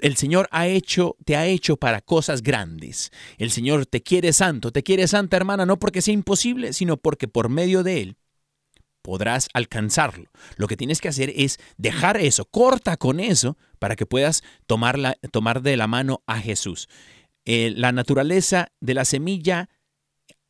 el 0.00 0.16
Señor 0.16 0.48
ha 0.50 0.66
hecho, 0.66 1.16
te 1.24 1.36
ha 1.36 1.46
hecho 1.46 1.76
para 1.76 2.00
cosas 2.00 2.42
grandes. 2.42 3.10
El 3.38 3.50
Señor 3.50 3.86
te 3.86 4.02
quiere 4.02 4.32
santo, 4.32 4.72
te 4.72 4.82
quiere 4.82 5.06
santa, 5.06 5.36
hermana, 5.36 5.66
no 5.66 5.78
porque 5.78 6.02
sea 6.02 6.14
imposible, 6.14 6.72
sino 6.72 6.96
porque 6.96 7.28
por 7.28 7.48
medio 7.48 7.82
de 7.82 8.00
Él 8.00 8.16
podrás 9.02 9.48
alcanzarlo. 9.52 10.30
Lo 10.56 10.68
que 10.68 10.76
tienes 10.76 11.00
que 11.00 11.08
hacer 11.08 11.32
es 11.36 11.58
dejar 11.76 12.16
eso, 12.16 12.44
corta 12.44 12.96
con 12.96 13.20
eso, 13.20 13.58
para 13.78 13.96
que 13.96 14.06
puedas 14.06 14.42
tomar, 14.66 15.18
tomar 15.32 15.62
de 15.62 15.76
la 15.76 15.88
mano 15.88 16.22
a 16.26 16.38
Jesús. 16.38 16.88
Eh, 17.44 17.72
la 17.76 17.90
naturaleza 17.90 18.68
de 18.80 18.94
la 18.94 19.04
semilla 19.04 19.68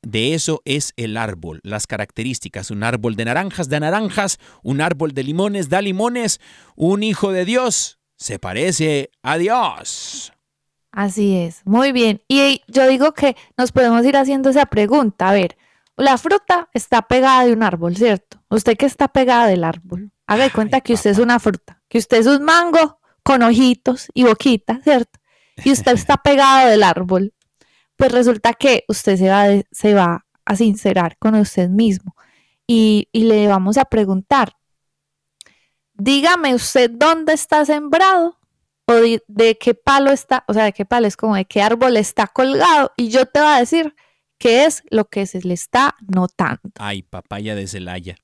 de 0.02 0.34
eso 0.34 0.60
es 0.64 0.92
el 0.96 1.16
árbol, 1.16 1.60
las 1.62 1.86
características. 1.86 2.70
Un 2.70 2.82
árbol 2.82 3.16
de 3.16 3.24
naranjas 3.24 3.68
da 3.68 3.80
naranjas, 3.80 4.38
un 4.62 4.80
árbol 4.80 5.12
de 5.12 5.22
limones 5.22 5.68
da 5.68 5.80
limones, 5.80 6.40
un 6.76 7.02
hijo 7.02 7.32
de 7.32 7.44
Dios 7.44 8.01
se 8.22 8.38
parece 8.38 9.10
a 9.22 9.36
Dios. 9.38 10.32
Así 10.90 11.36
es, 11.36 11.62
muy 11.64 11.92
bien. 11.92 12.22
Y 12.28 12.62
yo 12.68 12.86
digo 12.86 13.12
que 13.12 13.36
nos 13.56 13.72
podemos 13.72 14.04
ir 14.04 14.16
haciendo 14.16 14.50
esa 14.50 14.66
pregunta. 14.66 15.28
A 15.28 15.32
ver, 15.32 15.56
la 15.96 16.18
fruta 16.18 16.68
está 16.74 17.02
pegada 17.02 17.44
de 17.44 17.52
un 17.52 17.62
árbol, 17.62 17.96
¿cierto? 17.96 18.42
Usted 18.50 18.76
que 18.76 18.86
está 18.86 19.08
pegada 19.08 19.46
del 19.46 19.64
árbol, 19.64 20.12
haga 20.26 20.44
de 20.44 20.50
cuenta 20.50 20.76
Ay, 20.78 20.82
que 20.82 20.92
usted 20.94 21.10
es 21.10 21.18
una 21.18 21.38
fruta, 21.40 21.82
que 21.88 21.98
usted 21.98 22.18
es 22.18 22.26
un 22.26 22.42
mango 22.44 22.98
con 23.22 23.42
ojitos 23.42 24.08
y 24.14 24.24
boquita, 24.24 24.80
¿cierto? 24.84 25.18
Y 25.64 25.72
usted 25.72 25.92
está 25.92 26.16
pegado 26.22 26.68
del 26.68 26.82
árbol. 26.82 27.32
Pues 27.96 28.12
resulta 28.12 28.52
que 28.52 28.84
usted 28.88 29.16
se 29.16 29.28
va, 29.28 29.44
de- 29.44 29.66
se 29.70 29.94
va 29.94 30.26
a 30.44 30.56
sincerar 30.56 31.16
con 31.18 31.34
usted 31.36 31.68
mismo 31.68 32.16
y, 32.66 33.08
y 33.12 33.24
le 33.24 33.46
vamos 33.48 33.78
a 33.78 33.84
preguntar, 33.84 34.56
dígame 35.94 36.54
usted 36.54 36.90
dónde 36.90 37.32
está 37.32 37.64
sembrado 37.64 38.38
o 38.86 38.94
de, 38.94 39.22
de 39.28 39.58
qué 39.58 39.74
palo 39.74 40.10
está, 40.10 40.44
o 40.48 40.54
sea, 40.54 40.64
de 40.64 40.72
qué 40.72 40.84
palo 40.84 41.06
es 41.06 41.16
como 41.16 41.36
de 41.36 41.44
qué 41.44 41.62
árbol 41.62 41.96
está 41.96 42.26
colgado 42.26 42.92
y 42.96 43.08
yo 43.08 43.26
te 43.26 43.40
voy 43.40 43.48
a 43.48 43.58
decir 43.58 43.94
qué 44.38 44.64
es 44.64 44.82
lo 44.90 45.08
que 45.08 45.26
se 45.26 45.40
le 45.42 45.54
está 45.54 45.94
notando. 46.00 46.62
Ay, 46.78 47.02
papaya 47.02 47.54
de 47.54 47.66
Celaya. 47.66 48.16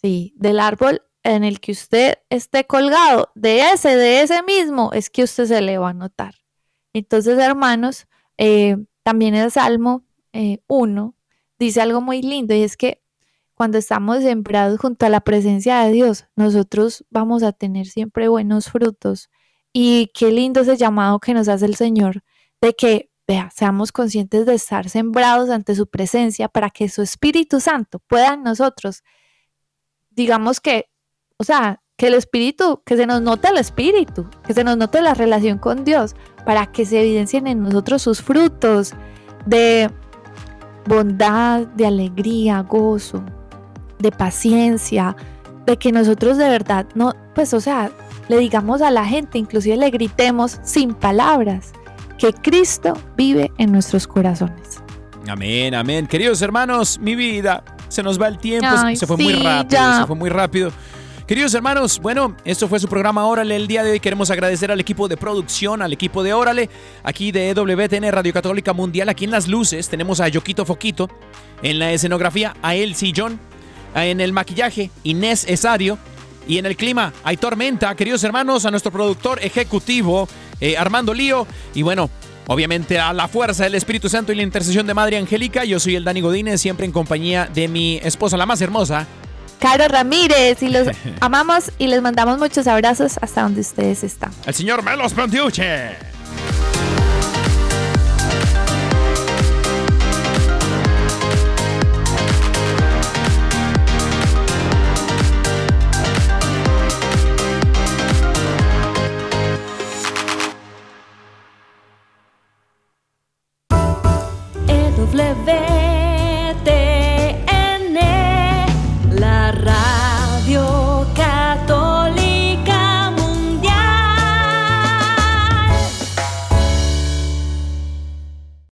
Sí, 0.00 0.34
del 0.36 0.58
árbol 0.58 1.02
en 1.22 1.44
el 1.44 1.60
que 1.60 1.72
usted 1.72 2.18
esté 2.30 2.66
colgado, 2.66 3.30
de 3.34 3.70
ese, 3.70 3.96
de 3.96 4.22
ese 4.22 4.42
mismo, 4.42 4.90
es 4.92 5.08
que 5.08 5.22
usted 5.22 5.46
se 5.46 5.60
le 5.60 5.78
va 5.78 5.90
a 5.90 5.94
notar. 5.94 6.34
Entonces, 6.92 7.38
hermanos, 7.38 8.06
eh, 8.38 8.76
también 9.02 9.34
el 9.34 9.50
Salmo 9.50 10.04
1 10.66 11.14
dice 11.58 11.80
algo 11.80 12.00
muy 12.00 12.22
lindo 12.22 12.54
y 12.54 12.62
es 12.62 12.76
que 12.76 13.01
cuando 13.54 13.78
estamos 13.78 14.22
sembrados 14.22 14.78
junto 14.80 15.06
a 15.06 15.08
la 15.08 15.20
presencia 15.20 15.80
de 15.80 15.92
Dios, 15.92 16.26
nosotros 16.36 17.04
vamos 17.10 17.42
a 17.42 17.52
tener 17.52 17.86
siempre 17.86 18.28
buenos 18.28 18.70
frutos. 18.70 19.30
Y 19.72 20.10
qué 20.14 20.30
lindo 20.32 20.60
ese 20.60 20.76
llamado 20.76 21.18
que 21.18 21.34
nos 21.34 21.48
hace 21.48 21.66
el 21.66 21.76
Señor 21.76 22.22
de 22.60 22.74
que, 22.74 23.10
vea, 23.26 23.50
seamos 23.54 23.92
conscientes 23.92 24.46
de 24.46 24.54
estar 24.54 24.88
sembrados 24.88 25.50
ante 25.50 25.74
su 25.74 25.86
presencia 25.86 26.48
para 26.48 26.70
que 26.70 26.88
su 26.88 27.02
Espíritu 27.02 27.60
Santo 27.60 28.00
pueda 28.06 28.34
en 28.34 28.42
nosotros, 28.42 29.02
digamos 30.10 30.60
que, 30.60 30.90
o 31.38 31.44
sea, 31.44 31.82
que 31.96 32.08
el 32.08 32.14
Espíritu, 32.14 32.82
que 32.84 32.96
se 32.96 33.06
nos 33.06 33.22
note 33.22 33.48
el 33.48 33.58
Espíritu, 33.58 34.28
que 34.44 34.54
se 34.54 34.64
nos 34.64 34.76
note 34.76 35.00
la 35.02 35.14
relación 35.14 35.58
con 35.58 35.84
Dios, 35.84 36.14
para 36.44 36.66
que 36.66 36.84
se 36.84 37.00
evidencien 37.00 37.46
en 37.46 37.62
nosotros 37.62 38.02
sus 38.02 38.22
frutos 38.22 38.92
de 39.46 39.90
bondad, 40.86 41.66
de 41.68 41.86
alegría, 41.86 42.60
gozo, 42.62 43.24
de 44.02 44.10
paciencia, 44.12 45.16
de 45.66 45.76
que 45.76 45.92
nosotros 45.92 46.36
de 46.36 46.48
verdad 46.48 46.86
no, 46.94 47.14
pues 47.34 47.54
o 47.54 47.60
sea, 47.60 47.90
le 48.28 48.38
digamos 48.38 48.82
a 48.82 48.90
la 48.90 49.04
gente, 49.06 49.38
inclusive 49.38 49.76
le 49.76 49.90
gritemos 49.90 50.58
sin 50.62 50.94
palabras, 50.94 51.72
que 52.18 52.32
Cristo 52.32 52.94
vive 53.16 53.50
en 53.58 53.72
nuestros 53.72 54.06
corazones. 54.06 54.80
Amén, 55.28 55.74
amén. 55.74 56.06
Queridos 56.06 56.42
hermanos, 56.42 56.98
mi 56.98 57.14
vida, 57.14 57.64
se 57.88 58.02
nos 58.02 58.20
va 58.20 58.28
el 58.28 58.38
tiempo, 58.38 58.68
Ay, 58.70 58.96
se 58.96 59.06
fue 59.06 59.16
muy 59.16 59.34
rápido, 59.34 59.68
ya. 59.68 60.00
se 60.00 60.06
fue 60.06 60.16
muy 60.16 60.30
rápido. 60.30 60.72
Queridos 61.26 61.54
hermanos, 61.54 62.00
bueno, 62.00 62.36
esto 62.44 62.66
fue 62.68 62.80
su 62.80 62.88
programa 62.88 63.24
Órale 63.26 63.54
el 63.54 63.68
día 63.68 63.84
de 63.84 63.92
hoy. 63.92 64.00
Queremos 64.00 64.30
agradecer 64.30 64.72
al 64.72 64.80
equipo 64.80 65.08
de 65.08 65.16
producción, 65.16 65.80
al 65.80 65.92
equipo 65.92 66.22
de 66.22 66.34
Órale, 66.34 66.68
aquí 67.04 67.30
de 67.30 67.48
E 67.50 67.54
WTN 67.54 68.10
Radio 68.10 68.32
Católica 68.32 68.72
Mundial. 68.72 69.08
Aquí 69.08 69.24
en 69.24 69.30
las 69.30 69.46
luces 69.46 69.88
tenemos 69.88 70.20
a 70.20 70.28
Yoquito 70.28 70.66
Foquito, 70.66 71.08
en 71.62 71.78
la 71.78 71.92
escenografía 71.92 72.54
a 72.60 72.74
Elsie 72.74 73.12
John, 73.16 73.38
en 73.94 74.20
el 74.20 74.32
maquillaje 74.32 74.90
Inés 75.02 75.44
Esario 75.48 75.98
y 76.46 76.58
en 76.58 76.66
el 76.66 76.76
clima 76.76 77.12
hay 77.24 77.36
tormenta. 77.36 77.94
Queridos 77.94 78.24
hermanos, 78.24 78.64
a 78.64 78.70
nuestro 78.70 78.90
productor 78.92 79.38
ejecutivo 79.42 80.28
eh, 80.60 80.76
Armando 80.76 81.14
Lío 81.14 81.46
y 81.74 81.82
bueno. 81.82 82.10
Obviamente 82.48 82.98
a 82.98 83.12
la 83.12 83.28
fuerza 83.28 83.62
del 83.62 83.76
Espíritu 83.76 84.08
Santo 84.08 84.32
y 84.32 84.34
la 84.34 84.42
intercesión 84.42 84.84
de 84.84 84.94
Madre 84.94 85.16
Angélica, 85.16 85.64
yo 85.64 85.78
soy 85.78 85.94
el 85.94 86.02
Dani 86.02 86.20
Godínez, 86.20 86.60
siempre 86.60 86.84
en 86.84 86.90
compañía 86.90 87.48
de 87.54 87.68
mi 87.68 88.00
esposa, 88.02 88.36
la 88.36 88.46
más 88.46 88.60
hermosa, 88.60 89.06
Caro 89.62 89.86
Ramírez, 89.86 90.60
y 90.60 90.68
los 90.68 90.88
amamos 91.20 91.70
y 91.78 91.86
les 91.86 92.02
mandamos 92.02 92.38
muchos 92.38 92.66
abrazos 92.66 93.16
hasta 93.20 93.42
donde 93.42 93.60
ustedes 93.60 94.02
están. 94.02 94.32
el 94.44 94.54
señor 94.54 94.82
Melos 94.82 95.12
Pantiuche. 95.12 95.90